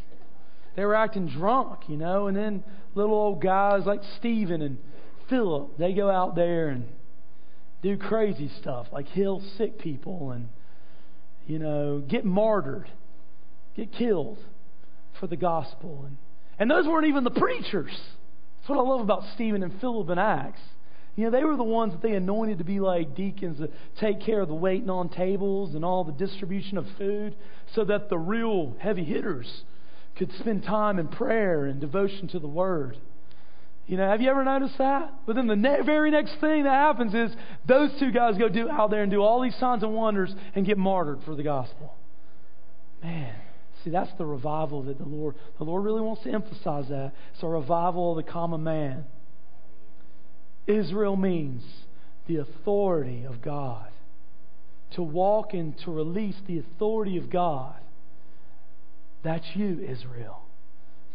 They 0.78 0.86
were 0.86 0.96
acting 0.96 1.28
drunk, 1.28 1.80
you 1.90 1.98
know, 1.98 2.28
and 2.28 2.38
then 2.38 2.64
little 2.94 3.16
old 3.16 3.42
guys 3.42 3.82
like 3.88 4.02
Stephen 4.20 4.62
and 4.62 4.78
Philip, 5.28 5.76
they 5.80 5.92
go 5.94 6.10
out 6.10 6.36
there 6.36 6.70
and 6.70 6.86
do 7.82 7.98
crazy 7.98 8.52
stuff 8.60 8.86
like 8.92 9.08
heal 9.08 9.42
sick 9.58 9.80
people 9.80 10.32
and, 10.32 10.50
you 11.48 11.58
know, 11.58 12.04
get 12.08 12.26
martyred, 12.26 12.88
get 13.76 13.92
killed 13.92 14.38
for 15.20 15.26
the 15.26 15.36
gospel. 15.36 16.04
And, 16.06 16.18
and 16.60 16.70
those 16.70 16.86
weren't 16.86 17.08
even 17.08 17.24
the 17.24 17.32
preachers. 17.32 18.00
That's 18.60 18.70
what 18.70 18.78
I 18.78 18.88
love 18.88 19.02
about 19.02 19.24
Stephen 19.34 19.64
and 19.64 19.82
Philip 19.82 20.12
in 20.12 20.20
Acts. 20.20 20.62
You 21.16 21.26
know, 21.26 21.32
they 21.32 21.44
were 21.44 21.58
the 21.58 21.64
ones 21.64 21.94
that 21.94 22.04
they 22.04 22.14
anointed 22.14 22.60
to 22.60 22.64
be 22.64 22.80
like 22.80 23.16
deacons 23.16 23.58
to 23.58 23.70
take 24.00 24.22
care 24.22 24.42
of 24.42 24.48
the 24.48 24.54
waiting 24.54 24.92
on 24.92 25.10
tables 25.10 25.74
and 25.74 25.84
all 25.84 26.04
the 26.04 26.12
distribution 26.12 26.78
of 26.78 26.86
food 27.00 27.36
so 27.74 27.84
that 27.86 28.10
the 28.10 28.18
real 28.20 28.76
heavy 28.80 29.04
hitters 29.04 29.64
could 30.18 30.32
spend 30.40 30.64
time 30.64 31.00
in 31.00 31.08
prayer 31.08 31.66
and 31.66 31.80
devotion 31.80 32.28
to 32.30 32.40
the 32.40 32.48
Word. 32.48 32.98
You 33.88 33.96
know, 33.96 34.08
have 34.10 34.20
you 34.20 34.30
ever 34.30 34.44
noticed 34.44 34.78
that? 34.80 35.14
But 35.26 35.38
then 35.38 35.48
the 35.48 35.56
ne- 35.56 35.82
very 35.86 36.12
next 36.12 36.36
thing 36.42 36.64
that 36.64 36.72
happens 36.72 37.14
is 37.14 37.32
those 37.66 37.90
two 38.00 38.12
guys 38.12 38.38
go 38.38 38.50
do 38.50 38.70
out 38.70 38.92
there 38.92 39.02
and 39.02 39.12
do 39.12 39.22
all 39.22 39.42
these 39.42 39.56
signs 39.56 39.82
and 39.82 39.94
wonders 39.94 40.34
and 40.56 40.66
get 40.66 40.78
martyred 40.78 41.20
for 41.24 41.36
the 41.36 41.44
gospel. 41.44 41.94
Man, 43.02 43.34
see, 43.84 43.90
that's 43.90 44.12
the 44.18 44.26
revival 44.26 44.84
that 44.84 44.98
the 44.98 45.06
Lord, 45.06 45.36
the 45.58 45.64
Lord 45.64 45.86
really 45.86 46.02
wants 46.02 46.24
to 46.24 46.32
emphasize 46.32 46.90
that. 46.90 47.14
It's 47.34 47.44
a 47.44 47.48
revival 47.48 48.18
of 48.18 48.26
the 48.26 48.30
common 48.30 48.64
man. 48.64 49.06
Israel 50.66 51.16
means 51.16 51.64
the 52.28 52.38
authority 52.38 53.24
of 53.24 53.42
God. 53.42 53.88
To 54.96 55.04
walk 55.04 55.54
and 55.54 55.78
to 55.80 55.92
release 55.92 56.36
the 56.46 56.60
authority 56.60 57.18
of 57.18 57.30
God. 57.30 57.76
That's 59.28 59.46
you, 59.56 59.86
Israel. 59.86 60.42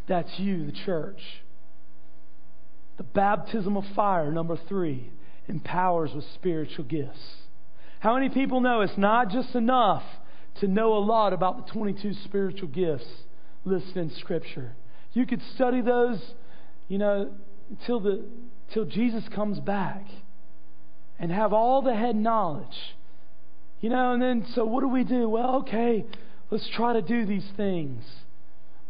That's 0.07 0.39
you, 0.39 0.67
the 0.67 0.73
church. 0.85 1.19
The 2.99 3.05
baptism 3.05 3.75
of 3.75 3.85
fire, 3.97 4.31
number 4.31 4.59
three, 4.69 5.11
empowers 5.49 6.11
with 6.15 6.27
spiritual 6.35 6.85
gifts. 6.85 7.37
How 8.01 8.15
many 8.15 8.29
people 8.29 8.61
know 8.61 8.83
it's 8.83 8.99
not 8.99 9.31
just 9.31 9.55
enough 9.55 10.03
to 10.61 10.69
know 10.69 10.93
a 10.93 11.01
lot 11.01 11.33
about 11.33 11.65
the 11.65 11.73
22 11.73 12.13
spiritual 12.25 12.69
gifts 12.69 13.07
listed 13.65 13.97
in 13.97 14.11
Scripture? 14.21 14.75
You 15.15 15.25
could 15.25 15.41
study 15.55 15.81
those, 15.81 16.21
you 16.89 16.99
know, 16.99 17.33
until 17.71 17.99
the 17.99 18.27
till 18.75 18.85
Jesus 18.85 19.25
comes 19.35 19.59
back 19.59 20.05
and 21.19 21.33
have 21.33 21.55
all 21.55 21.81
the 21.81 21.95
head 21.95 22.17
knowledge. 22.17 22.77
You 23.81 23.89
know, 23.89 24.13
and 24.13 24.21
then 24.21 24.45
so 24.55 24.67
what 24.67 24.83
do 24.83 24.89
we 24.89 25.03
do? 25.03 25.31
Well, 25.31 25.57
okay, 25.61 26.05
let's 26.53 26.69
try 26.77 26.93
to 26.93 27.01
do 27.01 27.25
these 27.25 27.49
things. 27.57 28.05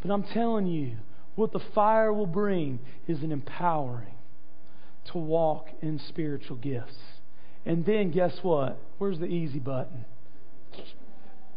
But 0.02 0.10
I'm 0.10 0.24
telling 0.24 0.66
you, 0.66 0.96
what 1.36 1.52
the 1.52 1.62
fire 1.74 2.12
will 2.12 2.26
bring 2.26 2.80
is 3.06 3.22
an 3.22 3.30
empowering 3.30 4.16
to 5.12 5.18
walk 5.18 5.68
in 5.80 6.00
spiritual 6.08 6.56
gifts. 6.56 6.96
And 7.64 7.86
then 7.86 8.10
guess 8.10 8.32
what? 8.42 8.78
Where's 8.98 9.20
the 9.20 9.26
easy 9.26 9.60
button? 9.60 10.04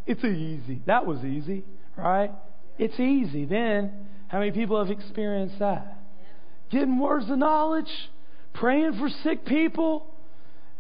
It's 0.05 0.23
easy. 0.23 0.79
That 0.85 1.07
was 1.07 1.25
easy, 1.25 1.65
right? 1.97 2.31
It's 2.77 2.99
easy. 2.99 3.45
Then, 3.45 3.91
how 4.27 4.37
many 4.37 4.51
people 4.51 4.77
have 4.77 4.95
experienced 4.95 5.57
that? 5.57 5.97
Getting 6.69 6.99
words 6.99 7.31
of 7.31 7.39
knowledge, 7.39 7.89
praying 8.53 8.93
for 8.99 9.09
sick 9.23 9.43
people. 9.43 10.05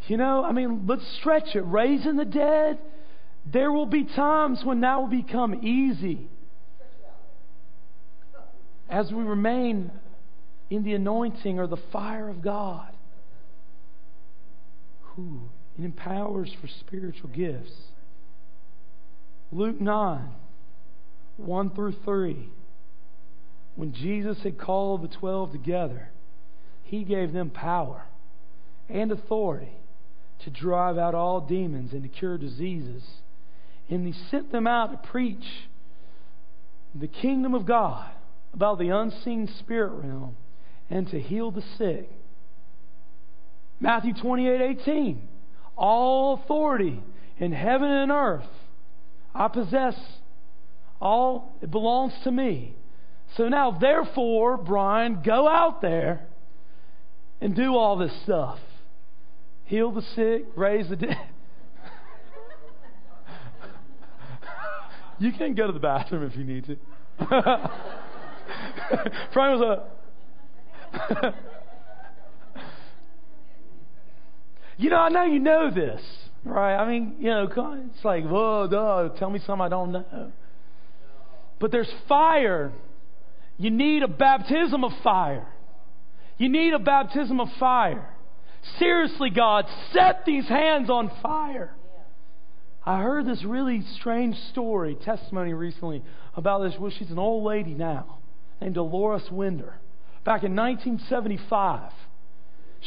You 0.07 0.17
know, 0.17 0.43
I 0.43 0.51
mean, 0.51 0.85
let's 0.85 1.07
stretch 1.19 1.55
it. 1.55 1.61
Raising 1.61 2.15
the 2.15 2.25
dead. 2.25 2.77
There 3.45 3.71
will 3.71 3.85
be 3.85 4.03
times 4.03 4.63
when 4.63 4.81
that 4.81 4.99
will 4.99 5.07
become 5.07 5.65
easy. 5.65 6.27
As 8.89 9.11
we 9.11 9.23
remain 9.23 9.91
in 10.69 10.83
the 10.83 10.93
anointing 10.93 11.59
or 11.59 11.67
the 11.67 11.77
fire 11.91 12.29
of 12.29 12.41
God. 12.41 12.91
Who 15.15 15.41
it 15.77 15.83
empowers 15.83 16.51
for 16.59 16.67
spiritual 16.67 17.29
gifts. 17.29 17.71
Luke 19.51 19.79
9, 19.79 20.29
1 21.37 21.69
through 21.71 21.95
3. 22.03 22.49
When 23.75 23.93
Jesus 23.93 24.39
had 24.43 24.57
called 24.57 25.03
the 25.03 25.15
twelve 25.15 25.51
together, 25.51 26.09
he 26.83 27.03
gave 27.03 27.33
them 27.33 27.49
power 27.49 28.03
and 28.89 29.11
authority 29.11 29.73
to 30.43 30.49
drive 30.49 30.97
out 30.97 31.13
all 31.13 31.41
demons 31.41 31.91
and 31.91 32.03
to 32.03 32.09
cure 32.09 32.37
diseases. 32.37 33.03
And 33.89 34.05
he 34.05 34.13
sent 34.29 34.51
them 34.51 34.67
out 34.67 34.91
to 34.91 35.09
preach 35.09 35.45
the 36.93 37.07
kingdom 37.07 37.53
of 37.53 37.65
God 37.65 38.09
about 38.53 38.79
the 38.79 38.89
unseen 38.89 39.49
spirit 39.59 39.91
realm 39.91 40.35
and 40.89 41.09
to 41.09 41.19
heal 41.19 41.51
the 41.51 41.63
sick. 41.77 42.09
Matthew 43.79 44.13
28 44.13 44.61
18. 44.79 45.27
All 45.77 46.35
authority 46.35 47.03
in 47.37 47.51
heaven 47.51 47.91
and 47.91 48.11
earth 48.11 48.47
I 49.35 49.49
possess. 49.49 49.95
All 51.01 51.53
it 51.61 51.69
belongs 51.69 52.13
to 52.23 52.31
me. 52.31 52.73
So 53.35 53.49
now, 53.49 53.71
therefore, 53.71 54.55
Brian, 54.57 55.21
go 55.21 55.47
out 55.47 55.81
there 55.81 56.25
and 57.41 57.53
do 57.53 57.75
all 57.75 57.97
this 57.97 58.13
stuff. 58.23 58.59
Heal 59.65 59.91
the 59.91 60.03
sick, 60.15 60.45
raise 60.55 60.87
the 60.87 60.95
dead. 60.95 61.17
You 65.19 65.31
can 65.31 65.53
go 65.55 65.67
to 65.67 65.73
the 65.73 65.79
bathroom 65.79 66.23
if 66.23 66.35
you 66.37 66.43
need 66.43 66.65
to. 66.65 66.77
Brian 69.33 69.59
was 69.59 69.61
a 69.61 69.95
you 74.77 74.89
know, 74.89 74.97
I 74.97 75.09
know 75.09 75.23
you 75.23 75.39
know 75.39 75.71
this, 75.71 76.01
right? 76.43 76.75
I 76.75 76.87
mean, 76.89 77.15
you 77.19 77.29
know, 77.29 77.47
it's 77.49 78.03
like, 78.05 78.23
whoa, 78.25 78.67
duh, 78.67 79.09
tell 79.17 79.29
me 79.29 79.39
something 79.39 79.61
I 79.65 79.69
don't 79.69 79.91
know. 79.91 80.31
But 81.59 81.71
there's 81.71 81.91
fire. 82.07 82.71
You 83.57 83.71
need 83.71 84.03
a 84.03 84.07
baptism 84.07 84.83
of 84.83 84.91
fire. 85.03 85.47
You 86.37 86.49
need 86.49 86.73
a 86.73 86.79
baptism 86.79 87.39
of 87.39 87.47
fire. 87.59 88.09
Seriously, 88.77 89.29
God, 89.29 89.65
set 89.93 90.25
these 90.25 90.47
hands 90.47 90.89
on 90.89 91.09
fire. 91.21 91.73
I 92.85 93.01
heard 93.01 93.25
this 93.25 93.43
really 93.43 93.81
strange 93.95 94.37
story, 94.51 94.93
testimony 94.93 95.53
recently 95.53 96.03
about 96.35 96.61
this. 96.61 96.79
Well, 96.79 96.91
she's 96.91 97.09
an 97.09 97.17
old 97.17 97.43
lady 97.43 97.73
now 97.73 98.19
named 98.61 98.75
Dolores 98.75 99.29
Winder. 99.31 99.73
Back 100.23 100.43
in 100.43 100.55
1975, 100.55 101.91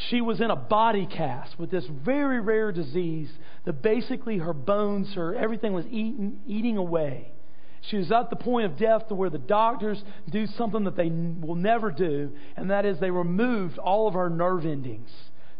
she 0.09 0.21
was 0.21 0.41
in 0.41 0.51
a 0.53 0.57
body 0.57 1.07
cast 1.07 1.59
with 1.59 1.73
this 1.73 1.85
very 1.87 2.41
rare 2.41 2.71
disease 2.71 3.31
that 3.65 3.83
basically 3.83 4.39
her 4.39 4.53
bones, 4.53 5.15
her 5.15 5.35
everything 5.35 5.73
was 5.73 5.85
eating, 5.87 6.41
eating 6.47 6.77
away. 6.77 7.33
She 7.81 7.97
was 7.97 8.13
at 8.13 8.31
the 8.31 8.37
point 8.37 8.67
of 8.67 8.79
death 8.79 9.09
to 9.09 9.15
where 9.17 9.31
the 9.31 9.39
doctors 9.39 10.03
do 10.31 10.47
something 10.47 10.85
that 10.85 10.97
they 10.97 11.09
will 11.09 11.57
never 11.57 11.91
do, 11.91 12.33
and 12.57 12.71
that 12.71 12.85
is 12.85 13.01
they 13.01 13.11
removed 13.11 13.79
all 13.79 14.07
of 14.07 14.15
her 14.15 14.31
nerve 14.31 14.65
endings 14.65 15.11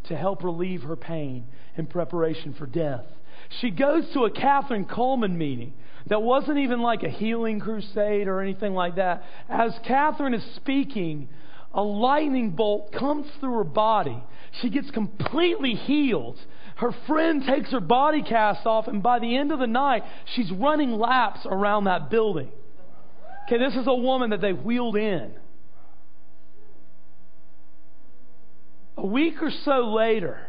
to 0.05 0.17
help 0.17 0.45
relieve 0.45 0.83
her 0.83 0.97
pain 0.97 1.47
in 1.77 1.87
preparation 1.87 2.55
for 2.55 2.67
death. 2.67 3.05
She 3.61 3.71
goes 3.71 4.05
to 4.13 4.25
a 4.25 4.31
Kathryn 4.31 4.87
Kuhlman 4.87 5.37
meeting 5.37 5.73
that 6.07 6.23
wasn't 6.23 6.59
even 6.59 6.81
like 6.81 7.03
a 7.03 7.09
healing 7.09 7.61
crusade 7.61 8.29
or 8.29 8.41
anything 8.41 8.75
like 8.75 8.97
that. 8.97 9.25
As 9.49 9.73
Kathryn 9.87 10.35
is 10.35 10.45
speaking, 10.57 11.29
a 11.73 11.83
lightning 11.83 12.51
bolt 12.51 12.93
comes 12.93 13.27
through 13.41 13.55
her 13.59 13.65
body. 13.65 14.23
She 14.61 14.71
gets 14.71 14.91
completely 14.91 15.75
healed. 15.75 16.39
Her 16.77 16.95
friend 17.07 17.45
takes 17.45 17.73
her 17.73 17.81
body 17.81 18.23
cast 18.23 18.67
off, 18.67 18.87
and 18.87 19.03
by 19.03 19.19
the 19.19 19.37
end 19.37 19.53
of 19.53 19.59
the 19.59 19.67
night, 19.67 20.05
she's 20.35 20.51
running 20.51 20.93
laps 20.93 21.41
around 21.45 21.85
that 21.85 22.09
building. 22.11 22.51
Okay, 23.47 23.59
this 23.59 23.75
is 23.75 23.87
a 23.87 23.95
woman 23.95 24.31
that 24.31 24.41
they 24.41 24.53
wheeled 24.53 24.97
in. 24.97 25.33
A 28.97 29.07
week 29.07 29.43
or 29.43 29.51
so 29.65 29.93
later, 29.93 30.48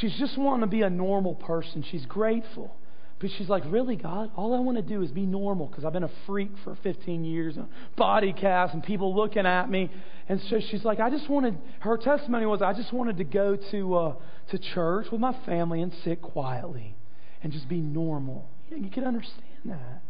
she's 0.00 0.14
just 0.18 0.38
wanting 0.38 0.62
to 0.62 0.66
be 0.66 0.82
a 0.82 0.90
normal 0.90 1.34
person. 1.34 1.84
She's 1.90 2.06
grateful. 2.06 2.74
But 3.20 3.30
she's 3.38 3.48
like, 3.48 3.62
Really, 3.66 3.96
God? 3.96 4.30
All 4.36 4.54
I 4.54 4.58
want 4.58 4.76
to 4.78 4.82
do 4.82 5.00
is 5.02 5.12
be 5.12 5.26
normal 5.26 5.66
because 5.66 5.84
I've 5.84 5.92
been 5.92 6.02
a 6.02 6.10
freak 6.26 6.50
for 6.64 6.76
15 6.82 7.24
years, 7.24 7.56
and 7.56 7.68
body 7.96 8.32
cast, 8.32 8.74
and 8.74 8.82
people 8.82 9.14
looking 9.14 9.46
at 9.46 9.70
me. 9.70 9.90
And 10.28 10.40
so 10.50 10.60
she's 10.70 10.84
like, 10.84 10.98
I 10.98 11.08
just 11.08 11.28
wanted, 11.28 11.56
her 11.80 11.96
testimony 11.96 12.46
was, 12.46 12.62
I 12.62 12.72
just 12.72 12.92
wanted 12.92 13.18
to 13.18 13.24
go 13.24 13.56
to, 13.70 13.94
uh, 13.94 14.14
to 14.50 14.58
church 14.58 15.06
with 15.12 15.20
my 15.20 15.36
family 15.46 15.82
and 15.82 15.92
sit 16.04 16.20
quietly 16.20 16.96
and 17.42 17.52
just 17.52 17.68
be 17.68 17.80
normal. 17.80 18.48
Yeah, 18.70 18.78
you 18.78 18.90
can 18.90 19.04
understand 19.04 19.42
that. 19.66 20.02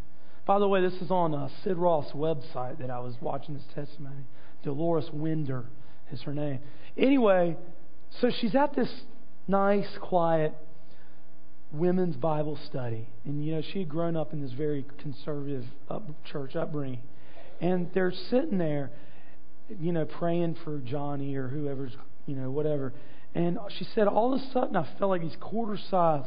By 0.46 0.58
the 0.58 0.66
way, 0.66 0.80
this 0.80 0.94
is 0.94 1.10
on 1.10 1.34
uh, 1.34 1.48
Sid 1.64 1.76
Roth's 1.76 2.12
website 2.12 2.78
that 2.78 2.90
I 2.90 2.98
was 2.98 3.14
watching 3.20 3.54
this 3.54 3.64
testimony. 3.74 4.24
Dolores 4.62 5.08
Winder 5.12 5.66
is 6.10 6.22
her 6.22 6.34
name. 6.34 6.60
Anyway, 6.96 7.56
so 8.20 8.30
she's 8.40 8.54
at 8.54 8.74
this 8.74 8.90
nice, 9.46 9.88
quiet 10.00 10.54
women's 11.72 12.16
Bible 12.16 12.58
study. 12.66 13.08
And, 13.24 13.44
you 13.44 13.54
know, 13.54 13.62
she 13.72 13.80
had 13.80 13.88
grown 13.88 14.16
up 14.16 14.32
in 14.32 14.40
this 14.42 14.52
very 14.52 14.84
conservative 14.98 15.64
up, 15.88 16.08
church 16.24 16.54
upbringing. 16.54 17.00
And 17.60 17.90
they're 17.94 18.12
sitting 18.30 18.58
there, 18.58 18.90
you 19.80 19.92
know, 19.92 20.04
praying 20.04 20.56
for 20.64 20.78
Johnny 20.78 21.34
or 21.36 21.48
whoever's, 21.48 21.92
you 22.26 22.36
know, 22.36 22.50
whatever. 22.50 22.92
And 23.34 23.58
she 23.78 23.84
said, 23.94 24.06
all 24.06 24.34
of 24.34 24.40
a 24.40 24.52
sudden, 24.52 24.76
I 24.76 24.86
felt 24.98 25.10
like 25.10 25.22
these 25.22 25.36
quarter 25.40 25.78
size 25.90 26.26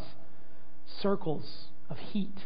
circles 1.01 1.45
of 1.89 1.97
heat 1.97 2.45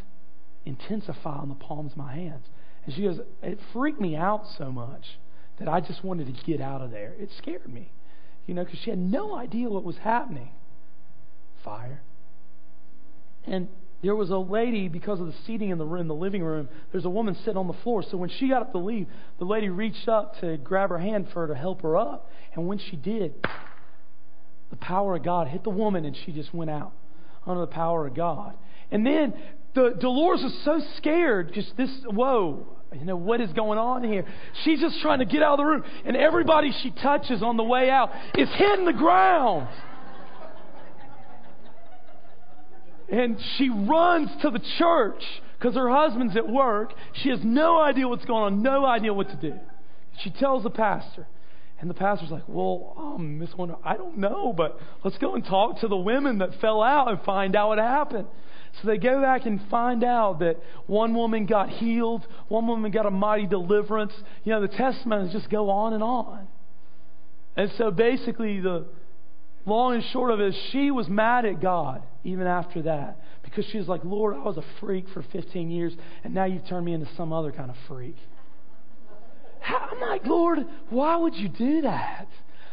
intensify 0.66 1.38
on 1.38 1.48
the 1.48 1.54
palms 1.54 1.92
of 1.92 1.98
my 1.98 2.14
hands. 2.14 2.46
And 2.84 2.94
she 2.94 3.02
goes, 3.02 3.20
it 3.42 3.58
freaked 3.72 4.00
me 4.00 4.16
out 4.16 4.44
so 4.58 4.70
much 4.70 5.18
that 5.58 5.68
I 5.68 5.80
just 5.80 6.04
wanted 6.04 6.26
to 6.26 6.44
get 6.44 6.60
out 6.60 6.80
of 6.80 6.90
there. 6.90 7.14
It 7.18 7.30
scared 7.38 7.72
me, 7.72 7.92
you 8.46 8.54
know, 8.54 8.64
because 8.64 8.80
she 8.80 8.90
had 8.90 8.98
no 8.98 9.36
idea 9.36 9.68
what 9.68 9.84
was 9.84 9.98
happening. 9.98 10.50
Fire. 11.64 12.02
And 13.46 13.68
there 14.02 14.16
was 14.16 14.30
a 14.30 14.38
lady, 14.38 14.88
because 14.88 15.20
of 15.20 15.26
the 15.26 15.34
seating 15.46 15.70
in 15.70 15.78
the 15.78 15.84
room, 15.84 16.08
the 16.08 16.14
living 16.14 16.42
room, 16.42 16.68
there's 16.90 17.04
a 17.04 17.10
woman 17.10 17.34
sitting 17.34 17.56
on 17.56 17.66
the 17.66 17.76
floor. 17.82 18.02
So 18.02 18.16
when 18.16 18.30
she 18.30 18.48
got 18.48 18.62
up 18.62 18.72
to 18.72 18.78
leave, 18.78 19.06
the 19.38 19.44
lady 19.44 19.68
reached 19.68 20.08
up 20.08 20.40
to 20.40 20.56
grab 20.56 20.90
her 20.90 20.98
hand 20.98 21.28
for 21.32 21.46
her 21.46 21.54
to 21.54 21.58
help 21.58 21.82
her 21.82 21.96
up. 21.96 22.30
And 22.54 22.66
when 22.66 22.78
she 22.78 22.96
did, 22.96 23.34
the 24.70 24.76
power 24.76 25.16
of 25.16 25.22
God 25.22 25.48
hit 25.48 25.64
the 25.64 25.70
woman 25.70 26.04
and 26.04 26.16
she 26.24 26.32
just 26.32 26.54
went 26.54 26.70
out 26.70 26.92
under 27.46 27.60
the 27.60 27.66
power 27.66 28.06
of 28.06 28.14
God. 28.14 28.54
And 28.90 29.04
then 29.04 29.34
the 29.74 29.96
Dolores 29.98 30.42
was 30.42 30.58
so 30.64 30.80
scared, 30.96 31.52
just 31.52 31.76
this, 31.76 31.90
whoa, 32.06 32.66
you 32.92 33.04
know, 33.04 33.16
what 33.16 33.40
is 33.40 33.52
going 33.52 33.78
on 33.78 34.02
here? 34.02 34.24
She's 34.64 34.80
just 34.80 35.00
trying 35.00 35.20
to 35.20 35.24
get 35.24 35.42
out 35.42 35.52
of 35.52 35.58
the 35.58 35.64
room. 35.64 35.84
And 36.04 36.16
everybody 36.16 36.72
she 36.82 36.90
touches 36.90 37.42
on 37.42 37.56
the 37.56 37.64
way 37.64 37.90
out 37.90 38.10
is 38.34 38.48
hitting 38.54 38.84
the 38.84 38.92
ground. 38.92 39.68
And 43.10 43.38
she 43.56 43.68
runs 43.68 44.30
to 44.42 44.50
the 44.50 44.60
church 44.78 45.22
because 45.58 45.74
her 45.74 45.90
husband's 45.90 46.36
at 46.36 46.48
work. 46.48 46.92
She 47.14 47.28
has 47.30 47.40
no 47.42 47.80
idea 47.80 48.08
what's 48.08 48.24
going 48.24 48.44
on, 48.44 48.62
no 48.62 48.84
idea 48.84 49.12
what 49.12 49.28
to 49.30 49.36
do. 49.36 49.58
She 50.22 50.30
tells 50.30 50.62
the 50.62 50.70
pastor. 50.70 51.26
And 51.80 51.88
the 51.88 51.94
pastor's 51.94 52.30
like, 52.30 52.44
Well, 52.46 52.94
um, 52.96 53.38
Miss 53.38 53.50
Winder, 53.56 53.76
I 53.82 53.96
don't 53.96 54.18
know, 54.18 54.52
but 54.54 54.78
let's 55.02 55.16
go 55.18 55.34
and 55.34 55.44
talk 55.44 55.80
to 55.80 55.88
the 55.88 55.96
women 55.96 56.38
that 56.38 56.60
fell 56.60 56.82
out 56.82 57.08
and 57.08 57.20
find 57.22 57.56
out 57.56 57.68
what 57.68 57.78
happened. 57.78 58.26
So 58.80 58.88
they 58.88 58.98
go 58.98 59.20
back 59.20 59.46
and 59.46 59.60
find 59.68 60.04
out 60.04 60.38
that 60.40 60.56
one 60.86 61.14
woman 61.14 61.46
got 61.46 61.70
healed, 61.70 62.26
one 62.48 62.66
woman 62.66 62.90
got 62.92 63.06
a 63.06 63.10
mighty 63.10 63.46
deliverance. 63.46 64.12
You 64.44 64.52
know, 64.52 64.60
the 64.60 64.68
testimonies 64.68 65.32
just 65.32 65.50
go 65.50 65.70
on 65.70 65.94
and 65.94 66.02
on. 66.02 66.46
And 67.56 67.72
so 67.76 67.90
basically, 67.90 68.60
the 68.60 68.86
long 69.66 69.94
and 69.94 70.04
short 70.12 70.30
of 70.30 70.40
it 70.40 70.54
she 70.72 70.90
was 70.90 71.08
mad 71.08 71.44
at 71.44 71.60
God 71.60 72.02
even 72.24 72.46
after 72.46 72.82
that 72.82 73.18
because 73.42 73.64
she 73.66 73.78
was 73.78 73.88
like, 73.88 74.04
Lord, 74.04 74.36
I 74.36 74.42
was 74.42 74.56
a 74.56 74.64
freak 74.78 75.06
for 75.12 75.22
15 75.22 75.70
years, 75.70 75.92
and 76.24 76.34
now 76.34 76.44
you've 76.44 76.66
turned 76.66 76.84
me 76.84 76.92
into 76.92 77.08
some 77.16 77.32
other 77.32 77.50
kind 77.50 77.70
of 77.70 77.76
freak. 77.88 78.16
How, 79.60 79.88
I'm 79.92 80.00
like, 80.00 80.24
Lord, 80.24 80.60
why 80.88 81.16
would 81.16 81.34
you 81.34 81.48
do 81.48 81.82
that? 81.82 82.28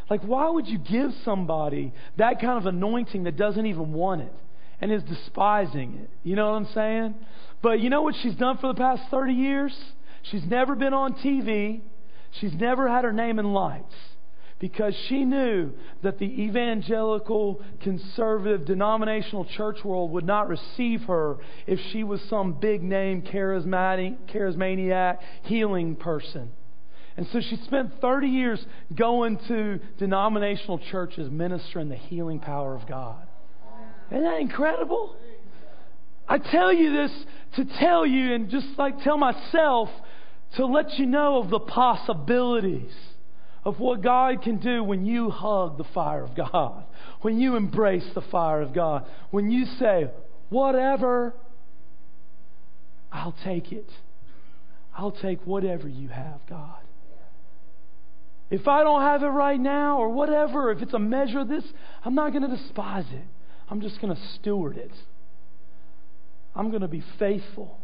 Like, 0.08 0.22
why 0.22 0.48
would 0.48 0.66
you 0.66 0.78
give 0.78 1.12
somebody 1.24 1.92
that 2.16 2.40
kind 2.40 2.58
of 2.58 2.66
anointing 2.66 3.24
that 3.24 3.36
doesn't 3.36 3.66
even 3.66 3.92
want 3.92 4.22
it 4.22 4.32
and 4.80 4.92
is 4.92 5.02
despising 5.02 5.94
it? 6.02 6.10
You 6.22 6.36
know 6.36 6.50
what 6.50 6.56
I'm 6.56 6.68
saying? 6.72 7.14
But 7.60 7.80
you 7.80 7.90
know 7.90 8.02
what 8.02 8.14
she's 8.22 8.36
done 8.36 8.56
for 8.58 8.68
the 8.68 8.78
past 8.78 9.02
30 9.10 9.34
years? 9.34 9.76
She's 10.22 10.44
never 10.44 10.74
been 10.74 10.94
on 10.94 11.14
TV. 11.14 11.80
She's 12.40 12.54
never 12.54 12.88
had 12.88 13.04
her 13.04 13.12
name 13.12 13.38
in 13.38 13.52
lights 13.52 13.94
because 14.58 14.94
she 15.08 15.24
knew 15.24 15.72
that 16.02 16.18
the 16.18 16.24
evangelical, 16.26 17.62
conservative, 17.80 18.64
denominational 18.66 19.44
church 19.44 19.84
world 19.84 20.10
would 20.10 20.26
not 20.26 20.48
receive 20.48 21.02
her 21.02 21.36
if 21.66 21.78
she 21.92 22.02
was 22.02 22.20
some 22.28 22.54
big 22.54 22.82
name, 22.82 23.22
charismatic, 23.22 24.16
charismaniac, 24.28 25.18
healing 25.42 25.94
person. 25.94 26.50
And 27.16 27.26
so 27.32 27.40
she 27.40 27.56
spent 27.64 28.00
30 28.00 28.28
years 28.28 28.64
going 28.94 29.38
to 29.48 29.80
denominational 29.98 30.78
churches 30.90 31.30
ministering 31.30 31.88
the 31.88 31.96
healing 31.96 32.38
power 32.38 32.74
of 32.74 32.86
God. 32.86 33.26
Isn't 34.10 34.22
that 34.22 34.40
incredible? 34.40 35.16
I 36.28 36.38
tell 36.38 36.72
you 36.72 36.92
this 36.92 37.12
to 37.56 37.64
tell 37.78 38.06
you 38.06 38.34
and 38.34 38.50
just 38.50 38.66
like 38.76 39.02
tell 39.02 39.18
myself 39.18 39.88
to 40.56 40.66
let 40.66 40.98
you 40.98 41.06
know 41.06 41.42
of 41.42 41.50
the 41.50 41.58
possibilities 41.58 42.92
of 43.68 43.78
what 43.78 44.00
God 44.00 44.40
can 44.40 44.56
do 44.56 44.82
when 44.82 45.04
you 45.04 45.28
hug 45.28 45.76
the 45.76 45.84
fire 45.84 46.24
of 46.24 46.34
God, 46.34 46.84
when 47.20 47.38
you 47.38 47.54
embrace 47.54 48.06
the 48.14 48.22
fire 48.22 48.62
of 48.62 48.72
God, 48.72 49.04
when 49.30 49.50
you 49.50 49.66
say, 49.78 50.08
whatever, 50.48 51.34
I'll 53.12 53.36
take 53.44 53.70
it. 53.70 53.88
I'll 54.96 55.12
take 55.12 55.46
whatever 55.46 55.86
you 55.86 56.08
have, 56.08 56.40
God. 56.48 56.78
If 58.50 58.66
I 58.66 58.82
don't 58.84 59.02
have 59.02 59.22
it 59.22 59.26
right 59.26 59.60
now 59.60 59.98
or 59.98 60.08
whatever, 60.08 60.72
if 60.72 60.80
it's 60.80 60.94
a 60.94 60.98
measure 60.98 61.40
of 61.40 61.48
this, 61.48 61.64
I'm 62.02 62.14
not 62.14 62.32
going 62.32 62.48
to 62.48 62.56
despise 62.56 63.04
it. 63.12 63.26
I'm 63.68 63.82
just 63.82 64.00
going 64.00 64.16
to 64.16 64.22
steward 64.36 64.78
it. 64.78 64.92
I'm 66.56 66.70
going 66.70 66.80
to 66.80 66.88
be 66.88 67.04
faithful 67.18 67.78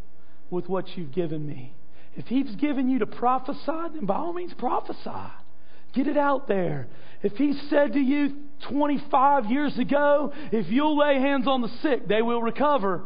with 0.48 0.66
what 0.66 0.96
you've 0.96 1.12
given 1.12 1.46
me. 1.46 1.74
If 2.16 2.26
He's 2.28 2.56
given 2.56 2.88
you 2.88 3.00
to 3.00 3.06
prophesy, 3.06 3.92
then 3.92 4.06
by 4.06 4.16
all 4.16 4.32
means 4.32 4.54
prophesy. 4.54 5.43
Get 5.94 6.06
it 6.06 6.16
out 6.16 6.48
there. 6.48 6.88
If 7.22 7.32
He 7.36 7.54
said 7.70 7.92
to 7.94 8.00
you 8.00 8.36
25 8.68 9.46
years 9.46 9.78
ago, 9.78 10.32
if 10.52 10.68
you'll 10.68 10.98
lay 10.98 11.20
hands 11.20 11.46
on 11.46 11.62
the 11.62 11.70
sick, 11.82 12.08
they 12.08 12.22
will 12.22 12.42
recover. 12.42 13.02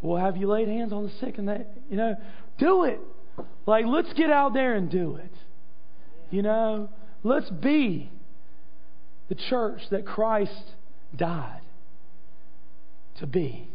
Well, 0.00 0.22
have 0.22 0.36
you 0.36 0.48
laid 0.48 0.68
hands 0.68 0.92
on 0.92 1.04
the 1.04 1.12
sick 1.20 1.38
and 1.38 1.48
they, 1.48 1.64
you 1.90 1.96
know, 1.96 2.16
do 2.58 2.84
it. 2.84 3.00
Like, 3.66 3.86
let's 3.86 4.12
get 4.14 4.30
out 4.30 4.54
there 4.54 4.74
and 4.74 4.90
do 4.90 5.16
it. 5.16 5.32
You 6.30 6.42
know, 6.42 6.88
let's 7.22 7.50
be 7.50 8.10
the 9.28 9.34
church 9.34 9.80
that 9.90 10.06
Christ 10.06 10.74
died 11.16 11.60
to 13.18 13.26
be. 13.26 13.68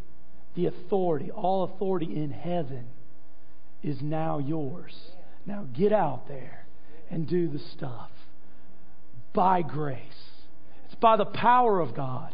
The 0.56 0.68
authority, 0.68 1.32
all 1.32 1.64
authority 1.64 2.16
in 2.16 2.32
heaven 2.32 2.86
is 3.82 4.02
now 4.02 4.38
yours. 4.40 4.94
Now 5.46 5.66
get 5.74 5.92
out 5.92 6.28
there 6.28 6.66
and 7.10 7.28
do 7.28 7.50
the 7.50 7.60
stuff 7.76 8.10
by 9.34 9.62
grace. 9.62 10.00
It's 10.86 10.96
by 10.96 11.18
the 11.18 11.26
power 11.26 11.80
of 11.80 11.96
God. 11.96 12.34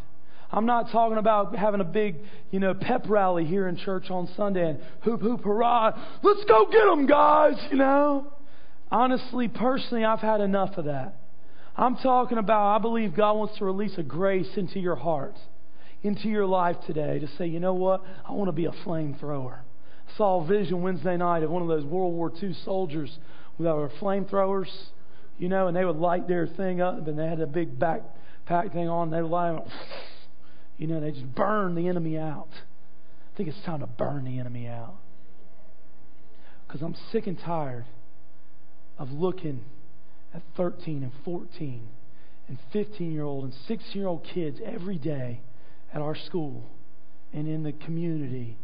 I'm 0.52 0.66
not 0.66 0.90
talking 0.90 1.18
about 1.18 1.54
having 1.54 1.80
a 1.80 1.84
big, 1.84 2.16
you 2.50 2.58
know, 2.58 2.74
pep 2.74 3.04
rally 3.08 3.44
here 3.44 3.68
in 3.68 3.76
church 3.76 4.10
on 4.10 4.28
Sunday 4.36 4.70
and 4.70 4.80
hoop 5.02 5.20
hoop 5.20 5.44
hurrah. 5.44 5.92
Let's 6.22 6.44
go 6.44 6.66
get 6.66 6.84
them, 6.84 7.06
guys, 7.06 7.54
you 7.70 7.76
know. 7.76 8.32
Honestly, 8.90 9.46
personally, 9.46 10.04
I've 10.04 10.20
had 10.20 10.40
enough 10.40 10.76
of 10.76 10.86
that. 10.86 11.14
I'm 11.76 11.96
talking 11.96 12.38
about, 12.38 12.76
I 12.76 12.78
believe 12.78 13.14
God 13.14 13.34
wants 13.34 13.58
to 13.58 13.64
release 13.64 13.96
a 13.96 14.02
grace 14.02 14.50
into 14.56 14.80
your 14.80 14.96
heart, 14.96 15.36
into 16.02 16.28
your 16.28 16.46
life 16.46 16.76
today 16.86 17.20
to 17.20 17.28
say, 17.38 17.46
you 17.46 17.60
know 17.60 17.74
what? 17.74 18.02
I 18.28 18.32
want 18.32 18.48
to 18.48 18.52
be 18.52 18.64
a 18.64 18.72
flamethrower. 18.84 19.58
I 19.58 20.16
saw 20.16 20.42
a 20.42 20.46
vision 20.46 20.82
Wednesday 20.82 21.16
night 21.16 21.44
of 21.44 21.50
one 21.50 21.62
of 21.62 21.68
those 21.68 21.84
World 21.84 22.12
War 22.12 22.32
II 22.42 22.52
soldiers 22.64 23.16
with 23.56 23.68
our 23.68 23.88
flamethrowers, 24.00 24.68
you 25.40 25.48
know, 25.48 25.68
and 25.68 25.76
they 25.76 25.86
would 25.86 25.96
light 25.96 26.28
their 26.28 26.46
thing 26.46 26.82
up, 26.82 27.08
and 27.08 27.18
they 27.18 27.26
had 27.26 27.40
a 27.40 27.46
big 27.46 27.78
backpack 27.78 28.74
thing 28.74 28.90
on. 28.90 29.10
They 29.10 29.22
would 29.22 29.30
light, 29.30 29.58
you 30.76 30.86
know, 30.86 31.00
they 31.00 31.12
just 31.12 31.34
burn 31.34 31.74
the 31.74 31.88
enemy 31.88 32.18
out. 32.18 32.50
I 32.52 33.36
think 33.38 33.48
it's 33.48 33.64
time 33.64 33.80
to 33.80 33.86
burn 33.86 34.26
the 34.26 34.38
enemy 34.38 34.68
out. 34.68 34.96
Because 36.66 36.82
I'm 36.82 36.94
sick 37.10 37.26
and 37.26 37.38
tired 37.38 37.86
of 38.98 39.10
looking 39.10 39.64
at 40.34 40.42
13 40.58 41.02
and 41.02 41.12
14 41.24 41.88
and 42.46 42.58
15 42.74 43.10
year 43.10 43.24
old 43.24 43.44
and 43.44 43.54
16 43.66 43.92
year 43.94 44.08
old 44.08 44.22
kids 44.34 44.60
every 44.62 44.98
day 44.98 45.40
at 45.94 46.02
our 46.02 46.14
school 46.14 46.64
and 47.32 47.48
in 47.48 47.62
the 47.62 47.72
community 47.72 48.58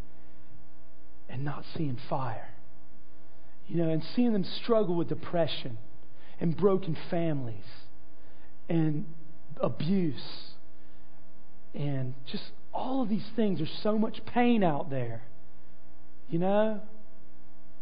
and 1.30 1.42
not 1.42 1.64
seeing 1.74 1.96
fire. 2.10 2.50
You 3.66 3.82
know, 3.82 3.88
and 3.88 4.02
seeing 4.14 4.34
them 4.34 4.44
struggle 4.62 4.94
with 4.94 5.08
depression 5.08 5.78
and 6.40 6.56
broken 6.56 6.96
families 7.10 7.64
and 8.68 9.06
abuse 9.60 10.52
and 11.74 12.14
just 12.30 12.44
all 12.72 13.02
of 13.02 13.08
these 13.08 13.26
things. 13.36 13.58
There's 13.58 13.78
so 13.82 13.98
much 13.98 14.24
pain 14.26 14.62
out 14.62 14.90
there. 14.90 15.22
You 16.28 16.38
know? 16.38 16.80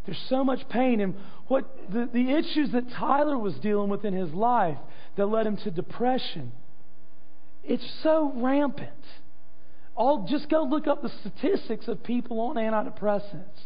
There's 0.04 0.22
so 0.28 0.44
much 0.44 0.68
pain. 0.68 1.00
And 1.00 1.14
what 1.48 1.64
the, 1.90 2.08
the 2.12 2.30
issues 2.30 2.72
that 2.72 2.90
Tyler 2.90 3.38
was 3.38 3.54
dealing 3.54 3.88
with 3.88 4.04
in 4.04 4.12
his 4.12 4.32
life 4.32 4.78
that 5.16 5.26
led 5.26 5.46
him 5.46 5.56
to 5.58 5.70
depression, 5.70 6.52
it's 7.62 7.88
so 8.02 8.32
rampant. 8.36 8.90
All 9.96 10.26
just 10.28 10.48
go 10.48 10.64
look 10.64 10.86
up 10.86 11.02
the 11.02 11.12
statistics 11.20 11.88
of 11.88 12.02
people 12.02 12.40
on 12.40 12.56
antidepressants. 12.56 13.60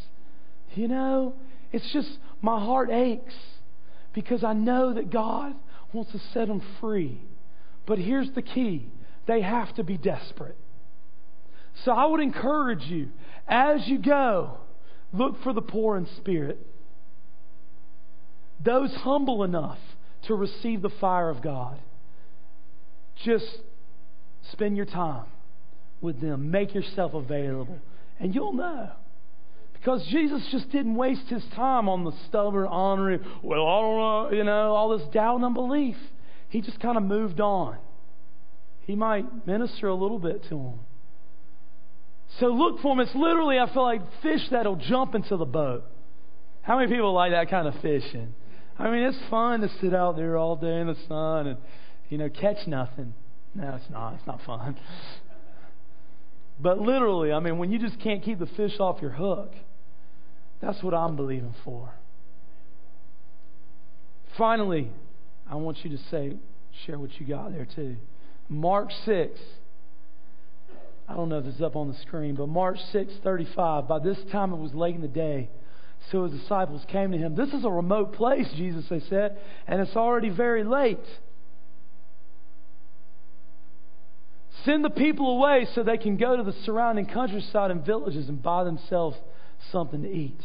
You 0.75 0.89
know, 0.89 1.35
it's 1.73 1.91
just 1.93 2.09
my 2.43 2.61
heart 2.61 2.91
aches 2.91 3.35
because 4.15 4.45
I 4.45 4.53
know 4.53 4.95
that 4.95 5.11
God 5.11 5.55
wants 5.93 6.13
to 6.13 6.21
set 6.33 6.49
them 6.49 6.63
free. 6.81 7.21
But 7.87 7.99
here's 7.99 8.31
the 8.33 8.43
key 8.43 8.89
they 9.27 9.43
have 9.43 9.75
to 9.77 9.85
be 9.85 9.97
desperate. 9.97 10.57
So 11.85 11.93
I 11.93 12.07
would 12.07 12.21
encourage 12.21 12.85
you 12.85 13.11
as 13.47 13.87
you 13.87 13.99
go, 13.99 14.59
Look 15.13 15.43
for 15.43 15.53
the 15.53 15.63
poor 15.63 15.97
in 15.97 16.07
spirit. 16.17 16.59
Those 18.65 18.93
humble 18.93 19.45
enough 19.45 19.79
to 20.25 20.35
receive 20.35 20.83
the 20.83 20.91
fire 21.01 21.31
of 21.31 21.43
God. 21.43 21.79
Just 23.25 23.47
spend 24.53 24.77
your 24.77 24.87
time 24.87 25.27
with 26.01 26.21
them. 26.21 26.51
Make 26.51 26.75
yourself 26.75 27.15
available. 27.15 27.79
And 28.21 28.35
you'll 28.35 28.53
know. 28.53 28.91
Because 29.79 30.05
Jesus 30.07 30.47
just 30.51 30.71
didn't 30.71 30.97
waste 30.97 31.29
his 31.29 31.45
time 31.55 31.89
on 31.89 32.05
the 32.05 32.13
stubborn, 32.29 32.67
honoring, 32.67 33.21
well, 33.43 33.67
I 33.67 33.81
don't 33.81 33.97
know, 33.97 34.37
you 34.37 34.45
know, 34.45 34.75
all 34.75 34.97
this 34.97 35.07
doubt 35.13 35.37
and 35.37 35.45
unbelief. 35.45 35.97
He 36.49 36.61
just 36.61 36.81
kind 36.81 36.97
of 36.97 37.03
moved 37.05 37.41
on. 37.41 37.79
He 38.81 38.97
might 38.97 39.47
minister 39.47 39.89
a 39.89 39.95
little 39.95 40.19
bit 40.19 40.43
to 40.45 40.49
them. 40.49 40.81
So 42.41 42.47
look 42.47 42.81
for 42.81 42.95
them. 42.95 43.07
It's 43.07 43.15
literally, 43.15 43.59
I 43.59 43.73
feel 43.73 43.83
like 43.83 44.03
fish 44.23 44.41
that'll 44.51 44.77
jump 44.77 45.15
into 45.15 45.37
the 45.37 45.45
boat. 45.45 45.85
How 46.63 46.79
many 46.79 46.91
people 46.91 47.13
like 47.13 47.33
that 47.33 47.49
kind 47.49 47.69
of 47.69 47.75
fishing? 47.81 48.35
I 48.79 48.91
mean, 48.91 49.03
it's 49.05 49.19
fun 49.31 49.61
to 49.61 49.71
sit 49.81 49.95
out 49.95 50.17
there 50.17 50.37
all 50.37 50.57
day 50.57 50.81
in 50.81 50.87
the 50.87 50.97
sun 51.09 51.47
and, 51.47 51.59
you 52.09 52.19
know, 52.19 52.29
catch 52.29 52.67
nothing. 52.67 53.15
No, 53.55 53.75
it's 53.75 53.91
not. 53.91 54.15
It's 54.15 54.27
not 54.27 54.41
fun. 54.45 54.77
But 56.61 56.81
literally, 56.81 57.33
I 57.33 57.39
mean, 57.39 57.59
when 57.59 57.71
you 57.71 57.79
just 57.79 58.01
can't 58.01 58.23
keep 58.23 58.41
the 58.41 58.47
fish 58.47 58.81
off 58.81 59.01
your 59.01 59.13
hook, 59.13 59.53
that's 60.61 60.83
what 60.83 60.95
I'm 60.95 61.17
believing 61.17 61.55
for. 61.65 61.93
Finally, 64.37 64.91
I 65.51 65.57
want 65.57 65.85
you 65.85 65.91
to 65.91 66.03
say, 66.11 66.37
share 66.87 66.99
what 66.99 67.19
you 67.21 67.27
got 67.27 67.53
there 67.53 67.67
too. 67.75 67.97
Mark 68.49 68.91
6. 69.05 69.39
I 71.09 71.15
don't 71.15 71.29
know 71.29 71.39
if 71.39 71.47
it's 71.47 71.61
up 71.61 71.75
on 71.75 71.89
the 71.89 71.99
screen, 71.99 72.35
but 72.35 72.49
Mark 72.49 72.77
6:35. 72.93 73.89
By 73.89 73.99
this 73.99 74.19
time 74.31 74.53
it 74.53 74.59
was 74.59 74.75
late 74.75 74.95
in 74.95 75.01
the 75.01 75.09
day, 75.09 75.49
so 76.11 76.25
his 76.25 76.39
disciples 76.41 76.85
came 76.89 77.13
to 77.13 77.19
him. 77.19 77.35
This 77.35 77.53
is 77.53 77.65
a 77.65 77.71
remote 77.71 78.13
place, 78.13 78.51
Jesus 78.57 78.87
they 78.89 79.01
said, 79.01 79.39
and 79.67 79.81
it's 79.81 79.97
already 79.97 80.29
very 80.29 80.65
late. 80.65 80.99
Send 84.65 84.85
the 84.85 84.91
people 84.91 85.39
away 85.39 85.67
so 85.75 85.83
they 85.83 85.97
can 85.97 86.17
go 86.17 86.37
to 86.37 86.43
the 86.43 86.53
surrounding 86.65 87.07
countryside 87.07 87.71
and 87.71 87.85
villages 87.87 88.29
and 88.29 88.43
buy 88.43 88.65
themselves 88.65 89.17
something 89.71 90.03
to 90.03 90.09
eat. 90.09 90.41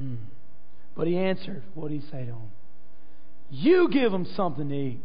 Mm. 0.00 0.18
But 0.96 1.06
he 1.06 1.16
answered, 1.16 1.62
What 1.74 1.90
did 1.90 2.00
he 2.00 2.10
say 2.10 2.24
to 2.24 2.32
him? 2.32 2.50
You 3.50 3.88
give 3.90 4.10
them 4.12 4.26
something 4.36 4.68
to 4.68 4.74
eat. 4.74 5.00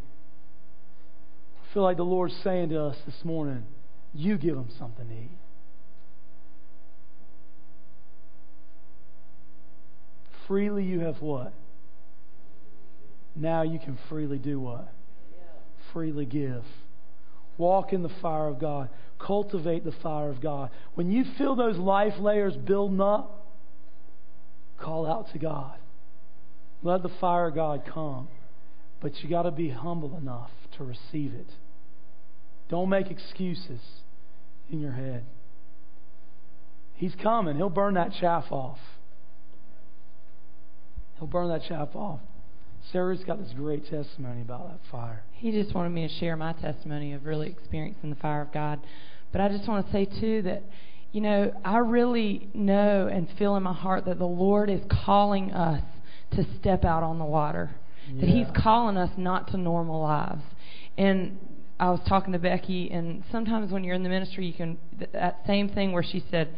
I 1.61 1.73
feel 1.73 1.83
like 1.83 1.97
the 1.97 2.03
Lord's 2.03 2.35
saying 2.43 2.69
to 2.69 2.81
us 2.85 2.97
this 3.05 3.23
morning, 3.23 3.65
you 4.13 4.37
give 4.37 4.55
them 4.55 4.69
something 4.77 5.07
to 5.07 5.13
eat. 5.13 5.39
freely 10.49 10.83
you 10.83 11.01
have 11.01 11.21
what? 11.21 11.53
Now 13.35 13.61
you 13.61 13.77
can 13.77 13.97
freely 14.09 14.39
do 14.39 14.59
what? 14.59 14.91
Freely 15.93 16.25
give. 16.25 16.63
Walk 17.59 17.91
in 17.91 18.01
the 18.01 18.11
fire 18.21 18.47
of 18.47 18.59
God. 18.59 18.89
Cultivate 19.19 19.83
the 19.83 19.91
fire 20.01 20.29
of 20.29 20.41
God. 20.41 20.71
When 20.95 21.11
you 21.11 21.25
feel 21.37 21.55
those 21.55 21.77
life 21.77 22.13
layers 22.17 22.55
building 22.55 23.01
up, 23.01 23.45
call 24.79 25.05
out 25.05 25.31
to 25.33 25.39
God. 25.39 25.77
Let 26.81 27.03
the 27.03 27.11
fire 27.19 27.49
of 27.49 27.55
God 27.55 27.83
come. 27.93 28.29
But 29.01 29.21
you 29.21 29.29
got 29.29 29.43
to 29.43 29.51
be 29.51 29.69
humble 29.69 30.17
enough 30.17 30.51
to 30.77 30.85
receive 30.85 31.33
it. 31.33 31.49
Don't 32.69 32.87
make 32.87 33.11
excuses 33.11 33.81
in 34.71 34.79
your 34.79 34.93
head. 34.93 35.25
He's 36.95 37.13
coming. 37.21 37.57
He'll 37.57 37.69
burn 37.69 37.95
that 37.95 38.13
chaff 38.21 38.45
off. 38.51 38.79
He'll 41.17 41.27
burn 41.27 41.49
that 41.49 41.63
chaff 41.67 41.89
off. 41.93 42.21
Sarah's 42.91 43.23
got 43.23 43.39
this 43.39 43.53
great 43.55 43.89
testimony 43.89 44.41
about 44.41 44.69
that 44.69 44.79
fire. 44.91 45.23
He 45.31 45.51
just 45.51 45.75
wanted 45.75 45.89
me 45.89 46.07
to 46.07 46.13
share 46.15 46.35
my 46.35 46.53
testimony 46.53 47.13
of 47.13 47.25
really 47.25 47.49
experiencing 47.49 48.09
the 48.09 48.15
fire 48.15 48.41
of 48.41 48.51
God. 48.51 48.79
But 49.31 49.41
I 49.41 49.49
just 49.49 49.67
want 49.67 49.85
to 49.85 49.91
say, 49.91 50.05
too, 50.05 50.41
that, 50.43 50.63
you 51.11 51.21
know, 51.21 51.53
I 51.63 51.77
really 51.77 52.49
know 52.53 53.07
and 53.07 53.27
feel 53.37 53.55
in 53.55 53.63
my 53.63 53.73
heart 53.73 54.05
that 54.05 54.17
the 54.17 54.25
Lord 54.25 54.69
is 54.69 54.81
calling 55.05 55.51
us 55.51 55.83
to 56.31 56.45
step 56.59 56.83
out 56.83 57.03
on 57.03 57.19
the 57.19 57.25
water. 57.25 57.75
Yeah. 58.11 58.21
That 58.21 58.29
He's 58.29 58.47
calling 58.63 58.97
us 58.97 59.11
not 59.17 59.51
to 59.51 59.57
normal 59.57 60.01
lives. 60.01 60.41
And 60.97 61.37
I 61.79 61.91
was 61.91 62.01
talking 62.09 62.33
to 62.33 62.39
Becky, 62.39 62.91
and 62.91 63.23
sometimes 63.31 63.71
when 63.71 63.83
you're 63.83 63.95
in 63.95 64.03
the 64.03 64.09
ministry, 64.09 64.45
you 64.45 64.53
can, 64.53 64.77
that 65.13 65.41
same 65.47 65.69
thing 65.69 65.91
where 65.91 66.03
she 66.03 66.23
said, 66.29 66.49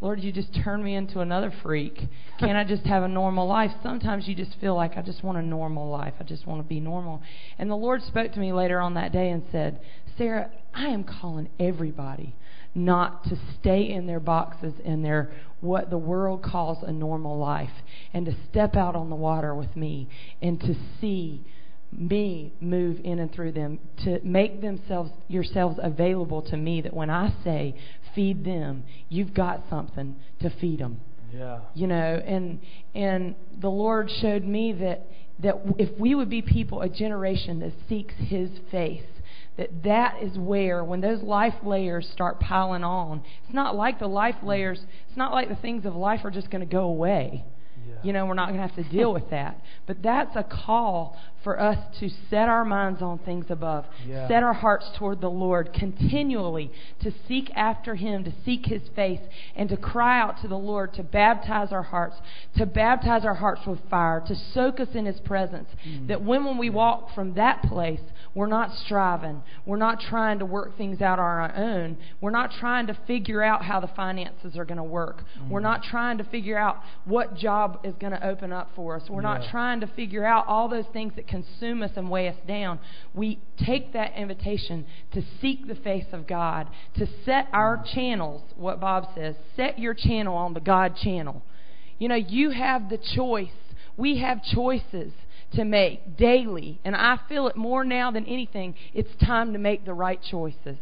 Lord, 0.00 0.20
you 0.20 0.32
just 0.32 0.48
turn 0.64 0.82
me 0.82 0.94
into 0.94 1.20
another 1.20 1.52
freak. 1.62 1.98
Can't 2.38 2.56
I 2.56 2.64
just 2.64 2.86
have 2.86 3.02
a 3.02 3.08
normal 3.08 3.46
life? 3.46 3.70
Sometimes 3.82 4.26
you 4.26 4.34
just 4.34 4.56
feel 4.60 4.74
like 4.74 4.96
I 4.96 5.02
just 5.02 5.22
want 5.22 5.36
a 5.36 5.42
normal 5.42 5.90
life. 5.90 6.14
I 6.18 6.24
just 6.24 6.46
want 6.46 6.62
to 6.62 6.68
be 6.68 6.80
normal. 6.80 7.22
And 7.58 7.70
the 7.70 7.76
Lord 7.76 8.02
spoke 8.02 8.32
to 8.32 8.40
me 8.40 8.52
later 8.52 8.80
on 8.80 8.94
that 8.94 9.12
day 9.12 9.28
and 9.30 9.42
said, 9.52 9.80
Sarah, 10.16 10.50
I 10.74 10.86
am 10.86 11.04
calling 11.04 11.50
everybody 11.58 12.34
not 12.74 13.24
to 13.24 13.36
stay 13.58 13.90
in 13.90 14.06
their 14.06 14.20
boxes 14.20 14.74
in 14.84 15.02
their 15.02 15.32
what 15.60 15.90
the 15.90 15.98
world 15.98 16.42
calls 16.42 16.78
a 16.82 16.92
normal 16.92 17.38
life 17.38 17.70
and 18.14 18.24
to 18.26 18.32
step 18.48 18.76
out 18.76 18.94
on 18.94 19.10
the 19.10 19.16
water 19.16 19.54
with 19.54 19.74
me 19.76 20.08
and 20.40 20.60
to 20.60 20.74
see 21.00 21.44
me 21.92 22.52
move 22.60 23.00
in 23.02 23.18
and 23.18 23.32
through 23.32 23.50
them 23.50 23.78
to 24.04 24.20
make 24.22 24.60
themselves 24.60 25.10
yourselves 25.26 25.76
available 25.82 26.40
to 26.40 26.56
me 26.56 26.80
that 26.80 26.94
when 26.94 27.10
I 27.10 27.34
say 27.42 27.74
feed 28.14 28.44
them, 28.44 28.84
you've 29.08 29.34
got 29.34 29.62
something 29.68 30.16
to 30.40 30.50
feed 30.50 30.80
them. 30.80 31.00
Yeah. 31.32 31.60
You 31.74 31.86
know, 31.86 32.22
and 32.24 32.60
and 32.94 33.34
the 33.60 33.68
Lord 33.68 34.10
showed 34.20 34.44
me 34.44 34.72
that 34.74 35.06
that 35.40 35.56
if 35.78 35.98
we 35.98 36.14
would 36.14 36.28
be 36.28 36.42
people, 36.42 36.82
a 36.82 36.88
generation 36.88 37.60
that 37.60 37.72
seeks 37.88 38.14
His 38.18 38.50
face, 38.70 39.04
that 39.56 39.82
that 39.84 40.22
is 40.22 40.38
where 40.38 40.84
when 40.84 41.00
those 41.00 41.22
life 41.22 41.54
layers 41.62 42.08
start 42.12 42.40
piling 42.40 42.84
on, 42.84 43.22
it's 43.44 43.54
not 43.54 43.76
like 43.76 43.98
the 43.98 44.06
life 44.06 44.36
mm-hmm. 44.36 44.48
layers. 44.48 44.80
It's 45.08 45.16
not 45.16 45.32
like 45.32 45.48
the 45.48 45.56
things 45.56 45.84
of 45.84 45.94
life 45.94 46.20
are 46.24 46.30
just 46.30 46.50
going 46.50 46.66
to 46.66 46.72
go 46.72 46.84
away. 46.84 47.44
yeah. 47.86 47.94
You 48.02 48.12
know, 48.12 48.26
we're 48.26 48.34
not 48.34 48.48
going 48.48 48.60
to 48.60 48.66
have 48.66 48.76
to 48.76 48.90
deal 48.90 49.12
with 49.12 49.30
that. 49.30 49.60
But 49.86 50.02
that's 50.02 50.36
a 50.36 50.44
call 50.44 51.16
for 51.42 51.58
us 51.58 51.78
to 52.00 52.10
set 52.28 52.48
our 52.48 52.64
minds 52.64 53.00
on 53.00 53.18
things 53.18 53.46
above, 53.48 53.86
yeah. 54.06 54.28
set 54.28 54.42
our 54.42 54.52
hearts 54.52 54.86
toward 54.96 55.20
the 55.20 55.30
Lord 55.30 55.72
continually, 55.72 56.70
to 57.02 57.12
seek 57.26 57.50
after 57.54 57.94
Him, 57.94 58.24
to 58.24 58.32
seek 58.44 58.66
His 58.66 58.82
face, 58.94 59.20
and 59.56 59.68
to 59.70 59.76
cry 59.76 60.20
out 60.20 60.40
to 60.42 60.48
the 60.48 60.58
Lord 60.58 60.92
to 60.94 61.02
baptize 61.02 61.72
our 61.72 61.82
hearts, 61.82 62.16
to 62.58 62.66
baptize 62.66 63.24
our 63.24 63.34
hearts 63.34 63.62
with 63.66 63.80
fire, 63.88 64.22
to 64.26 64.34
soak 64.34 64.80
us 64.80 64.88
in 64.94 65.06
His 65.06 65.20
presence. 65.20 65.68
Mm. 65.86 66.08
That 66.08 66.22
when, 66.22 66.44
when 66.44 66.58
we 66.58 66.68
walk 66.68 67.14
from 67.14 67.34
that 67.34 67.62
place, 67.62 68.00
we're 68.34 68.46
not 68.46 68.74
striving. 68.84 69.42
We're 69.64 69.76
not 69.76 70.00
trying 70.00 70.38
to 70.40 70.46
work 70.46 70.76
things 70.76 71.00
out 71.00 71.18
on 71.18 71.24
our 71.24 71.56
own. 71.56 71.96
We're 72.20 72.30
not 72.30 72.52
trying 72.52 72.86
to 72.88 72.96
figure 73.06 73.42
out 73.42 73.64
how 73.64 73.80
the 73.80 73.88
finances 73.88 74.56
are 74.56 74.64
going 74.64 74.78
to 74.78 74.84
work. 74.84 75.24
Mm. 75.38 75.48
We're 75.48 75.60
not 75.60 75.82
trying 75.84 76.18
to 76.18 76.24
figure 76.24 76.58
out 76.58 76.80
what 77.06 77.36
job 77.36 77.80
is 77.82 77.94
going 77.98 78.12
to 78.12 78.26
open 78.26 78.52
up 78.52 78.70
for 78.76 78.96
us. 78.96 79.08
We're 79.08 79.22
yeah. 79.22 79.38
not 79.38 79.50
trying 79.50 79.80
to 79.80 79.86
figure 79.88 80.24
out 80.24 80.46
all 80.46 80.68
those 80.68 80.84
things 80.92 81.14
that 81.16 81.29
consume 81.30 81.82
us 81.82 81.92
and 81.96 82.10
weigh 82.10 82.28
us 82.28 82.36
down. 82.46 82.80
We 83.14 83.38
take 83.64 83.92
that 83.92 84.16
invitation 84.16 84.86
to 85.12 85.22
seek 85.40 85.66
the 85.66 85.74
face 85.74 86.06
of 86.12 86.26
God, 86.26 86.68
to 86.96 87.06
set 87.24 87.48
our 87.52 87.82
channels, 87.94 88.42
what 88.56 88.80
Bob 88.80 89.06
says, 89.14 89.36
set 89.56 89.78
your 89.78 89.94
channel 89.94 90.36
on 90.36 90.54
the 90.54 90.60
God 90.60 90.96
channel. 90.96 91.42
You 91.98 92.08
know, 92.08 92.16
you 92.16 92.50
have 92.50 92.88
the 92.88 92.98
choice. 92.98 93.48
We 93.96 94.18
have 94.18 94.42
choices 94.42 95.12
to 95.54 95.64
make 95.64 96.16
daily. 96.16 96.80
And 96.84 96.96
I 96.96 97.18
feel 97.28 97.46
it 97.48 97.56
more 97.56 97.84
now 97.84 98.10
than 98.10 98.26
anything. 98.26 98.74
It's 98.94 99.10
time 99.24 99.52
to 99.52 99.58
make 99.58 99.84
the 99.84 99.94
right 99.94 100.20
choices. 100.30 100.78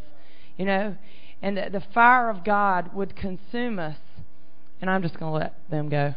You 0.57 0.65
know? 0.65 0.97
And 1.43 1.57
the, 1.57 1.69
the 1.71 1.83
fire 1.95 2.31
of 2.31 2.45
God 2.45 2.95
would 2.95 3.17
consume 3.17 3.79
us. 3.79 3.97
And 4.81 4.89
I'm 4.89 5.03
just 5.03 5.19
going 5.19 5.33
to 5.33 5.39
let 5.39 5.55
them 5.71 5.89
go. 5.89 6.15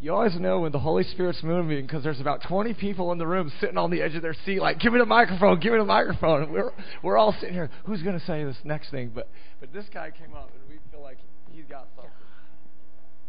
You 0.00 0.14
always 0.14 0.38
know 0.38 0.60
when 0.60 0.70
the 0.70 0.78
Holy 0.78 1.02
Spirit's 1.02 1.42
moving 1.42 1.84
because 1.84 2.04
there's 2.04 2.20
about 2.20 2.42
20 2.46 2.72
people 2.74 3.10
in 3.10 3.18
the 3.18 3.26
room 3.26 3.50
sitting 3.60 3.76
on 3.76 3.90
the 3.90 4.00
edge 4.00 4.14
of 4.14 4.22
their 4.22 4.36
seat, 4.46 4.60
like, 4.60 4.78
give 4.78 4.92
me 4.92 5.00
the 5.00 5.06
microphone, 5.06 5.58
give 5.58 5.72
me 5.72 5.78
the 5.78 5.84
microphone. 5.84 6.52
We're, 6.52 6.70
we're 7.02 7.16
all 7.16 7.32
sitting 7.32 7.52
here, 7.52 7.68
who's 7.84 8.02
going 8.02 8.18
to 8.18 8.24
say 8.24 8.44
this 8.44 8.56
next 8.62 8.92
thing? 8.92 9.10
But, 9.12 9.28
but 9.58 9.72
this 9.72 9.86
guy 9.92 10.12
came 10.12 10.34
up, 10.34 10.52
and 10.54 10.62
we 10.68 10.78
feel 10.92 11.02
like 11.02 11.18
he's 11.50 11.64
got 11.68 11.88
something. 11.96 12.12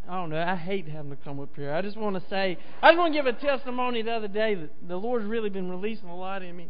I 0.08 0.14
don't 0.14 0.30
know. 0.30 0.40
I 0.40 0.56
hate 0.56 0.88
having 0.88 1.10
to 1.10 1.18
come 1.18 1.40
up 1.40 1.50
here. 1.56 1.74
I 1.74 1.82
just 1.82 1.98
want 1.98 2.16
to 2.16 2.22
say, 2.30 2.60
I 2.84 2.92
just 2.92 3.00
want 3.00 3.14
to 3.14 3.20
give 3.20 3.26
a 3.26 3.34
testimony 3.34 4.04
the 4.04 4.12
other 4.12 4.28
day 4.28 4.54
that 4.54 4.70
the 4.88 4.96
Lord's 4.96 5.26
really 5.26 5.50
been 5.50 5.72
releasing 5.72 6.08
a 6.08 6.16
lot 6.16 6.44
in 6.44 6.56
me. 6.56 6.68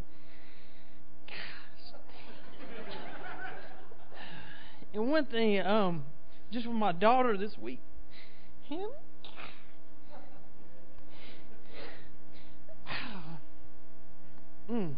and 4.94 5.10
one 5.10 5.26
thing, 5.26 5.60
um, 5.60 6.04
just 6.50 6.66
with 6.66 6.76
my 6.76 6.92
daughter 6.92 7.36
this 7.36 7.52
week, 7.60 7.80
him. 8.62 8.88
Mm. 14.70 14.94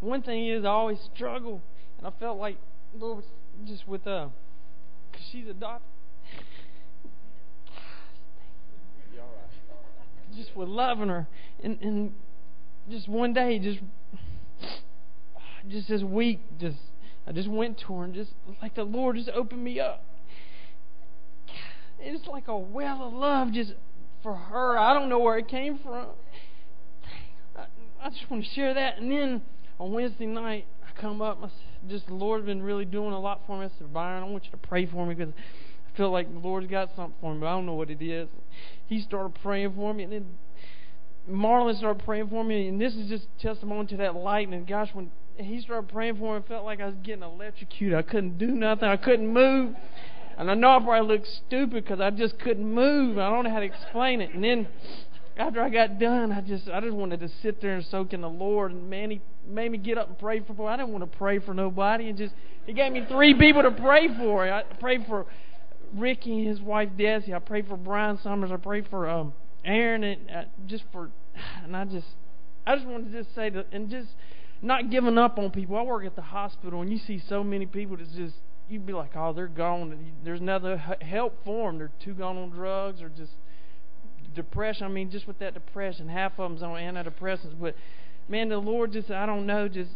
One 0.00 0.22
thing 0.22 0.46
is, 0.46 0.64
I 0.64 0.68
always 0.68 0.98
struggle, 1.14 1.60
and 1.98 2.06
I 2.06 2.10
felt 2.20 2.38
like 2.38 2.56
Lord, 2.98 3.24
just 3.66 3.88
with 3.88 4.06
uh, 4.06 4.28
cause 5.12 5.22
she's 5.30 5.48
adopted. 5.48 5.88
just 10.36 10.56
with 10.56 10.68
loving 10.68 11.08
her, 11.08 11.26
and 11.62 11.78
and 11.82 12.14
just 12.90 13.08
one 13.08 13.32
day, 13.32 13.58
just 13.58 13.80
just 15.68 15.88
this 15.88 16.02
week, 16.02 16.40
just 16.58 16.78
I 17.26 17.32
just 17.32 17.48
went 17.48 17.78
to 17.80 17.94
her 17.94 18.04
and 18.04 18.14
just 18.14 18.30
like 18.60 18.74
the 18.74 18.84
Lord 18.84 19.16
just 19.16 19.28
opened 19.30 19.62
me 19.62 19.78
up. 19.80 20.04
It's 22.00 22.26
like 22.26 22.48
a 22.48 22.58
well 22.58 23.02
of 23.02 23.12
love 23.12 23.52
just 23.52 23.74
for 24.22 24.34
her. 24.34 24.78
I 24.78 24.94
don't 24.94 25.08
know 25.08 25.18
where 25.18 25.38
it 25.38 25.48
came 25.48 25.78
from. 25.78 26.06
I, 28.02 28.10
just 28.10 28.30
want 28.30 28.44
to 28.44 28.50
share 28.50 28.74
that. 28.74 28.98
And 28.98 29.10
then 29.10 29.42
on 29.78 29.92
Wednesday 29.92 30.26
night, 30.26 30.66
I 30.82 31.00
come 31.00 31.22
up. 31.22 31.38
I 31.42 31.46
said, 31.46 31.90
just 31.90 32.06
the 32.06 32.14
Lord's 32.14 32.46
been 32.46 32.62
really 32.62 32.84
doing 32.84 33.12
a 33.12 33.20
lot 33.20 33.42
for 33.46 33.58
me. 33.58 33.66
I 33.66 33.70
said, 33.78 33.92
Byron, 33.92 34.22
I 34.22 34.26
want 34.26 34.44
you 34.44 34.50
to 34.50 34.56
pray 34.56 34.86
for 34.86 35.06
me 35.06 35.14
because 35.14 35.32
I 35.34 35.96
feel 35.96 36.10
like 36.10 36.32
the 36.32 36.38
Lord's 36.38 36.66
got 36.68 36.90
something 36.96 37.14
for 37.20 37.34
me, 37.34 37.40
but 37.40 37.46
I 37.46 37.50
don't 37.52 37.66
know 37.66 37.74
what 37.74 37.90
it 37.90 38.02
is 38.02 38.28
he 38.92 39.00
started 39.00 39.34
praying 39.42 39.74
for 39.74 39.94
me, 39.94 40.04
and 40.04 40.12
then 40.12 40.26
Marlon 41.30 41.76
started 41.78 42.04
praying 42.04 42.28
for 42.28 42.44
me, 42.44 42.68
and 42.68 42.80
this 42.80 42.94
is 42.94 43.08
just 43.08 43.26
testimony 43.40 43.86
to 43.88 43.96
that 43.98 44.14
lightning. 44.14 44.64
Gosh, 44.64 44.90
when 44.92 45.10
he 45.36 45.60
started 45.60 45.88
praying 45.88 46.16
for 46.16 46.38
me, 46.38 46.44
I 46.44 46.48
felt 46.48 46.64
like 46.64 46.80
I 46.80 46.86
was 46.86 46.94
getting 47.02 47.22
electrocuted. 47.22 47.96
I 47.96 48.02
couldn't 48.02 48.38
do 48.38 48.48
nothing. 48.48 48.88
I 48.88 48.96
couldn't 48.96 49.28
move. 49.28 49.74
And 50.36 50.50
I 50.50 50.54
know 50.54 50.76
I 50.76 50.82
probably 50.82 51.16
looked 51.16 51.28
stupid 51.46 51.84
because 51.84 52.00
I 52.00 52.10
just 52.10 52.38
couldn't 52.38 52.70
move. 52.70 53.18
I 53.18 53.30
don't 53.30 53.44
know 53.44 53.50
how 53.50 53.60
to 53.60 53.66
explain 53.66 54.20
it. 54.20 54.34
And 54.34 54.42
then 54.42 54.66
after 55.36 55.62
I 55.62 55.70
got 55.70 55.98
done, 55.98 56.32
I 56.32 56.40
just 56.40 56.68
I 56.68 56.80
just 56.80 56.94
wanted 56.94 57.20
to 57.20 57.28
sit 57.42 57.60
there 57.60 57.74
and 57.74 57.84
soak 57.86 58.12
in 58.12 58.20
the 58.20 58.28
Lord. 58.28 58.72
And 58.72 58.90
man, 58.90 59.10
he 59.10 59.20
made 59.46 59.72
me 59.72 59.78
get 59.78 59.98
up 59.98 60.08
and 60.08 60.18
pray 60.18 60.40
for. 60.40 60.68
I 60.68 60.76
didn't 60.76 60.92
want 60.92 61.10
to 61.10 61.18
pray 61.18 61.38
for 61.38 61.54
nobody. 61.54 62.08
And 62.08 62.18
just 62.18 62.34
he 62.66 62.72
gave 62.72 62.92
me 62.92 63.04
three 63.08 63.34
people 63.34 63.62
to 63.62 63.70
pray 63.70 64.08
for. 64.16 64.50
I 64.50 64.62
prayed 64.62 65.06
for 65.06 65.26
Ricky 65.94 66.38
and 66.38 66.48
his 66.48 66.60
wife 66.60 66.90
Desi. 66.96 67.34
I 67.34 67.38
pray 67.38 67.62
for 67.62 67.76
Brian 67.76 68.18
Summers. 68.22 68.50
I 68.52 68.56
pray 68.56 68.82
for 68.82 69.08
um, 69.08 69.32
Aaron 69.64 70.04
and 70.04 70.30
uh, 70.30 70.42
just 70.66 70.84
for, 70.92 71.10
and 71.64 71.76
I 71.76 71.84
just, 71.84 72.06
I 72.66 72.76
just 72.76 72.86
wanted 72.86 73.12
to 73.12 73.22
just 73.22 73.34
say 73.34 73.50
that, 73.50 73.66
and 73.72 73.90
just 73.90 74.08
not 74.60 74.90
giving 74.90 75.18
up 75.18 75.38
on 75.38 75.50
people. 75.50 75.76
I 75.76 75.82
work 75.82 76.04
at 76.04 76.16
the 76.16 76.22
hospital, 76.22 76.82
and 76.82 76.90
you 76.90 76.98
see 76.98 77.22
so 77.28 77.42
many 77.42 77.66
people 77.66 77.96
that's 77.96 78.12
just, 78.12 78.34
you'd 78.68 78.86
be 78.86 78.92
like, 78.92 79.10
oh, 79.16 79.32
they're 79.32 79.48
gone. 79.48 80.12
There's 80.24 80.40
no 80.40 80.76
help 81.00 81.36
for 81.44 81.70
them. 81.70 81.78
They're 81.78 81.92
too 82.02 82.14
gone 82.14 82.36
on 82.36 82.50
drugs 82.50 83.02
or 83.02 83.08
just 83.08 83.32
depression. 84.34 84.84
I 84.84 84.88
mean, 84.88 85.10
just 85.10 85.26
with 85.26 85.38
that 85.38 85.54
depression, 85.54 86.08
half 86.08 86.32
of 86.38 86.50
them's 86.50 86.62
on 86.62 86.70
antidepressants. 86.70 87.58
But 87.60 87.74
man, 88.28 88.48
the 88.48 88.58
Lord 88.58 88.92
just, 88.92 89.10
I 89.10 89.26
don't 89.26 89.46
know, 89.46 89.68
just 89.68 89.90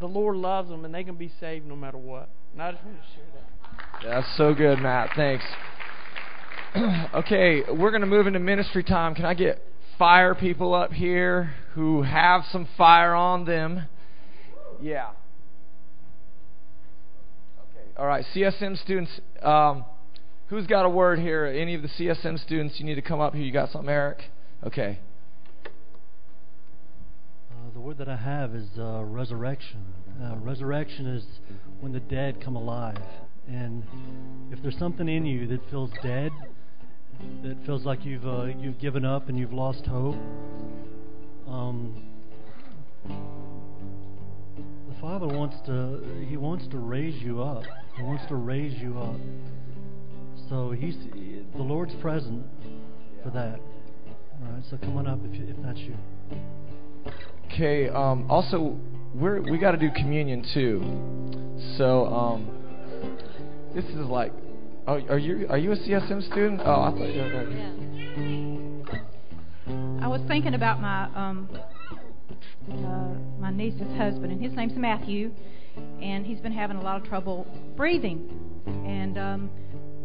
the 0.00 0.06
Lord 0.06 0.36
loves 0.36 0.68
them, 0.68 0.84
and 0.84 0.94
they 0.94 1.04
can 1.04 1.16
be 1.16 1.30
saved 1.40 1.66
no 1.66 1.76
matter 1.76 1.98
what. 1.98 2.28
And 2.52 2.62
I 2.62 2.72
just 2.72 2.84
want 2.84 2.96
to 2.96 3.02
share 3.14 3.24
that. 3.34 3.44
That's 4.04 4.36
so 4.36 4.54
good, 4.54 4.78
Matt. 4.78 5.10
Thanks. 5.16 5.44
okay, 7.14 7.62
we're 7.68 7.90
going 7.90 8.02
to 8.02 8.06
move 8.06 8.26
into 8.26 8.38
ministry 8.38 8.82
time. 8.82 9.14
Can 9.14 9.24
I 9.24 9.34
get 9.34 9.62
fire 9.98 10.34
people 10.34 10.74
up 10.74 10.92
here 10.92 11.54
who 11.74 12.02
have 12.02 12.42
some 12.50 12.68
fire 12.76 13.14
on 13.14 13.44
them? 13.44 13.88
Yeah. 14.80 15.08
Okay. 17.58 17.88
All 17.96 18.06
right, 18.06 18.24
CSM 18.34 18.80
students. 18.82 19.10
Um, 19.42 19.84
who's 20.48 20.66
got 20.66 20.84
a 20.84 20.88
word 20.88 21.18
here? 21.18 21.46
Any 21.46 21.74
of 21.74 21.82
the 21.82 21.88
CSM 21.88 22.42
students? 22.44 22.78
You 22.78 22.86
need 22.86 22.96
to 22.96 23.02
come 23.02 23.20
up 23.20 23.34
here. 23.34 23.42
You 23.42 23.52
got 23.52 23.70
something, 23.70 23.90
Eric? 23.90 24.22
Okay. 24.64 24.98
Uh, 25.66 25.70
the 27.72 27.80
word 27.80 27.98
that 27.98 28.08
I 28.08 28.16
have 28.16 28.54
is 28.54 28.68
uh, 28.78 29.02
resurrection. 29.04 29.84
Uh, 30.22 30.36
resurrection 30.36 31.06
is 31.06 31.24
when 31.80 31.92
the 31.92 32.00
dead 32.00 32.42
come 32.42 32.56
alive. 32.56 32.98
And 33.46 33.84
if 34.50 34.60
there's 34.62 34.78
something 34.78 35.08
in 35.08 35.24
you 35.24 35.46
that 35.48 35.60
feels 35.70 35.90
dead, 36.02 36.32
that 37.42 37.56
feels 37.66 37.84
like 37.84 38.04
you've 38.04 38.26
uh, 38.26 38.44
you've 38.44 38.78
given 38.78 39.04
up 39.04 39.28
and 39.28 39.38
you've 39.38 39.52
lost 39.52 39.86
hope, 39.86 40.16
um, 41.48 42.02
the 43.06 45.00
Father 45.00 45.26
wants 45.26 45.56
to 45.66 46.26
He 46.28 46.36
wants 46.36 46.66
to 46.68 46.78
raise 46.78 47.20
you 47.22 47.42
up. 47.42 47.64
He 47.96 48.02
wants 48.02 48.24
to 48.28 48.36
raise 48.36 48.78
you 48.80 48.98
up. 48.98 49.16
So 50.48 50.70
He's 50.70 50.96
the 51.56 51.62
Lord's 51.62 51.94
present 51.96 52.44
for 53.22 53.30
that. 53.30 53.60
All 54.40 54.52
right. 54.52 54.62
So 54.70 54.78
come 54.78 54.96
on 54.96 55.06
up 55.06 55.18
if 55.24 55.38
you, 55.38 55.46
if 55.48 55.56
that's 55.62 55.78
you. 55.78 55.94
Okay. 57.46 57.88
Um, 57.88 58.30
also, 58.30 58.78
we're 59.14 59.40
we 59.42 59.58
got 59.58 59.72
to 59.72 59.78
do 59.78 59.90
communion 59.90 60.46
too. 60.54 60.80
So 61.76 62.06
um, 62.06 62.48
this 63.74 63.84
is 63.84 64.06
like, 64.06 64.32
oh, 64.86 65.00
are 65.08 65.18
you 65.18 65.46
are 65.50 65.58
you 65.58 65.72
a 65.72 65.76
CSM 65.76 66.22
student? 66.30 66.60
Oh, 66.64 66.82
I 66.82 66.90
thought 66.92 67.12
you 67.12 67.22
were. 67.22 67.50
Yeah. 67.50 67.72
I 70.02 70.08
was 70.08 70.22
thinking 70.28 70.54
about 70.54 70.80
my 70.80 71.04
um, 71.14 71.48
uh, 72.70 73.40
my 73.40 73.50
niece's 73.50 73.96
husband, 73.96 74.32
and 74.32 74.42
his 74.42 74.52
name's 74.54 74.76
Matthew, 74.76 75.30
and 76.00 76.24
he's 76.24 76.40
been 76.40 76.52
having 76.52 76.76
a 76.76 76.82
lot 76.82 77.00
of 77.00 77.06
trouble 77.06 77.46
breathing, 77.76 78.30
and 78.66 79.18
um, 79.18 79.50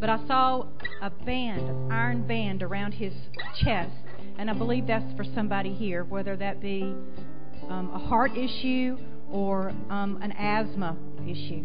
but 0.04 0.10
I 0.10 0.28
saw 0.28 0.66
a 1.02 1.10
band, 1.10 1.62
an 1.62 1.90
iron 1.90 2.28
band 2.28 2.62
around 2.62 2.92
his 2.92 3.14
chest, 3.64 3.96
and 4.38 4.50
I 4.50 4.54
believe 4.54 4.86
that's 4.86 5.16
for 5.16 5.24
somebody 5.34 5.74
here, 5.74 6.04
whether 6.04 6.36
that 6.36 6.60
be 6.60 6.94
um, 7.70 7.90
a 7.94 8.00
heart 8.00 8.32
issue 8.36 8.98
or 9.32 9.70
um, 9.90 10.20
an 10.22 10.34
asthma 10.34 10.98
issue. 11.26 11.64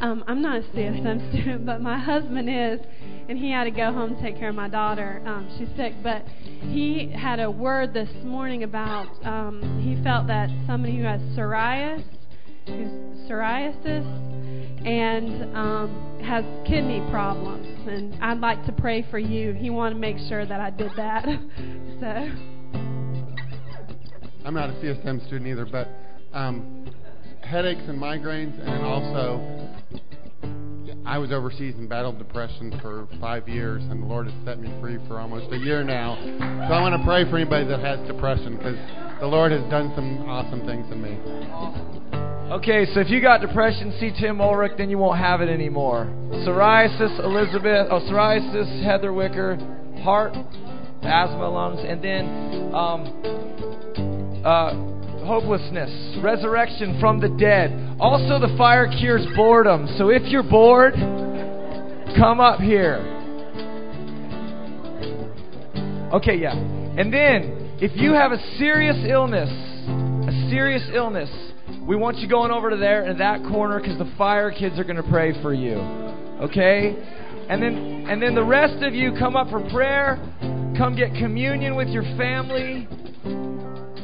Um, 0.00 0.22
I'm 0.26 0.42
not 0.42 0.58
a 0.58 0.62
CSM 0.76 1.30
student, 1.32 1.64
but 1.64 1.80
my 1.80 1.98
husband 1.98 2.50
is, 2.50 2.86
and 3.30 3.38
he 3.38 3.50
had 3.50 3.64
to 3.64 3.70
go 3.70 3.94
home 3.94 4.14
to 4.14 4.20
take 4.20 4.36
care 4.36 4.50
of 4.50 4.54
my 4.54 4.68
daughter. 4.68 5.22
Um, 5.24 5.48
she's 5.56 5.74
sick, 5.74 5.94
but 6.02 6.22
he 6.68 7.10
had 7.16 7.40
a 7.40 7.50
word 7.50 7.94
this 7.94 8.10
morning 8.22 8.62
about 8.62 9.08
um, 9.24 9.80
he 9.82 10.04
felt 10.04 10.26
that 10.26 10.50
somebody 10.66 10.98
who 10.98 11.04
has 11.04 11.22
psoriasis, 11.34 12.04
who's 12.66 12.88
psoriasis, 13.28 14.06
and 14.86 15.56
um, 15.56 16.20
has 16.22 16.44
kidney 16.66 17.02
problems, 17.10 17.66
and 17.88 18.22
I'd 18.22 18.40
like 18.40 18.64
to 18.66 18.72
pray 18.72 19.06
for 19.10 19.18
you. 19.18 19.52
He 19.52 19.70
wanted 19.70 19.94
to 19.94 20.00
make 20.00 20.18
sure 20.28 20.44
that 20.46 20.60
I 20.60 20.70
did 20.70 20.90
that, 20.96 21.24
so. 22.00 22.30
I'm 24.44 24.54
not 24.54 24.68
a 24.68 24.74
CSM 24.74 25.26
student 25.26 25.46
either, 25.46 25.64
but 25.64 25.88
um, 26.34 26.90
headaches 27.40 27.82
and 27.88 27.98
migraines, 27.98 28.58
and 28.60 28.84
also 28.84 29.70
I 31.06 31.18
was 31.18 31.32
overseas 31.32 31.74
and 31.76 31.88
battled 31.88 32.18
depression 32.18 32.78
for 32.80 33.06
five 33.20 33.46
years, 33.46 33.82
and 33.84 34.02
the 34.02 34.06
Lord 34.06 34.26
has 34.26 34.34
set 34.44 34.58
me 34.58 34.72
free 34.80 34.98
for 35.06 35.20
almost 35.20 35.52
a 35.52 35.58
year 35.58 35.84
now. 35.84 36.16
So 36.68 36.74
I 36.74 36.80
want 36.80 36.98
to 36.98 37.04
pray 37.06 37.28
for 37.28 37.36
anybody 37.36 37.66
that 37.66 37.80
has 37.80 38.00
depression 38.08 38.56
because 38.56 38.76
the 39.20 39.26
Lord 39.26 39.52
has 39.52 39.62
done 39.70 39.92
some 39.94 40.28
awesome 40.28 40.64
things 40.66 40.90
in 40.90 41.02
me. 41.02 42.03
Okay, 42.54 42.86
so 42.94 43.00
if 43.00 43.10
you 43.10 43.20
got 43.20 43.40
depression, 43.40 43.92
see 43.98 44.12
Tim 44.16 44.40
Ulrich, 44.40 44.74
then 44.78 44.88
you 44.88 44.96
won't 44.96 45.18
have 45.18 45.40
it 45.40 45.48
anymore. 45.48 46.04
Psoriasis, 46.46 47.18
Elizabeth, 47.24 47.88
oh, 47.90 47.98
psoriasis, 47.98 48.84
Heather 48.84 49.12
Wicker, 49.12 49.56
heart, 50.04 50.36
asthma, 51.02 51.50
lungs, 51.50 51.80
and 51.84 52.00
then 52.00 52.72
um, 52.72 54.42
uh, 54.44 54.70
hopelessness, 55.26 56.22
resurrection 56.22 57.00
from 57.00 57.18
the 57.18 57.28
dead. 57.28 57.96
Also, 57.98 58.38
the 58.38 58.54
fire 58.56 58.86
cures 59.00 59.26
boredom. 59.34 59.88
So 59.98 60.10
if 60.10 60.22
you're 60.26 60.44
bored, 60.44 60.94
come 62.16 62.38
up 62.38 62.60
here. 62.60 63.00
Okay, 66.12 66.36
yeah. 66.36 66.54
And 66.54 67.12
then, 67.12 67.74
if 67.80 67.96
you 67.96 68.12
have 68.12 68.30
a 68.30 68.38
serious 68.58 68.98
illness, 69.08 69.50
a 69.50 70.48
serious 70.50 70.88
illness, 70.94 71.43
we 71.86 71.96
want 71.96 72.18
you 72.18 72.28
going 72.28 72.50
over 72.50 72.70
to 72.70 72.76
there 72.76 73.04
in 73.04 73.18
that 73.18 73.42
corner 73.42 73.78
because 73.78 73.98
the 73.98 74.10
fire 74.16 74.50
kids 74.50 74.78
are 74.78 74.84
going 74.84 74.96
to 74.96 75.08
pray 75.10 75.40
for 75.42 75.52
you. 75.52 75.76
Okay? 76.40 76.96
And 77.48 77.62
then 77.62 78.06
and 78.08 78.22
then 78.22 78.34
the 78.34 78.44
rest 78.44 78.82
of 78.82 78.94
you 78.94 79.12
come 79.18 79.36
up 79.36 79.50
for 79.50 79.60
prayer, 79.70 80.16
come 80.78 80.96
get 80.96 81.14
communion 81.14 81.76
with 81.76 81.88
your 81.88 82.04
family, 82.16 82.88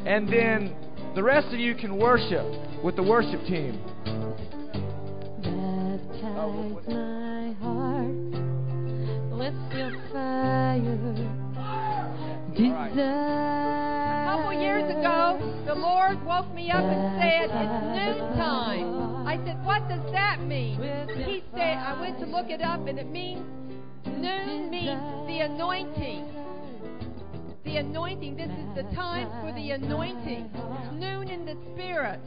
and 0.06 0.28
then 0.28 0.76
the 1.14 1.22
rest 1.22 1.48
of 1.54 1.58
you 1.58 1.74
can 1.74 1.96
worship 1.96 2.44
with 2.84 2.96
the 2.96 3.02
worship 3.02 3.40
team. 3.46 3.80
Baptize 5.42 6.86
my 6.86 7.52
heart 7.60 8.10
with 9.32 9.54
your 9.72 9.92
fire. 10.12 10.90
Desire 12.54 14.09
ago, 15.00 15.62
the 15.66 15.74
Lord 15.74 16.22
woke 16.24 16.52
me 16.54 16.70
up 16.70 16.84
and 16.84 17.20
said, 17.20 17.44
It's 17.44 17.84
noontime. 17.96 19.26
I 19.26 19.36
said, 19.44 19.64
What 19.64 19.88
does 19.88 20.12
that 20.12 20.42
mean? 20.42 20.76
He 21.24 21.42
said, 21.52 21.78
I 21.78 22.00
went 22.00 22.18
to 22.20 22.26
look 22.26 22.50
it 22.50 22.62
up, 22.62 22.86
and 22.86 22.98
it 22.98 23.10
means 23.10 23.44
noon 24.04 24.70
means 24.70 25.00
the 25.26 25.40
anointing 25.40 26.26
the 27.62 27.76
anointing. 27.76 28.36
This 28.36 28.50
is 28.50 28.74
the 28.74 28.82
time 28.96 29.28
for 29.42 29.52
the 29.52 29.70
anointing. 29.72 30.50
Noon 30.94 31.28
in 31.28 31.44
the 31.44 31.56
Spirit. 31.72 32.20